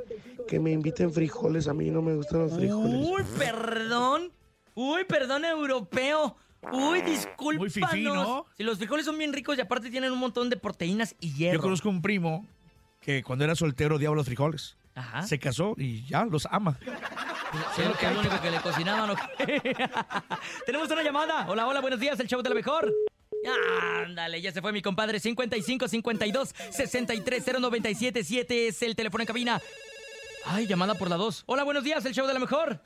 que 0.48 0.60
me 0.60 0.72
inviten 0.72 1.12
frijoles, 1.13 1.67
a 1.67 1.74
mí 1.74 1.89
no 1.91 2.02
me 2.02 2.15
gustan 2.15 2.39
los 2.39 2.54
frijoles. 2.54 3.08
Uy, 3.08 3.24
perdón. 3.38 4.32
Uy, 4.74 5.04
perdón, 5.06 5.46
europeo. 5.46 6.36
Uy, 6.71 7.02
discúlpanos. 7.02 7.60
Muy 7.60 7.69
fifí, 7.69 8.04
¿no? 8.04 8.45
Si 8.56 8.63
los 8.63 8.78
frijoles 8.78 9.06
son 9.06 9.17
bien 9.17 9.34
ricos 9.34 9.58
y 9.58 9.62
aparte 9.62 9.89
tienen 9.89 10.12
un 10.12 10.19
montón 10.19 10.50
de 10.50 10.58
proteínas 10.58 11.15
y 11.19 11.34
hierro. 11.34 11.56
Yo 11.56 11.62
conozco 11.62 11.89
un 11.89 12.02
primo 12.02 12.45
que 13.00 13.24
cuando 13.24 13.45
era 13.45 13.56
soltero 13.56 13.95
odiaba 13.95 14.15
los 14.15 14.26
frijoles. 14.26 14.78
Ajá. 14.93 15.24
Se 15.24 15.39
casó 15.39 15.74
y 15.78 16.06
ya 16.06 16.24
los 16.26 16.47
ama. 16.52 16.78
Sí, 17.76 17.82
lo 17.84 17.93
que 17.97 18.06
es 18.06 18.13
lo 18.13 18.19
único 18.19 18.41
que 18.41 18.52
le 18.52 18.60
cocinaban. 18.62 19.10
¿o 19.10 19.15
qué? 19.38 19.62
Tenemos 20.65 20.89
una 20.91 21.04
llamada. 21.04 21.47
Hola, 21.50 21.67
hola, 21.67 21.82
buenos 21.82 22.00
días, 22.00 22.19
el 22.19 22.28
show 22.28 22.41
de 22.41 22.50
la 22.50 22.56
mejor. 22.56 22.93
Ándale, 24.04 24.41
ya 24.41 24.52
se 24.52 24.62
fue 24.62 24.71
mi 24.71 24.82
compadre. 24.82 25.19
55 25.19 25.88
52 25.88 26.54
63 26.69 27.43
0977 27.45 28.67
es 28.67 28.82
el 28.84 28.95
teléfono 28.95 29.24
en 29.24 29.28
cabina. 29.28 29.62
Ay, 30.45 30.67
llamada 30.67 30.95
por 30.95 31.10
la 31.10 31.17
2. 31.17 31.43
Hola, 31.47 31.63
buenos 31.63 31.84
días, 31.84 32.06
el 32.06 32.13
show 32.13 32.28
de 32.28 32.34
la 32.34 32.39
mejor. 32.39 32.80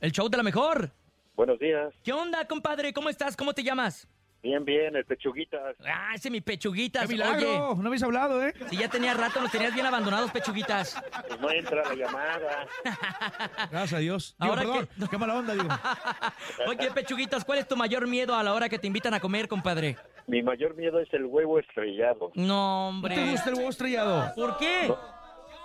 El 0.00 0.12
show 0.12 0.28
de 0.28 0.36
la 0.36 0.42
mejor. 0.42 0.92
Buenos 1.36 1.58
días. 1.58 1.92
¿Qué 2.02 2.12
onda, 2.12 2.46
compadre? 2.46 2.92
¿Cómo 2.92 3.10
estás? 3.10 3.36
¿Cómo 3.36 3.52
te 3.52 3.62
llamas? 3.62 4.08
Bien, 4.42 4.64
bien, 4.64 4.94
el 4.94 5.04
pechuguitas. 5.04 5.76
Ah, 5.84 6.12
ese 6.14 6.30
mi 6.30 6.40
pechuguitas. 6.40 7.02
¡Qué 7.06 7.12
milagro! 7.14 7.70
Oye, 7.70 7.82
No 7.82 7.88
habéis 7.88 8.02
hablado, 8.02 8.46
¿eh? 8.46 8.54
si 8.70 8.76
ya 8.76 8.88
tenía 8.88 9.12
rato, 9.12 9.40
nos 9.40 9.50
tenías 9.50 9.74
bien 9.74 9.84
abandonados, 9.86 10.30
pechuguitas. 10.30 10.96
Pues 11.26 11.40
no 11.40 11.50
entra 11.50 11.82
la 11.82 11.94
llamada. 11.94 12.66
Gracias 13.70 13.92
a 13.94 13.98
Dios. 13.98 14.36
Digo, 14.38 14.52
Ahora 14.52 14.62
perdón, 14.62 15.08
qué 15.10 15.18
mala 15.18 15.34
onda, 15.34 15.52
digo. 15.54 15.68
Oye, 16.68 16.90
pechuguitas, 16.92 17.44
¿cuál 17.44 17.58
es 17.58 17.66
tu 17.68 17.76
mayor 17.76 18.06
miedo 18.06 18.34
a 18.36 18.42
la 18.42 18.54
hora 18.54 18.68
que 18.68 18.78
te 18.78 18.86
invitan 18.86 19.12
a 19.14 19.20
comer, 19.20 19.48
compadre? 19.48 19.96
Mi 20.26 20.42
mayor 20.42 20.74
miedo 20.76 21.00
es 21.00 21.12
el 21.12 21.24
huevo 21.26 21.58
estrellado. 21.58 22.30
No, 22.34 22.44
¿No 22.46 22.88
hombre. 22.88 23.14
te 23.16 23.30
gusta 23.30 23.50
el 23.50 23.56
huevo 23.56 23.70
estrellado? 23.70 24.32
¿Por 24.36 24.56
qué? 24.58 24.94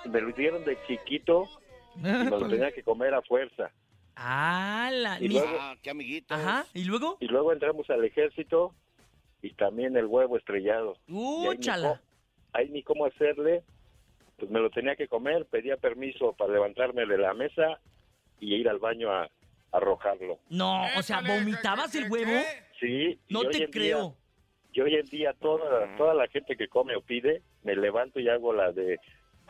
Me 0.10 0.22
lo 0.22 0.32
dieron 0.34 0.66
de 0.66 0.78
chiquito 0.88 1.48
y 1.98 2.00
me 2.02 2.26
lo 2.30 2.48
tenía 2.48 2.72
que 2.72 2.82
comer 2.84 3.14
a 3.14 3.22
fuerza. 3.22 3.72
Ah, 4.16 4.90
la... 4.94 5.20
Y 5.20 5.30
luego, 5.30 5.58
qué 5.82 5.90
amiguitos. 5.90 6.38
Ajá, 6.38 6.66
¿y 6.74 6.84
luego? 6.84 7.18
y 7.20 7.26
luego 7.28 7.54
entramos 7.54 7.90
al 7.90 8.04
ejército 8.06 8.74
y 9.42 9.54
también 9.54 9.96
el 9.98 10.06
huevo 10.06 10.38
estrellado. 10.38 10.98
Y 11.08 11.14
ahí 11.14 11.40
ni 11.42 11.48
¡Úchala! 11.48 11.88
cómo- 11.90 12.02
Ahí 12.54 12.70
ni 12.70 12.84
cómo 12.84 13.06
hacerle, 13.06 13.64
pues 14.38 14.52
me 14.52 14.60
lo 14.60 14.70
tenía 14.70 14.96
que 14.98 15.08
comer, 15.08 15.46
pedía 15.46 15.78
permiso 15.78 16.34
para 16.34 16.52
levantarme 16.52 17.06
de 17.06 17.18
la 17.18 17.34
mesa 17.34 17.80
y 18.42 18.56
ir 18.56 18.68
al 18.68 18.78
baño 18.80 19.10
a, 19.10 19.24
a 19.24 19.30
arrojarlo. 19.72 20.38
No, 20.50 20.84
o 20.98 21.02
sea, 21.02 21.22
¿vomitabas 21.22 21.96
el 21.96 22.12
huevo? 22.12 22.42
Sí. 22.80 23.18
y 23.28 23.34
No 23.34 23.42
te 23.44 23.48
en 23.48 23.52
día- 23.60 23.68
creo. 23.72 24.16
Y 24.74 24.82
hoy 24.82 24.96
en 24.96 25.06
día 25.06 25.34
toda, 25.34 25.96
toda 25.98 26.14
la 26.14 26.28
gente 26.28 26.56
que 26.58 26.68
come 26.68 26.96
o 26.96 27.02
pide, 27.02 27.42
me 27.64 27.76
levanto 27.76 28.20
y 28.20 28.28
hago 28.30 28.54
la 28.54 28.72
de, 28.72 29.00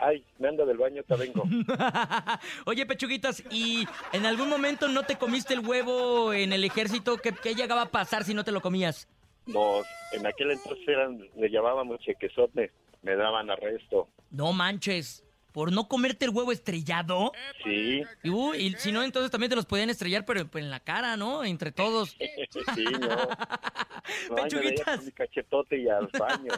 ay, 0.02 0.26
me 0.40 0.48
ando 0.50 0.66
del 0.66 0.78
baño, 0.78 1.04
te 1.04 1.16
vengo. 1.16 1.44
Oye, 2.66 2.86
pechuguitas, 2.86 3.44
¿y 3.52 3.88
en 4.14 4.26
algún 4.26 4.50
momento 4.50 4.88
no 4.88 5.04
te 5.04 5.18
comiste 5.18 5.54
el 5.54 5.60
huevo 5.66 6.34
en 6.34 6.54
el 6.54 6.64
ejército? 6.64 7.18
¿Qué, 7.18 7.34
qué 7.34 7.56
llegaba 7.56 7.84
a 7.84 7.90
pasar 7.92 8.24
si 8.24 8.34
no 8.34 8.44
te 8.44 8.52
lo 8.52 8.62
comías? 8.62 9.08
Nos, 9.46 9.86
en 10.12 10.26
aquel 10.28 10.52
entonces 10.52 10.88
eran, 10.88 11.20
le 11.36 11.50
llamábamos 11.50 12.00
chequezote, 12.02 12.72
me 13.02 13.16
daban 13.16 13.50
arresto. 13.50 14.08
No 14.30 14.54
manches. 14.54 15.24
¿Por 15.52 15.74
no 15.74 15.90
comerte 15.90 16.24
el 16.24 16.32
huevo 16.32 16.54
estrellado? 16.54 17.34
Sí, 17.66 18.02
Y, 18.24 18.30
uy, 18.30 18.58
y 18.58 18.74
si 18.76 18.94
no, 18.94 19.04
entonces 19.04 19.30
también 19.32 19.50
te 19.50 19.58
los 19.58 19.66
podían 19.66 19.90
estrellar, 19.90 20.24
pero 20.24 20.48
pues, 20.48 20.64
en 20.64 20.70
la 20.72 20.80
cara, 20.80 21.18
¿no? 21.18 21.44
Entre 21.44 21.74
todos. 21.74 22.12
sí, 22.76 22.86
no. 22.86 23.10
No, 24.30 24.36
me 24.36 24.42
Pechuguitas. 24.44 24.96
con 24.98 25.06
mi 25.06 25.12
cachetote 25.12 25.78
y 25.78 25.88
al 25.88 26.08
baño. 26.18 26.52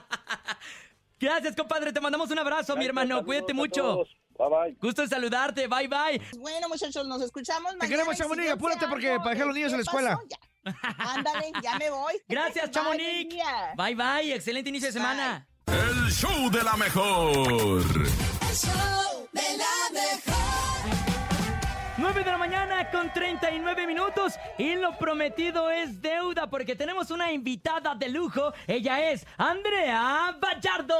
Gracias, 1.23 1.55
compadre. 1.55 1.93
Te 1.93 2.01
mandamos 2.01 2.29
un 2.31 2.39
abrazo, 2.39 2.75
mi 2.75 2.85
hermano. 2.85 3.23
Cuídate 3.23 3.53
mucho. 3.53 4.03
Bye, 4.37 4.49
bye. 4.49 4.77
Gusto 4.81 5.03
en 5.03 5.09
saludarte. 5.09 5.67
Bye, 5.67 5.87
bye. 5.87 6.21
Bueno, 6.39 6.67
muchachos, 6.67 7.07
nos 7.07 7.21
escuchamos 7.21 7.77
Te 7.79 7.87
queremos, 7.87 8.15
si 8.15 8.23
Chamonix. 8.23 8.43
Dios 8.45 8.55
Apúrate 8.55 8.87
porque 8.87 9.15
para 9.17 9.29
dejar 9.31 9.45
los 9.47 9.55
niños 9.55 9.71
en 9.73 9.79
la 9.79 9.83
¿qué 9.83 9.89
escuela. 9.89 10.15
pasó? 10.15 10.27
Ya. 10.29 11.13
Ándale, 11.13 11.51
ya 11.61 11.77
me 11.77 11.89
voy. 11.89 12.13
Gracias, 12.27 12.65
Bye, 12.65 12.71
Chamonix. 12.73 13.29
día. 13.29 13.73
Bye, 13.77 13.95
bye. 13.95 14.33
Excelente 14.33 14.69
inicio 14.69 14.87
de 14.89 14.93
semana. 14.93 15.47
El 15.67 16.11
show 16.11 16.49
de 16.51 16.63
la 16.63 16.75
mejor. 16.75 17.83
9 22.13 22.25
de 22.25 22.31
la 22.31 22.37
mañana 22.37 22.91
con 22.91 23.11
39 23.11 23.87
minutos 23.87 24.35
y 24.59 24.75
lo 24.75 24.95
prometido 24.99 25.71
es 25.71 25.99
deuda 25.99 26.45
porque 26.47 26.75
tenemos 26.75 27.09
una 27.09 27.31
invitada 27.31 27.95
de 27.95 28.07
lujo. 28.09 28.53
Ella 28.67 29.09
es 29.09 29.25
Andrea 29.35 30.35
Vallardo. 30.39 30.93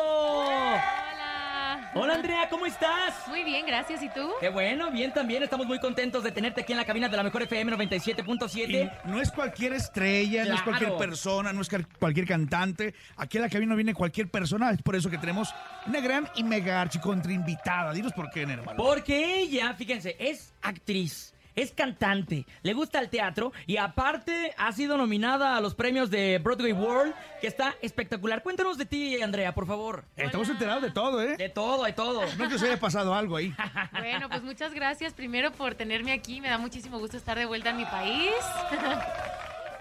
Hola 1.95 2.15
Andrea, 2.15 2.47
¿cómo 2.49 2.65
estás? 2.65 3.28
Muy 3.28 3.43
bien, 3.43 3.65
gracias. 3.65 4.01
¿Y 4.03 4.09
tú? 4.09 4.32
Qué 4.39 4.49
bueno, 4.49 4.91
bien 4.91 5.13
también. 5.13 5.43
Estamos 5.43 5.65
muy 5.65 5.80
contentos 5.80 6.24
de 6.24 6.32
tenerte 6.32 6.61
aquí 6.61 6.74
en 6.74 6.78
la 6.78 6.86
cabina 6.86 7.09
de 7.09 7.17
la 7.17 7.24
mejor 7.24 7.43
FM 7.43 7.71
97.7. 7.74 8.91
Y 9.05 9.09
no 9.09 9.21
es 9.21 9.32
cualquier 9.32 9.74
estrella, 9.74 10.45
no 10.45 10.55
es 10.55 10.61
cualquier 10.61 10.97
persona, 10.97 11.53
no 11.53 11.61
es 11.61 11.69
cualquier 11.99 12.28
cantante. 12.28 12.93
Aquí 13.17 13.38
a 13.38 13.41
la 13.41 13.49
cabina 13.49 13.76
viene 13.76 13.93
cualquier 13.93 14.30
persona. 14.30 14.71
Es 14.71 14.82
por 14.82 14.95
eso 14.95 15.09
que 15.09 15.17
tenemos 15.17 15.53
una 15.86 15.99
gran 15.99 16.28
y 16.36 16.43
mega 16.43 16.82
archicontra 16.82 17.32
invitada. 17.32 17.93
Dinos 17.93 18.13
por 18.13 18.30
qué, 18.30 18.41
hermano. 18.41 18.78
Porque 18.78 19.39
ella, 19.39 19.74
fíjense, 19.74 20.15
es 20.19 20.53
actriz. 20.61 21.33
Es 21.56 21.72
cantante, 21.72 22.45
le 22.64 22.74
gusta 22.74 22.99
el 22.99 23.10
teatro 23.10 23.54
y 23.68 23.78
aparte 23.78 24.54
ha 24.58 24.72
sido 24.72 24.97
nominada 24.97 25.56
a 25.56 25.62
los 25.62 25.76
premios 25.76 26.10
de 26.10 26.39
Broadway 26.39 26.74
World, 26.74 27.14
que 27.41 27.47
está 27.47 27.76
espectacular. 27.82 28.41
Cuéntanos 28.41 28.78
de 28.78 28.86
ti, 28.86 29.22
Andrea, 29.22 29.54
por 29.54 29.68
favor. 29.68 30.04
Estamos 30.16 30.49
enterados 30.49 30.82
de 30.82 30.91
todo, 30.91 31.22
¿eh? 31.22 31.38
De 31.38 31.49
todo, 31.49 31.84
de 31.84 31.93
todo. 31.93 32.22
No 32.38 32.49
que 32.49 32.58
se 32.58 32.66
haya 32.66 32.80
pasado 32.80 33.14
algo 33.14 33.36
ahí. 33.38 33.54
Bueno, 34.14 34.30
pues 34.30 34.43
muchas 34.43 34.74
gracias 34.74 35.14
primero 35.14 35.51
por 35.51 35.76
tenerme 35.76 36.12
aquí. 36.12 36.41
Me 36.41 36.49
da 36.49 36.58
muchísimo 36.58 36.99
gusto 36.99 37.18
estar 37.18 37.38
de 37.38 37.45
vuelta 37.45 37.70
en 37.70 37.78
mi 37.78 37.86
país. 37.86 38.32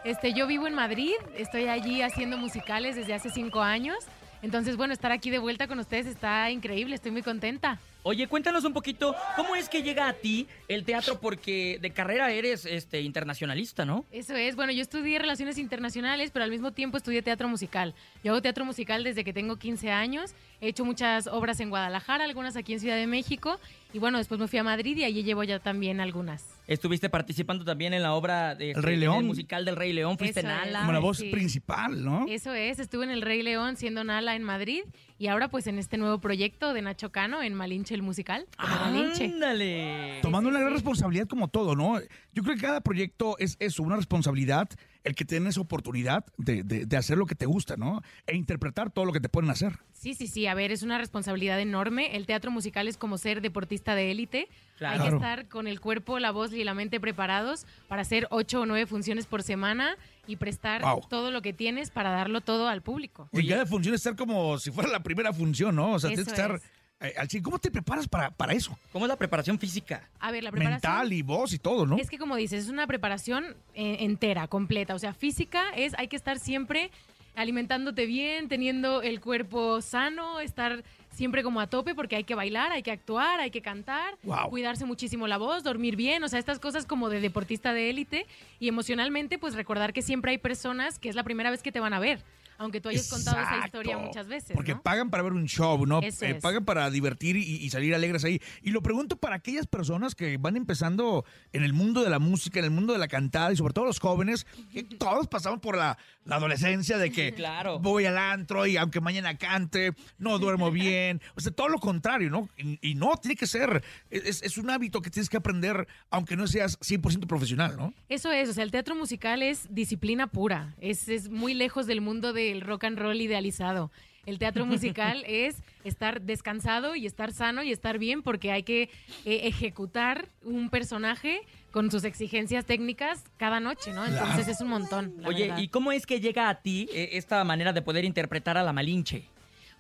Este, 0.05 0.33
yo 0.33 0.49
vivo 0.49 0.67
en 0.67 0.75
Madrid, 0.75 1.13
estoy 1.37 1.69
allí 1.69 2.03
haciendo 2.03 2.37
musicales 2.37 2.97
desde 2.97 3.15
hace 3.15 3.31
cinco 3.31 3.63
años. 3.63 3.99
Entonces, 4.43 4.77
bueno, 4.77 4.93
estar 4.93 5.13
aquí 5.13 5.31
de 5.31 5.39
vuelta 5.39 5.69
con 5.69 5.79
ustedes 5.79 6.07
está 6.07 6.51
increíble, 6.51 6.97
estoy 6.97 7.13
muy 7.13 7.23
contenta. 7.23 7.79
Oye, 8.05 8.27
cuéntanos 8.27 8.65
un 8.65 8.73
poquito, 8.73 9.15
¿cómo 9.37 9.55
es 9.55 9.69
que 9.69 9.85
llega 9.85 10.09
a 10.09 10.13
ti 10.15 10.49
el 10.67 10.85
teatro? 10.85 11.21
Porque 11.21 11.79
de 11.81 11.93
carrera 11.93 12.33
eres 12.33 12.67
este 12.67 13.01
internacionalista, 13.01 13.85
¿no? 13.85 14.05
Eso 14.11 14.35
es, 14.35 14.57
bueno, 14.57 14.73
yo 14.73 14.83
estudié 14.83 15.21
Relaciones 15.21 15.57
Internacionales, 15.57 16.33
pero 16.33 16.45
al 16.45 16.51
mismo 16.51 16.73
tiempo 16.73 16.97
estudié 16.97 17.23
teatro 17.23 17.49
musical. 17.49 17.95
Yo 18.25 18.33
hago 18.33 18.43
teatro 18.43 18.65
musical 18.65 19.05
desde 19.05 19.23
que 19.23 19.33
tengo 19.33 19.57
15 19.57 19.93
años, 19.93 20.35
he 20.61 20.67
hecho 20.67 20.85
muchas 20.85 21.29
obras 21.29 21.61
en 21.61 21.71
Guadalajara, 21.71 22.25
algunas 22.25 22.57
aquí 22.57 22.73
en 22.73 22.81
Ciudad 22.81 22.97
de 22.97 23.07
México, 23.07 23.61
y 23.93 24.01
bueno, 24.01 24.19
después 24.19 24.41
me 24.41 24.49
fui 24.49 24.59
a 24.59 24.65
Madrid 24.65 24.97
y 24.97 25.05
allí 25.05 25.23
llevo 25.23 25.45
ya 25.45 25.61
también 25.61 26.01
algunas. 26.01 26.45
Estuviste 26.73 27.11
participando 27.11 27.65
también 27.65 27.93
en 27.95 28.03
la 28.03 28.15
obra 28.15 28.55
de 28.55 28.71
El 28.73 28.83
Rey 28.83 28.97
León. 28.97 29.27
musical 29.27 29.65
del 29.65 29.77
Rey 29.77 29.93
León, 29.93 30.17
fuiste 30.19 30.41
Eso 30.41 30.49
es. 30.49 30.55
Nala. 30.55 30.81
Como 30.81 30.93
la 30.93 30.99
voz 30.99 31.19
sí. 31.19 31.31
principal, 31.31 32.05
¿no? 32.05 32.27
Eso 32.29 32.55
es, 32.55 32.79
estuve 32.79 33.05
en 33.05 33.11
El 33.11 33.23
Rey 33.23 33.43
León 33.43 33.77
siendo 33.77 34.05
Nala 34.05 34.35
en 34.37 34.43
Madrid 34.43 34.83
y 35.19 35.27
ahora 35.29 35.49
pues 35.49 35.67
en 35.67 35.79
este 35.79 35.99
nuevo 35.99 36.19
proyecto 36.21 36.73
de 36.73 36.83
Nacho 36.83 37.13
Cano 37.13 37.43
en 37.43 37.55
Malinche 37.55 37.95
el 37.95 38.03
musical. 38.03 38.47
como 38.59 38.75
Malinche. 38.77 39.27
Ándale. 39.27 40.19
Tomando 40.23 40.49
una 40.49 40.61
gran 40.61 40.73
responsabilidad 40.73 41.27
como 41.29 41.49
todo, 41.49 41.77
¿no? 41.77 42.01
Yo 42.33 42.43
creo 42.43 42.57
que 42.57 42.63
cada 42.63 42.81
proyecto 42.81 43.37
es 43.39 43.57
eso, 43.61 43.83
una 43.83 43.97
responsabilidad, 43.97 44.69
el 45.05 45.15
que 45.15 45.25
tienes 45.25 45.59
oportunidad 45.59 46.25
de, 46.39 46.63
de- 46.63 46.87
de 46.87 46.97
hacer 46.97 47.19
lo 47.19 47.27
que 47.27 47.35
te 47.35 47.47
gusta, 47.47 47.77
¿no? 47.77 48.03
E 48.27 48.37
interpretar 48.37 48.91
todo 48.91 49.05
lo 49.05 49.13
que 49.13 49.21
te 49.21 49.29
a 49.51 49.53
hacer. 49.55 49.79
Sí, 49.93 50.15
sí, 50.15 50.27
sí, 50.27 50.47
a 50.47 50.55
ver, 50.55 50.73
es 50.73 50.83
una 50.83 50.99
responsabilidad 50.99 51.61
enorme. 51.61 52.17
El 52.17 52.27
teatro 52.27 52.51
musical 52.51 52.89
es 52.89 52.97
como 52.97 53.19
ser 53.19 53.41
deportista 53.41 53.95
de 53.95 54.11
élite. 54.11 54.49
Claro. 54.79 55.03
Hay 55.03 55.09
que 55.11 55.15
estar 55.15 55.49
con 55.49 55.67
el 55.67 55.81
cuerpo, 55.81 56.19
la 56.19 56.31
voz 56.33 56.53
y 56.53 56.65
la 56.65 56.75
mente 56.75 56.99
preparados 57.01 57.67
para 57.89 58.03
hacer 58.03 58.27
ocho 58.31 58.63
o 58.63 58.67
nueve 58.67 58.87
funciones 58.87 59.27
por 59.27 59.43
semana 59.43 59.97
y 60.27 60.37
prestar 60.37 60.83
Wow. 60.83 61.03
todo 61.09 61.31
lo 61.31 61.43
que 61.43 61.53
tienes 61.53 61.91
para 61.91 62.11
darlo 62.11 62.41
todo 62.41 62.69
al 62.69 62.83
público. 62.83 63.29
Y 63.33 63.47
cada 63.49 63.67
función 63.67 63.95
estar 63.95 64.17
como 64.17 64.59
si 64.59 64.71
fuera 64.71 64.91
la 64.91 65.03
primera 65.03 65.33
función, 65.33 65.77
¿no? 65.77 65.93
O 65.93 65.99
sea, 66.01 66.09
tienes 66.11 66.27
que 66.27 66.33
estar 66.33 66.57
es. 66.57 66.63
Eh. 67.03 67.43
¿Cómo 67.43 67.59
te 67.59 67.71
preparas 67.71 68.09
para, 68.09 68.31
para 68.31 68.53
eso? 68.53 68.77
¿Cómo 68.93 69.05
es 69.05 69.09
la 69.09 69.17
preparación 69.17 69.59
física? 69.59 70.09
A 70.21 70.31
ver, 70.31 70.45
la 70.45 70.51
preparación... 70.51 70.93
Mental 70.93 71.13
y 71.13 71.23
voz 71.23 71.53
y 71.53 71.59
todo, 71.59 71.87
¿no? 71.87 71.97
Es 71.97 72.09
que 72.11 72.19
como 72.19 72.37
dices, 72.37 72.65
es 72.65 72.71
una 72.71 72.87
preparación 72.87 73.57
eh, 73.75 73.99
entera, 74.01 74.47
completa. 74.49 74.95
O 74.95 74.99
sea, 74.99 75.13
física 75.15 75.71
es, 75.77 75.95
hay 75.99 76.09
que 76.09 76.17
estar 76.17 76.39
siempre 76.39 76.91
alimentándote 77.35 78.07
bien, 78.07 78.49
teniendo 78.49 79.03
el 79.03 79.21
cuerpo 79.21 79.81
sano, 79.81 80.41
estar 80.41 80.83
siempre 81.11 81.43
como 81.43 81.61
a 81.61 81.67
tope 81.67 81.95
porque 81.95 82.17
hay 82.17 82.25
que 82.25 82.35
bailar, 82.35 82.73
hay 82.73 82.83
que 82.83 82.91
actuar, 82.91 83.41
hay 83.41 83.51
que 83.51 83.63
cantar, 83.63 84.17
Wow. 84.23 84.51
cuidarse 84.51 84.85
muchísimo 84.85 85.27
la 85.27 85.39
voz, 85.39 85.63
dormir 85.63 85.97
bien, 85.97 86.23
o 86.25 86.29
sea, 86.29 86.39
estas 86.39 86.59
cosas 86.59 86.87
como 86.87 87.09
de 87.09 87.21
deportista 87.21 87.73
de 87.73 87.91
élite 87.91 88.27
y 88.61 88.69
emocionalmente 88.69 89.39
pues 89.39 89.55
recordar 89.55 89.93
que 89.93 90.03
siempre 90.03 90.31
hay 90.33 90.39
personas 90.39 90.99
que 90.99 91.09
es 91.09 91.15
la 91.15 91.23
primera 91.23 91.51
vez 91.51 91.63
que 91.63 91.73
te 91.73 91.81
van 91.81 91.95
a 91.95 92.01
ver, 92.01 92.23
aunque 92.59 92.81
tú 92.81 92.89
hayas 92.89 93.09
contado 93.09 93.37
esa 93.41 93.45
Exacto. 93.57 93.67
historia 93.79 93.99
muchas 93.99 94.27
veces, 94.29 94.53
Porque 94.55 94.75
¿no? 94.75 94.83
pagan 94.83 95.11
para 95.11 95.23
ver 95.23 95.33
un 95.33 95.47
show, 95.47 95.85
¿no? 95.87 96.01
Eso 96.01 96.25
Eh, 96.25 96.31
es. 96.37 96.43
pagan 96.43 96.65
para 96.65 96.91
divertir 96.91 97.37
y, 97.37 97.43
y 97.57 97.71
salir 97.71 97.95
alegres 97.95 98.25
ahí. 98.25 98.41
Y 98.63 98.71
lo 98.71 98.83
pregunto 98.83 99.17
para 99.17 99.37
aquellas 99.37 99.67
personas 99.67 100.15
que 100.15 100.37
van 100.39 100.57
empezando 100.57 101.25
en 101.53 101.63
el 101.65 101.73
mundo 101.73 102.03
de 102.05 102.11
la 102.11 102.19
música, 102.19 102.59
en 102.59 102.65
el 102.67 102.71
mundo 102.71 102.93
de 102.93 102.99
la 102.99 103.09
cantada 103.09 103.53
y 103.53 103.57
sobre 103.57 103.73
todo 103.75 103.85
los 103.87 103.99
jóvenes, 103.99 104.47
que 104.73 104.83
todos 104.83 105.29
pasamos 105.29 105.61
por 105.61 105.77
la, 105.77 105.99
la 106.25 106.37
adolescencia 106.37 106.99
de 106.99 107.11
que 107.11 107.33
Claro. 107.35 107.79
voy 107.79 108.05
al 108.07 108.19
antro 108.19 108.67
y 108.67 108.77
aunque 108.77 109.01
mañana 109.01 109.37
cante, 109.39 109.93
no 110.19 110.39
duermo 110.39 110.71
bien. 110.71 111.21
O 111.37 111.41
sea, 111.41 111.53
todo 111.53 111.69
lo 111.69 111.79
contrario, 111.79 112.31
¿no? 112.31 112.49
Y, 112.57 112.79
y 112.91 112.95
no, 112.95 113.13
tiene 113.21 113.37
que 113.37 113.47
ser, 113.47 113.83
es, 114.11 114.43
es 114.43 114.59
un 114.59 114.71
hábito 114.71 115.01
que 115.03 115.11
tienes 115.11 115.29
que 115.29 115.37
aprender 115.37 115.87
aunque 116.11 116.37
no 116.37 116.47
seas 116.47 116.79
100% 116.81 117.27
profesional, 117.27 117.77
¿no? 117.77 117.95
Eso 118.09 118.31
es, 118.33 118.49
o 118.49 118.53
sea, 118.53 118.65
el 118.65 118.71
teatro 118.71 118.95
musical 118.95 119.43
es 119.43 119.67
disciplina 119.71 120.27
pura, 120.27 120.75
es, 120.81 121.09
es 121.09 121.29
muy 121.29 121.55
lejos 121.55 121.87
del 121.87 122.01
mundo 122.01 122.33
del 122.49 122.61
rock 122.61 122.85
and 122.85 122.99
roll 122.99 123.21
idealizado. 123.21 123.91
El 124.25 124.39
teatro 124.39 124.65
musical 124.67 125.25
es 125.27 125.57
estar 125.85 126.21
descansado 126.23 126.95
y 126.95 127.07
estar 127.07 127.33
sano 127.33 127.63
y 127.65 127.73
estar 127.73 127.99
bien 127.99 128.23
porque 128.23 128.53
hay 128.53 128.63
que 128.63 128.83
eh, 129.25 129.41
ejecutar 129.49 130.29
un 130.45 130.71
personaje 130.71 131.41
con 131.73 131.91
sus 131.91 132.05
exigencias 132.05 132.65
técnicas 132.65 133.25
cada 133.37 133.59
noche, 133.59 133.93
¿no? 133.93 134.05
Entonces 134.05 134.37
Claro. 134.37 134.53
es 134.53 134.61
un 134.61 134.69
montón. 134.69 135.15
la 135.19 135.29
Oye, 135.29 135.49
verdad. 135.49 135.59
¿y 135.63 135.69
cómo 135.69 135.91
es 135.91 136.07
que 136.07 136.21
llega 136.21 136.49
a 136.49 136.61
ti 136.63 136.89
eh, 136.95 137.11
esta 137.15 137.43
manera 137.45 137.73
de 137.73 137.83
poder 137.83 138.05
interpretar 138.05 138.57
a 138.57 138.63
la 138.63 138.73
Malinche? 138.73 139.25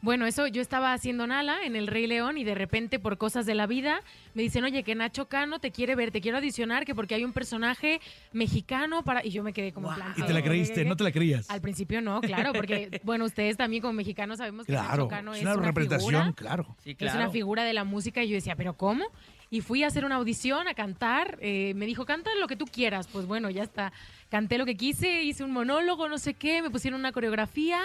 Bueno, 0.02 0.26
eso 0.26 0.48
yo 0.48 0.60
estaba 0.60 0.92
haciendo 0.92 1.28
Nala 1.28 1.64
en 1.64 1.76
El 1.76 1.86
Rey 1.86 2.08
León 2.08 2.36
y 2.36 2.42
de 2.42 2.56
repente 2.56 2.98
por 2.98 3.18
cosas 3.18 3.46
de 3.46 3.54
la 3.54 3.68
vida 3.68 4.02
me 4.34 4.42
dicen, 4.42 4.64
oye, 4.64 4.82
que 4.82 4.96
Nacho 4.96 5.28
Cano 5.28 5.60
te 5.60 5.70
quiere 5.70 5.94
ver, 5.94 6.10
te 6.10 6.20
quiero 6.20 6.38
adicionar, 6.38 6.84
que 6.84 6.92
porque 6.92 7.14
hay 7.14 7.24
un 7.24 7.32
personaje 7.32 8.00
mexicano 8.32 9.04
para... 9.04 9.24
Y 9.24 9.30
yo 9.30 9.44
me 9.44 9.52
quedé 9.52 9.72
como 9.72 9.94
plan... 9.94 10.12
Y 10.16 10.22
te 10.22 10.32
la 10.32 10.42
¿qué? 10.42 10.48
creíste, 10.48 10.84
no 10.84 10.96
te 10.96 11.04
la 11.04 11.12
creías. 11.12 11.48
Al 11.48 11.60
principio 11.60 12.02
no, 12.02 12.20
claro, 12.20 12.52
porque 12.52 13.00
bueno, 13.04 13.24
ustedes 13.26 13.56
también 13.56 13.80
como 13.80 13.92
mexicanos 13.92 14.38
sabemos 14.38 14.66
que 14.66 14.72
Claro, 14.72 15.04
Nacho 15.04 15.08
Cano 15.08 15.34
es 15.34 15.38
es, 15.38 15.44
una 15.44 15.54
representación, 15.54 16.10
figura, 16.10 16.32
claro. 16.32 16.76
Sí, 16.82 16.96
es 16.98 17.14
una 17.14 17.30
figura 17.30 17.62
de 17.62 17.72
la 17.72 17.84
música 17.84 18.24
y 18.24 18.28
yo 18.28 18.34
decía, 18.34 18.56
¿pero 18.56 18.76
cómo? 18.76 19.04
Y 19.50 19.60
fui 19.60 19.84
a 19.84 19.86
hacer 19.86 20.04
una 20.04 20.16
audición, 20.16 20.66
a 20.66 20.74
cantar, 20.74 21.38
eh, 21.40 21.74
me 21.76 21.86
dijo, 21.86 22.06
canta 22.06 22.30
lo 22.40 22.48
que 22.48 22.56
tú 22.56 22.64
quieras, 22.64 23.06
pues 23.06 23.26
bueno, 23.26 23.50
ya 23.50 23.62
está, 23.62 23.92
canté 24.30 24.58
lo 24.58 24.66
que 24.66 24.76
quise, 24.76 25.22
hice 25.22 25.44
un 25.44 25.52
monólogo, 25.52 26.08
no 26.08 26.18
sé 26.18 26.34
qué, 26.34 26.60
me 26.60 26.70
pusieron 26.70 26.98
una 26.98 27.12
coreografía 27.12 27.80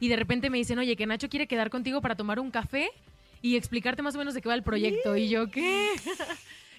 y 0.00 0.08
de 0.08 0.16
repente 0.16 0.50
me 0.50 0.58
dicen, 0.58 0.78
oye, 0.78 0.96
que 0.96 1.06
Nacho 1.06 1.28
quiere 1.28 1.46
quedar 1.46 1.70
contigo 1.70 2.00
para 2.00 2.16
tomar 2.16 2.40
un 2.40 2.50
café 2.50 2.90
y 3.42 3.56
explicarte 3.56 4.02
más 4.02 4.14
o 4.14 4.18
menos 4.18 4.34
de 4.34 4.40
qué 4.40 4.48
va 4.48 4.54
el 4.54 4.62
proyecto. 4.62 5.16
Y 5.16 5.28
yo, 5.28 5.50
¿qué? 5.50 5.90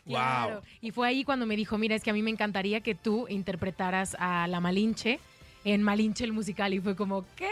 Claro. 0.03 0.55
Wow. 0.55 0.63
Y 0.81 0.89
fue 0.89 1.07
ahí 1.07 1.23
cuando 1.23 1.45
me 1.45 1.55
dijo, 1.55 1.77
mira, 1.77 1.95
es 1.95 2.01
que 2.03 2.09
a 2.09 2.13
mí 2.13 2.23
me 2.23 2.31
encantaría 2.31 2.81
que 2.81 2.95
tú 2.95 3.27
interpretaras 3.29 4.17
a 4.17 4.47
la 4.47 4.59
Malinche 4.59 5.19
en 5.63 5.83
Malinche 5.83 6.23
el 6.23 6.33
musical. 6.33 6.73
Y 6.73 6.79
fue 6.79 6.95
como, 6.95 7.23
¿qué? 7.35 7.51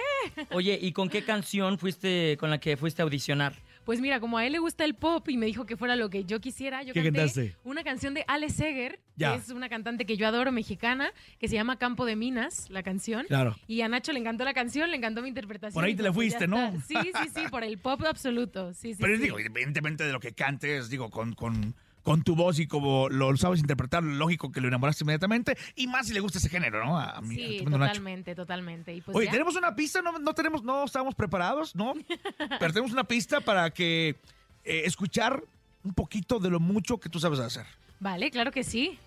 Oye, 0.49 0.77
¿y 0.81 0.91
con 0.91 1.09
qué 1.09 1.23
canción 1.25 1.77
fuiste 1.77 2.37
con 2.39 2.49
la 2.49 2.59
que 2.59 2.75
fuiste 2.75 3.03
a 3.03 3.05
audicionar? 3.05 3.53
Pues 3.89 4.01
mira, 4.01 4.19
como 4.19 4.37
a 4.37 4.45
él 4.45 4.51
le 4.51 4.59
gusta 4.59 4.85
el 4.85 4.93
pop 4.93 5.27
y 5.29 5.35
me 5.35 5.47
dijo 5.47 5.65
que 5.65 5.75
fuera 5.75 5.95
lo 5.95 6.11
que 6.11 6.23
yo 6.23 6.39
quisiera, 6.39 6.83
yo 6.83 6.93
¿Qué 6.93 7.01
canté 7.01 7.17
cantaste? 7.17 7.55
una 7.63 7.83
canción 7.83 8.13
de 8.13 8.23
Ale 8.27 8.51
Seger, 8.51 8.99
Ya. 9.15 9.31
que 9.33 9.39
es 9.39 9.49
una 9.49 9.67
cantante 9.67 10.05
que 10.05 10.15
yo 10.15 10.27
adoro, 10.27 10.51
mexicana, 10.51 11.11
que 11.39 11.47
se 11.47 11.55
llama 11.55 11.79
Campo 11.79 12.05
de 12.05 12.15
Minas, 12.15 12.69
la 12.69 12.83
canción. 12.83 13.25
Claro. 13.25 13.55
Y 13.65 13.81
a 13.81 13.89
Nacho 13.89 14.11
le 14.11 14.19
encantó 14.19 14.45
la 14.45 14.53
canción, 14.53 14.91
le 14.91 14.97
encantó 14.97 15.23
mi 15.23 15.29
interpretación. 15.29 15.73
Por 15.73 15.85
ahí 15.85 15.93
y 15.93 15.95
te 15.95 16.03
le 16.03 16.11
pues, 16.11 16.33
ya 16.33 16.37
fuiste, 16.37 16.47
¿no? 16.47 16.63
está. 16.67 16.81
Sí, 16.81 17.11
sí, 17.23 17.29
sí, 17.33 17.47
por 17.49 17.63
el 17.63 17.79
pop 17.79 18.03
absoluto. 18.07 18.75
Sí, 18.75 18.93
sí, 18.93 19.01
Pero 19.01 19.15
sí. 19.15 19.23
digo, 19.23 19.39
independientemente 19.39 20.03
de 20.03 20.13
lo 20.13 20.19
que 20.19 20.33
cantes, 20.33 20.91
digo, 20.91 21.09
con, 21.09 21.33
con, 21.33 21.73
con 22.03 22.23
tu 22.23 22.35
voz 22.35 22.59
y 22.59 22.67
como 22.67 23.09
lo 23.09 23.35
sabes 23.37 23.59
interpretar, 23.59 24.01
lógico 24.03 24.51
que 24.51 24.61
lo 24.61 24.67
enamoraste 24.67 25.03
inmediatamente. 25.03 25.57
Y 25.75 25.87
más 25.87 26.07
si 26.07 26.13
le 26.13 26.19
gusta 26.21 26.37
ese 26.39 26.49
género, 26.49 26.83
¿no? 26.85 26.97
A 26.99 27.19
mí, 27.21 27.35
Sí, 27.35 27.59
Nacho. 27.65 27.77
totalmente, 27.77 28.35
totalmente. 28.35 28.93
Y 28.95 29.01
pues 29.01 29.15
Oye, 29.15 29.25
ya. 29.27 29.31
tenemos 29.31 29.55
una 29.55 29.75
pista, 29.75 30.01
no, 30.01 30.17
no 30.19 30.33
tenemos, 30.33 30.63
no 30.63 30.83
estamos 30.85 31.13
preparados, 31.15 31.75
¿no? 31.75 31.93
Pero 32.59 32.73
tenemos 32.73 32.91
una 32.91 33.03
pista 33.03 33.41
para 33.41 33.69
que 33.71 34.15
eh, 34.63 34.81
escuchar 34.85 35.43
un 35.83 35.93
poquito 35.93 36.39
de 36.39 36.49
lo 36.49 36.59
mucho 36.59 36.99
que 36.99 37.09
tú 37.09 37.19
sabes 37.19 37.39
hacer. 37.39 37.65
Vale, 37.99 38.31
claro 38.31 38.51
que 38.51 38.63
sí. 38.63 38.97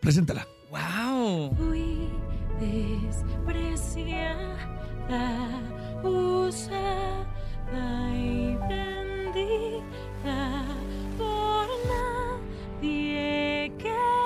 Preséntala. 0.00 0.46
¡Wow! 0.70 1.54
Fui 1.56 2.08
despreciada, 3.78 4.56
usada 6.02 7.26
y 8.14 8.56
vendida 8.68 10.64
querida 12.80 14.17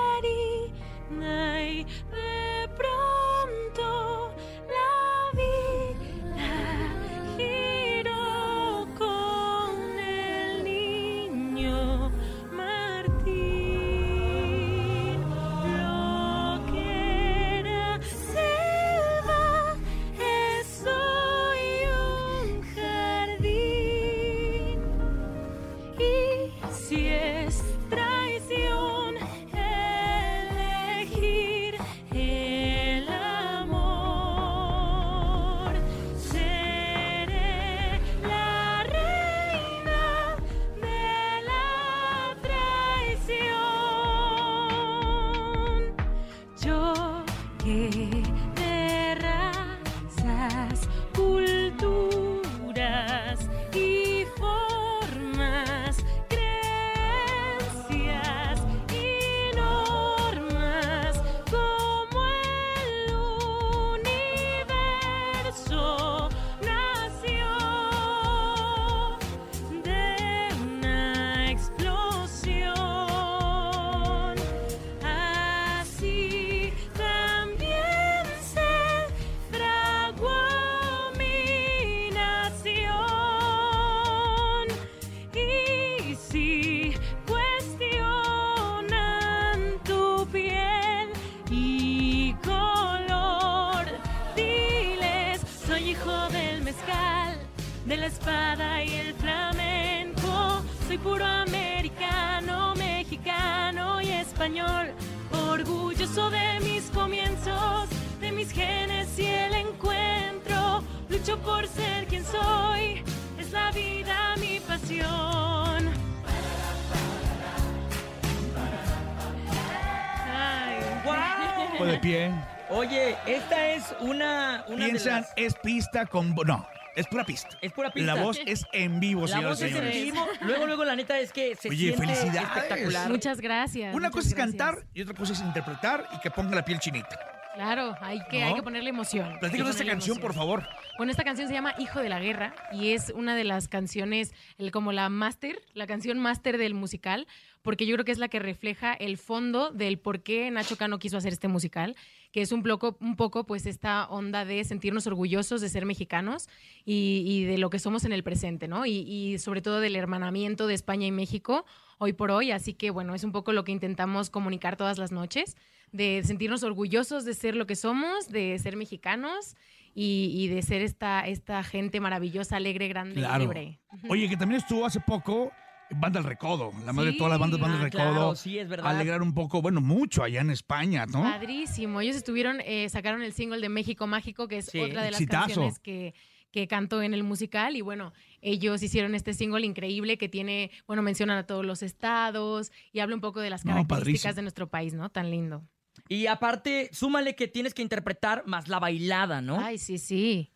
es 125.45 125.55
pista 125.55 126.05
con... 126.05 126.33
No, 126.35 126.67
es 126.95 127.07
pura 127.07 127.23
pista. 127.25 127.49
Es 127.61 127.71
pura 127.71 127.91
pista. 127.91 128.15
La 128.15 128.21
voz 128.21 128.39
es 128.45 128.65
en 128.71 128.99
vivo, 128.99 129.21
La 129.21 129.27
señoras 129.27 129.49
voz 129.49 129.61
y 129.61 129.63
es 129.65 129.71
en 129.71 129.77
señores. 129.77 130.03
vivo. 130.03 130.27
Luego, 130.41 130.65
luego, 130.67 130.85
la 130.85 130.95
neta 130.95 131.19
es 131.19 131.31
que 131.33 131.55
se 131.55 131.69
Oye, 131.69 131.77
siente 131.95 131.97
felicidades. 132.05 132.49
espectacular. 132.49 133.09
Muchas 133.09 133.41
gracias. 133.41 133.95
Una 133.95 134.09
muchas 134.09 134.11
cosa 134.15 134.27
es 134.29 134.33
gracias. 134.35 134.57
cantar 134.65 134.85
y 134.93 135.01
otra 135.01 135.13
cosa 135.15 135.33
es 135.33 135.41
interpretar 135.41 136.07
y 136.15 136.19
que 136.19 136.31
ponga 136.31 136.55
la 136.55 136.63
piel 136.65 136.79
chinita. 136.79 137.19
Claro, 137.55 137.95
hay 138.01 138.19
que, 138.31 138.39
¿No? 138.41 138.47
hay 138.47 138.53
que 138.55 138.63
ponerle 138.63 138.89
emoción. 138.89 139.27
Hay 139.27 139.33
que 139.33 139.39
Platícanos 139.41 139.69
esta 139.71 139.83
ponerle 139.83 139.91
canción, 139.99 140.17
por 140.19 140.33
favor. 140.33 140.67
Bueno, 140.97 141.11
esta 141.11 141.23
canción 141.23 141.47
se 141.47 141.53
llama 141.53 141.75
Hijo 141.77 141.99
de 142.01 142.09
la 142.09 142.19
Guerra 142.19 142.55
y 142.71 142.93
es 142.93 143.11
una 143.15 143.35
de 143.35 143.43
las 143.43 143.67
canciones, 143.67 144.33
el, 144.57 144.71
como 144.71 144.91
la 144.91 145.07
máster, 145.09 145.61
la 145.75 145.85
canción 145.85 146.17
máster 146.17 146.57
del 146.57 146.73
musical, 146.73 147.27
porque 147.63 147.85
yo 147.85 147.95
creo 147.95 148.05
que 148.05 148.11
es 148.11 148.19
la 148.19 148.27
que 148.27 148.39
refleja 148.39 148.93
el 148.93 149.17
fondo 149.17 149.71
del 149.71 149.97
por 149.97 150.21
qué 150.21 150.51
Nacho 150.51 150.77
Cano 150.77 150.99
quiso 150.99 151.17
hacer 151.17 151.33
este 151.33 151.47
musical, 151.47 151.95
que 152.31 152.41
es 152.41 152.51
un 152.51 152.61
poco, 152.61 152.97
un 152.99 153.15
poco 153.15 153.45
pues 153.45 153.65
esta 153.65 154.07
onda 154.09 154.43
de 154.45 154.63
sentirnos 154.63 155.07
orgullosos 155.07 155.61
de 155.61 155.69
ser 155.69 155.85
mexicanos 155.85 156.47
y, 156.85 157.23
y 157.25 157.43
de 157.45 157.57
lo 157.57 157.69
que 157.69 157.79
somos 157.79 158.05
en 158.05 158.11
el 158.11 158.23
presente, 158.23 158.67
¿no? 158.67 158.85
Y, 158.85 158.91
y 159.09 159.37
sobre 159.39 159.61
todo 159.61 159.79
del 159.79 159.95
hermanamiento 159.95 160.67
de 160.67 160.73
España 160.73 161.07
y 161.07 161.11
México 161.11 161.65
hoy 161.97 162.13
por 162.13 162.31
hoy, 162.31 162.51
así 162.51 162.73
que 162.73 162.89
bueno, 162.91 163.15
es 163.15 163.23
un 163.23 163.31
poco 163.31 163.53
lo 163.53 163.63
que 163.63 163.71
intentamos 163.71 164.29
comunicar 164.29 164.75
todas 164.75 164.97
las 164.97 165.11
noches, 165.11 165.55
de 165.91 166.21
sentirnos 166.25 166.63
orgullosos 166.63 167.23
de 167.23 167.33
ser 167.33 167.55
lo 167.55 167.65
que 167.65 167.75
somos, 167.75 168.27
de 168.29 168.57
ser 168.59 168.75
mexicanos 168.75 169.55
y, 169.95 170.33
y 170.35 170.47
de 170.47 170.63
ser 170.63 170.81
esta, 170.81 171.21
esta 171.21 171.63
gente 171.63 171.99
maravillosa, 171.99 172.57
alegre, 172.57 172.87
grande 172.87 173.19
y 173.19 173.23
Claro. 173.23 173.43
libre. 173.43 173.79
Oye, 174.09 174.27
que 174.27 174.35
también 174.35 174.59
estuvo 174.59 174.85
hace 174.87 174.99
poco 174.99 175.51
Banda 175.95 176.19
del 176.19 176.29
Recodo, 176.29 176.71
la 176.85 176.93
madre 176.93 177.11
de 177.11 177.17
todas 177.17 177.31
las 177.31 177.39
bandas 177.39 177.59
Banda 177.59 177.77
del 177.77 177.87
Ah, 177.87 177.89
claro, 177.89 178.09
Recodo. 178.11 178.35
sí, 178.35 178.57
es 178.59 178.67
verdad. 178.69 178.87
Alegrar 178.87 179.21
un 179.21 179.33
poco, 179.33 179.61
bueno, 179.61 179.81
mucho 179.81 180.23
allá 180.23 180.41
en 180.41 180.49
España, 180.49 181.05
¿no? 181.05 181.21
Padrísimo. 181.23 182.01
Ellos 182.01 182.15
estuvieron, 182.15 182.59
eh, 182.65 182.87
sacaron 182.89 183.21
el 183.23 183.33
single 183.33 183.61
de 183.61 183.69
México 183.69 184.07
Mágico, 184.07 184.47
que 184.47 184.57
es 184.59 184.65
Sí. 184.67 184.79
otra 184.79 185.03
de 185.03 185.11
las 185.11 185.21
Exitazo. 185.21 185.45
canciones 185.47 185.79
que, 185.79 186.13
que 186.51 186.67
canto 186.67 187.01
en 187.01 187.13
el 187.13 187.23
musical. 187.23 187.75
Y 187.75 187.81
bueno, 187.81 188.13
ellos 188.41 188.81
hicieron 188.83 189.15
este 189.15 189.33
single 189.33 189.65
increíble 189.65 190.17
que 190.17 190.29
tiene, 190.29 190.69
bueno, 190.87 191.01
mencionan 191.01 191.37
a 191.37 191.45
todos 191.47 191.65
los 191.65 191.81
estados 191.81 192.71
y 192.91 192.99
habla 192.99 193.15
un 193.15 193.21
poco 193.21 193.39
de 193.39 193.49
las 193.49 193.63
características 193.63 194.35
de 194.35 194.41
nuestro 194.43 194.69
país, 194.69 194.93
¿no? 194.93 195.09
Tan 195.09 195.31
lindo. 195.31 195.63
Y 196.09 196.27
aparte, 196.27 196.89
súmale 196.91 197.35
que 197.35 197.47
tienes 197.47 197.73
que 197.73 197.81
interpretar 197.81 198.43
más 198.45 198.67
la 198.67 198.79
bailada, 198.79 199.41
¿no? 199.41 199.59
Ay, 199.59 199.77
sí, 199.77 199.97
sí. 199.97 200.51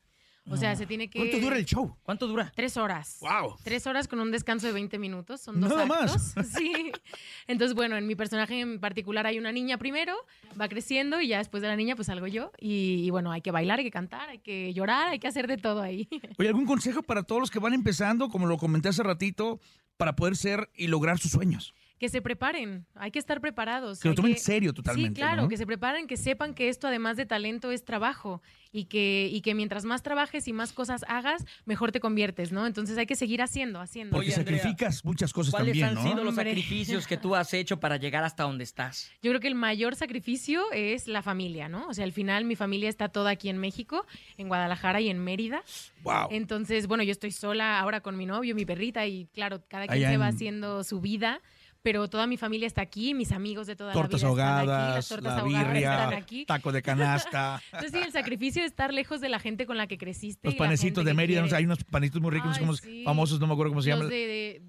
O 0.49 0.57
sea, 0.57 0.75
se 0.75 0.85
tiene 0.85 1.09
que... 1.09 1.19
¿Cuánto 1.19 1.39
dura 1.39 1.57
el 1.57 1.65
show? 1.65 1.95
¿Cuánto 2.03 2.27
dura? 2.27 2.51
Tres 2.55 2.77
horas. 2.77 3.17
¡Wow! 3.21 3.55
Tres 3.63 3.85
horas 3.85 4.07
con 4.07 4.19
un 4.19 4.31
descanso 4.31 4.65
de 4.67 4.73
20 4.73 4.97
minutos. 4.97 5.41
Son 5.41 5.59
dos 5.59 5.69
Nada 5.69 5.83
actos. 5.83 6.35
más. 6.35 6.47
Sí. 6.57 6.91
Entonces, 7.47 7.75
bueno, 7.75 7.97
en 7.97 8.07
mi 8.07 8.15
personaje 8.15 8.59
en 8.59 8.79
particular 8.79 9.27
hay 9.27 9.37
una 9.39 9.51
niña 9.51 9.77
primero, 9.77 10.15
va 10.59 10.67
creciendo 10.69 11.19
y 11.21 11.27
ya 11.29 11.39
después 11.39 11.61
de 11.61 11.67
la 11.67 11.75
niña 11.75 11.95
pues 11.95 12.07
salgo 12.07 12.27
yo. 12.27 12.51
Y, 12.59 13.03
y 13.05 13.09
bueno, 13.09 13.31
hay 13.31 13.41
que 13.41 13.51
bailar, 13.51 13.79
hay 13.79 13.85
que 13.85 13.91
cantar, 13.91 14.29
hay 14.29 14.39
que 14.39 14.73
llorar, 14.73 15.09
hay 15.09 15.19
que 15.19 15.27
hacer 15.27 15.47
de 15.47 15.57
todo 15.57 15.81
ahí. 15.81 16.07
Oye, 16.37 16.47
¿algún 16.47 16.65
consejo 16.65 17.03
para 17.03 17.23
todos 17.23 17.41
los 17.41 17.51
que 17.51 17.59
van 17.59 17.73
empezando, 17.73 18.29
como 18.29 18.47
lo 18.47 18.57
comenté 18.57 18.89
hace 18.89 19.03
ratito, 19.03 19.59
para 19.97 20.15
poder 20.15 20.35
ser 20.35 20.69
y 20.75 20.87
lograr 20.87 21.17
sus 21.19 21.31
sueños? 21.31 21.73
Que 21.99 22.09
se 22.09 22.21
preparen, 22.21 22.85
hay 22.95 23.09
que 23.11 23.17
estar 23.19 23.41
preparados. 23.41 23.99
Que 23.99 24.09
lo 24.09 24.15
tomen 24.15 24.33
en 24.33 24.37
serio 24.39 24.71
totalmente, 24.73 25.09
Sí, 25.09 25.15
claro, 25.15 25.43
¿no? 25.43 25.47
que 25.49 25.57
se 25.57 25.65
preparen, 25.65 26.05
que 26.07 26.15
sepan 26.17 26.53
que 26.53 26.69
esto 26.69 26.87
además 26.87 27.17
de 27.17 27.25
talento 27.25 27.71
es 27.71 27.83
trabajo 27.85 28.41
y 28.71 28.85
que, 28.85 29.29
y 29.31 29.41
que 29.41 29.55
mientras 29.55 29.83
más 29.85 30.03
trabajes 30.03 30.47
y 30.47 30.53
más 30.53 30.73
cosas 30.73 31.03
hagas, 31.07 31.43
mejor 31.65 31.91
te 31.91 31.99
conviertes, 31.99 32.51
¿no? 32.51 32.67
Entonces 32.67 32.97
hay 32.99 33.07
que 33.07 33.15
seguir 33.15 33.41
haciendo, 33.41 33.79
haciendo. 33.79 34.15
Porque 34.15 34.29
sacrificas 34.31 35.03
muchas 35.05 35.33
cosas 35.33 35.51
¿Cuáles 35.51 35.69
también, 35.71 35.85
han 35.85 35.95
¿no? 35.95 36.01
sido 36.03 36.23
los 36.23 36.37
Hombre. 36.37 36.51
sacrificios 36.51 37.07
que 37.07 37.17
tú 37.17 37.33
has 37.35 37.51
hecho 37.55 37.79
para 37.79 37.97
llegar 37.97 38.23
hasta 38.23 38.43
donde 38.43 38.63
estás? 38.63 39.09
Yo 39.23 39.31
creo 39.31 39.39
que 39.39 39.47
el 39.47 39.55
mayor 39.55 39.95
sacrificio 39.95 40.61
es 40.73 41.07
la 41.07 41.23
familia, 41.23 41.67
¿no? 41.69 41.87
O 41.87 41.93
sea, 41.95 42.03
al 42.03 42.11
final 42.13 42.45
mi 42.45 42.55
familia 42.55 42.89
está 42.89 43.09
toda 43.09 43.31
aquí 43.31 43.49
en 43.49 43.57
México, 43.57 44.05
en 44.37 44.47
Guadalajara 44.49 45.01
y 45.01 45.09
en 45.09 45.17
Mérida. 45.23 45.63
Wow. 46.03 46.27
Entonces, 46.29 46.85
bueno, 46.87 47.03
yo 47.03 47.11
estoy 47.11 47.31
sola 47.31 47.79
ahora 47.79 48.01
con 48.01 48.15
mi 48.17 48.25
novio, 48.27 48.53
mi 48.53 48.65
perrita, 48.65 49.07
y 49.07 49.25
claro, 49.33 49.63
cada 49.67 49.87
quien 49.87 49.97
Allá 49.99 50.11
se 50.11 50.17
va 50.17 50.29
en- 50.29 50.35
haciendo 50.35 50.83
su 50.83 51.01
vida. 51.01 51.41
Pero 51.87 52.09
toda 52.09 52.27
mi 52.27 52.35
familia 52.35 52.67
está 52.67 52.81
aquí, 52.81 53.13
mis 53.13 53.31
amigos 53.31 53.65
de 53.65 53.77
toda 53.77 53.93
Tortas 53.93 54.21
la 54.21 54.27
vida 54.29 54.41
están 54.41 54.57
aquí, 54.57 54.59
ahogadas, 54.67 54.95
las 54.97 55.07
tortas 55.07 55.23
la 55.23 55.39
ahogadas 55.39 55.61
están 55.61 55.73
birria, 55.73 56.17
aquí. 56.17 56.45
taco 56.45 56.71
de 56.73 56.81
canasta, 56.81 57.61
Entonces, 57.71 57.91
sí, 57.93 58.05
el 58.05 58.11
sacrificio 58.11 58.61
de 58.61 58.67
estar 58.67 58.93
lejos 58.93 59.21
de 59.21 59.29
la 59.29 59.39
gente 59.39 59.65
con 59.65 59.77
la 59.77 59.87
que 59.87 59.97
creciste. 59.97 60.45
los 60.49 60.55
panecitos 60.55 61.05
de 61.05 61.13
Mérida, 61.13 61.41
no 61.45 61.55
hay 61.55 61.63
unos 61.63 61.85
panitos 61.85 62.21
muy 62.21 62.31
ricos, 62.31 62.59
no 62.59 62.71
Ay, 62.71 62.77
sí. 62.77 63.03
famosos, 63.05 63.39
no 63.39 63.47
me 63.47 63.53
acuerdo 63.53 63.71
cómo 63.71 63.81
se 63.81 63.91
Los 63.91 63.99
llaman. 63.99 64.09
de, 64.09 64.17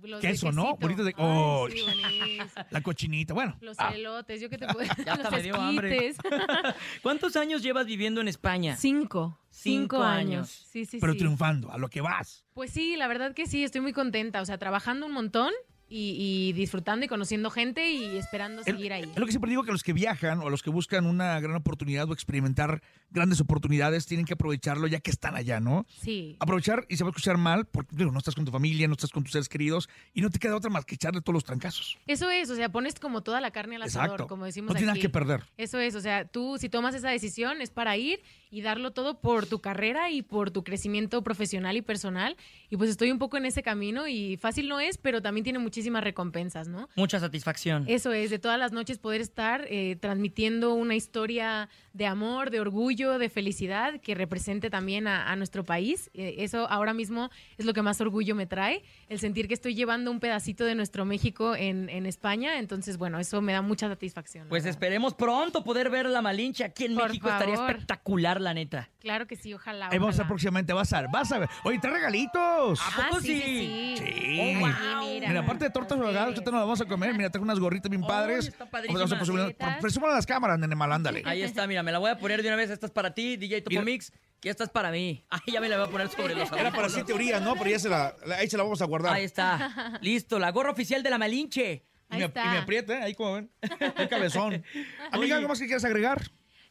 de- 0.00 0.08
los 0.08 0.22
de 0.22 0.28
Queso, 0.28 0.52
¿no? 0.52 0.76
quesito. 0.76 0.78
Bolitas 0.80 1.06
de... 1.06 1.14
Ay, 1.16 1.24
¡Oh! 1.26 1.68
sí, 1.68 2.38
la 2.70 2.80
cochinita, 2.82 3.34
bueno. 3.34 3.56
Los 3.62 3.76
ah, 3.80 3.90
elotes, 3.96 4.40
yo 4.40 4.48
que 4.48 4.58
te 4.58 4.68
puedo... 4.68 4.86
Ya 5.04 5.14
hasta 5.14 5.24
los 5.24 5.32
me 5.32 5.42
dio 5.42 5.56
hambre. 5.56 6.06
esquites. 6.10 6.32
¿Cuántos 7.02 7.34
años 7.34 7.64
llevas 7.64 7.86
viviendo 7.86 8.20
en 8.20 8.28
España? 8.28 8.76
Cinco. 8.76 9.40
Cinco, 9.50 9.96
Cinco 9.96 10.02
años. 10.04 10.30
años. 10.34 10.66
Sí, 10.70 10.84
sí, 10.84 10.98
pero 11.00 11.14
sí. 11.14 11.18
triunfando, 11.18 11.72
a 11.72 11.78
lo 11.78 11.88
que 11.88 12.00
vas. 12.00 12.44
Pues 12.54 12.70
sí, 12.70 12.94
la 12.94 13.08
verdad 13.08 13.34
que 13.34 13.46
sí, 13.46 13.64
estoy 13.64 13.80
muy 13.80 13.92
contenta. 13.92 14.40
O 14.40 14.44
sea, 14.44 14.56
trabajando 14.56 15.04
un 15.06 15.12
montón 15.12 15.52
y, 15.88 16.16
y 16.18 16.52
disfrutando 16.52 17.06
y 17.06 17.08
conociendo 17.08 17.50
gente 17.50 17.90
y 17.90 18.16
esperando 18.16 18.62
seguir 18.62 18.92
ahí. 18.92 19.02
Es 19.02 19.18
lo 19.18 19.26
que 19.26 19.32
siempre 19.32 19.50
digo 19.50 19.64
que 19.64 19.72
los 19.72 19.82
que 19.82 19.92
viajan 19.92 20.40
o 20.40 20.50
los 20.50 20.62
que 20.62 20.70
buscan 20.70 21.06
una 21.06 21.38
gran 21.40 21.56
oportunidad 21.56 22.08
o 22.08 22.12
experimentar 22.12 22.82
grandes 23.10 23.40
oportunidades 23.40 24.06
tienen 24.06 24.26
que 24.26 24.34
aprovecharlo 24.34 24.86
ya 24.86 25.00
que 25.00 25.10
están 25.10 25.34
allá, 25.34 25.60
¿no? 25.60 25.86
Sí. 26.00 26.36
Aprovechar 26.40 26.84
y 26.88 26.96
se 26.96 27.04
va 27.04 27.08
a 27.08 27.12
escuchar 27.12 27.38
mal 27.38 27.66
porque 27.66 27.96
digo, 27.96 28.10
no 28.10 28.18
estás 28.18 28.34
con 28.34 28.44
tu 28.44 28.52
familia, 28.52 28.86
no 28.86 28.92
estás 28.94 29.10
con 29.10 29.22
tus 29.24 29.32
seres 29.32 29.48
queridos 29.48 29.88
y 30.14 30.20
no 30.20 30.30
te 30.30 30.38
queda 30.38 30.56
otra 30.56 30.70
más 30.70 30.84
que 30.84 30.94
echarle 30.96 31.20
todos 31.20 31.34
los 31.34 31.44
trancazos. 31.44 31.98
Eso 32.06 32.30
es, 32.30 32.50
o 32.50 32.54
sea, 32.56 32.68
pones 32.70 32.94
como 32.98 33.22
toda 33.22 33.40
la 33.40 33.50
carne 33.50 33.76
al 33.76 33.82
asador, 33.82 34.06
Exacto. 34.10 34.26
como 34.28 34.44
decimos 34.44 34.68
No 34.70 34.74
tienes 34.76 34.92
aquí. 34.92 35.02
que 35.02 35.08
perder. 35.08 35.44
Eso 35.56 35.78
es, 35.78 35.94
o 35.94 36.00
sea, 36.00 36.26
tú 36.26 36.56
si 36.58 36.68
tomas 36.68 36.94
esa 36.94 37.08
decisión 37.10 37.60
es 37.62 37.70
para 37.70 37.96
ir 37.96 38.20
y 38.50 38.62
darlo 38.62 38.92
todo 38.92 39.20
por 39.20 39.46
tu 39.46 39.60
carrera 39.60 40.10
y 40.10 40.22
por 40.22 40.50
tu 40.50 40.64
crecimiento 40.64 41.22
profesional 41.22 41.76
y 41.76 41.82
personal. 41.82 42.36
Y 42.70 42.76
pues 42.76 42.90
estoy 42.90 43.10
un 43.10 43.18
poco 43.18 43.36
en 43.36 43.44
ese 43.46 43.62
camino 43.62 44.08
y 44.08 44.36
fácil 44.38 44.68
no 44.68 44.80
es, 44.80 44.98
pero 44.98 45.20
también 45.22 45.44
tiene 45.44 45.58
muchísimas 45.58 46.02
recompensas, 46.02 46.68
¿no? 46.68 46.88
Mucha 46.96 47.20
satisfacción. 47.20 47.84
Eso 47.88 48.12
es, 48.12 48.30
de 48.30 48.38
todas 48.38 48.58
las 48.58 48.72
noches 48.72 48.98
poder 48.98 49.20
estar 49.20 49.66
eh, 49.68 49.96
transmitiendo 50.00 50.74
una 50.74 50.94
historia 50.94 51.68
de 51.92 52.06
amor, 52.06 52.50
de 52.50 52.60
orgullo, 52.60 52.97
de 52.98 53.28
felicidad 53.28 54.00
que 54.00 54.14
represente 54.14 54.70
también 54.70 55.06
a, 55.06 55.30
a 55.30 55.36
nuestro 55.36 55.64
país. 55.64 56.10
Eh, 56.14 56.36
eso 56.38 56.68
ahora 56.68 56.92
mismo 56.92 57.30
es 57.56 57.64
lo 57.64 57.72
que 57.72 57.82
más 57.82 58.00
orgullo 58.00 58.34
me 58.34 58.46
trae, 58.46 58.82
el 59.08 59.20
sentir 59.20 59.46
que 59.46 59.54
estoy 59.54 59.74
llevando 59.74 60.10
un 60.10 60.18
pedacito 60.18 60.64
de 60.64 60.74
nuestro 60.74 61.04
México 61.04 61.54
en, 61.54 61.88
en 61.88 62.06
España. 62.06 62.58
Entonces, 62.58 62.98
bueno, 62.98 63.18
eso 63.20 63.40
me 63.40 63.52
da 63.52 63.62
mucha 63.62 63.88
satisfacción. 63.88 64.48
Pues 64.48 64.64
verdad. 64.64 64.76
esperemos 64.76 65.14
pronto 65.14 65.62
poder 65.62 65.90
ver 65.90 66.06
la 66.06 66.20
Malinche 66.22 66.64
aquí 66.64 66.86
en 66.86 66.94
Por 66.94 67.08
México. 67.08 67.28
Estaría 67.28 67.54
espectacular, 67.54 68.40
la 68.40 68.54
neta. 68.54 68.90
Claro 69.00 69.26
que 69.26 69.36
sí, 69.36 69.54
ojalá. 69.54 69.88
Ahí 69.90 69.98
vamos 69.98 70.16
a 70.16 70.22
ojalá. 70.22 70.28
próximamente, 70.28 70.72
vas 70.72 70.92
a 70.92 71.00
ver, 71.02 71.10
vas 71.12 71.30
a 71.30 71.38
ver. 71.38 71.48
Oye, 71.64 71.78
trae 71.78 71.92
regalitos. 71.94 72.80
¿A 72.80 72.90
poco 72.96 73.16
Ah, 73.16 73.20
sí, 73.22 73.40
sí, 73.40 73.96
sí. 73.96 74.04
Sí. 74.04 74.40
Oh, 74.40 74.60
wow. 74.60 75.08
Mira, 75.28 75.40
aparte 75.40 75.64
de 75.66 75.70
tortas 75.70 75.98
regadas, 75.98 76.28
ahorita 76.28 76.44
nos 76.50 76.54
las 76.54 76.62
vamos 76.62 76.80
a 76.80 76.84
comer. 76.86 77.14
Mira, 77.14 77.30
traje 77.30 77.42
unas 77.44 77.58
gorritas 77.60 77.88
bien 77.90 78.02
padres. 78.02 78.46
está 78.48 78.64
Vamos 78.70 80.10
a 80.10 80.14
las 80.14 80.26
cámaras, 80.26 80.58
nene 80.58 80.74
mal, 80.74 80.92
ándale. 80.92 81.22
Ahí 81.24 81.42
está, 81.42 81.66
mira, 81.66 81.82
me 81.82 81.92
la 81.92 81.98
voy 81.98 82.10
a 82.10 82.18
poner 82.18 82.42
de 82.42 82.48
una 82.48 82.56
vez. 82.56 82.70
Esta 82.70 82.86
es 82.86 82.92
para 82.92 83.14
ti, 83.14 83.36
DJ 83.36 83.60
Topo 83.62 83.70
Mira. 83.70 83.82
Mix. 83.82 84.12
Y 84.42 84.48
esta 84.48 84.64
es 84.64 84.70
para 84.70 84.90
mí. 84.90 85.24
Ay, 85.30 85.40
ya 85.52 85.60
me 85.60 85.68
la 85.68 85.78
voy 85.78 85.88
a 85.88 85.90
poner 85.90 86.08
sobre 86.08 86.34
los 86.34 86.50
Era 86.52 86.70
para 86.70 86.86
así 86.86 87.02
teoría, 87.02 87.40
¿no? 87.40 87.54
Pero 87.56 87.70
ya 87.70 87.78
se 87.78 87.88
la, 87.88 88.14
la- 88.24 88.36
ahí 88.36 88.48
se 88.48 88.56
la 88.56 88.62
vamos 88.62 88.80
a 88.80 88.84
guardar. 88.84 89.12
Ahí 89.12 89.24
está. 89.24 89.98
Listo, 90.02 90.38
la 90.38 90.50
gorra 90.50 90.70
oficial 90.70 91.02
de 91.02 91.10
la 91.10 91.18
Malinche. 91.18 91.84
Y 92.10 92.14
Ahí 92.14 92.20
me, 92.20 92.24
está. 92.26 92.44
y 92.44 92.48
me 92.48 92.58
aprieta, 92.58 92.94
¿eh? 92.94 93.02
ahí 93.02 93.14
como 93.14 93.34
ven. 93.34 93.50
Qué 93.96 94.08
cabezón. 94.08 94.64
Amiga, 95.12 95.36
¿algo 95.36 95.48
más 95.48 95.58
que 95.58 95.66
quieras 95.66 95.84
agregar? 95.84 96.22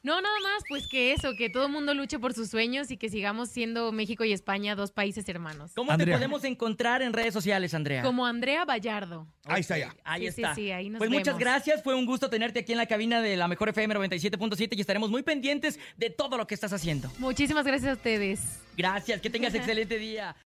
No, 0.08 0.22
nada 0.22 0.40
más, 0.40 0.64
pues 0.70 0.88
que 0.88 1.12
eso, 1.12 1.34
que 1.38 1.50
todo 1.50 1.66
el 1.66 1.72
mundo 1.74 1.94
luche 1.94 2.18
por 2.18 2.34
sus 2.34 2.50
sueños 2.50 2.92
y 2.92 2.96
que 2.96 3.10
sigamos 3.10 3.50
siendo 3.50 3.92
México 3.92 4.24
y 4.24 4.32
España 4.32 4.74
dos 4.74 4.94
países 4.94 5.28
hermanos. 5.28 5.74
¿Cómo 5.76 5.92
Andrea. 5.92 6.16
te 6.16 6.20
podemos 6.20 6.46
encontrar 6.46 7.02
en 7.02 7.12
redes 7.12 7.34
sociales, 7.34 7.74
Andrea? 7.74 8.04
Como 8.04 8.26
Andrea 8.26 8.64
Vallardo. 8.64 9.28
Ahí 9.44 9.60
está 9.60 9.78
ya. 9.78 9.94
Ahí 10.06 10.28
Sí, 10.28 10.32
sí, 10.32 10.42
está. 10.44 10.56
sí, 10.56 10.72
ahí 10.72 10.88
nos 10.88 11.00
pues 11.00 11.10
muchas 11.10 11.38
gracias, 11.38 11.84
fue 11.84 11.94
un 11.94 12.06
gusto 12.06 12.30
tenerte 12.30 12.60
aquí 12.62 12.72
en 12.72 12.78
la 12.78 12.86
cabina 12.86 13.20
de 13.22 13.36
la 13.36 13.50
Mejor 13.50 13.68
FM 13.68 13.96
97.7 13.96 14.78
y 14.78 14.80
estaremos 14.80 15.10
muy 15.10 15.24
pendientes 15.24 15.78
de 15.98 16.10
todo 16.10 16.38
lo 16.38 16.48
que 16.48 16.54
estás 16.56 16.72
haciendo. 16.72 17.12
Muchísimas 17.20 17.66
gracias 17.66 17.92
a 17.92 17.94
ustedes. 17.96 18.62
Gracias, 18.78 19.20
que 19.20 19.30
tengas 19.30 19.54
excelente 19.56 19.98
día. 19.98 20.38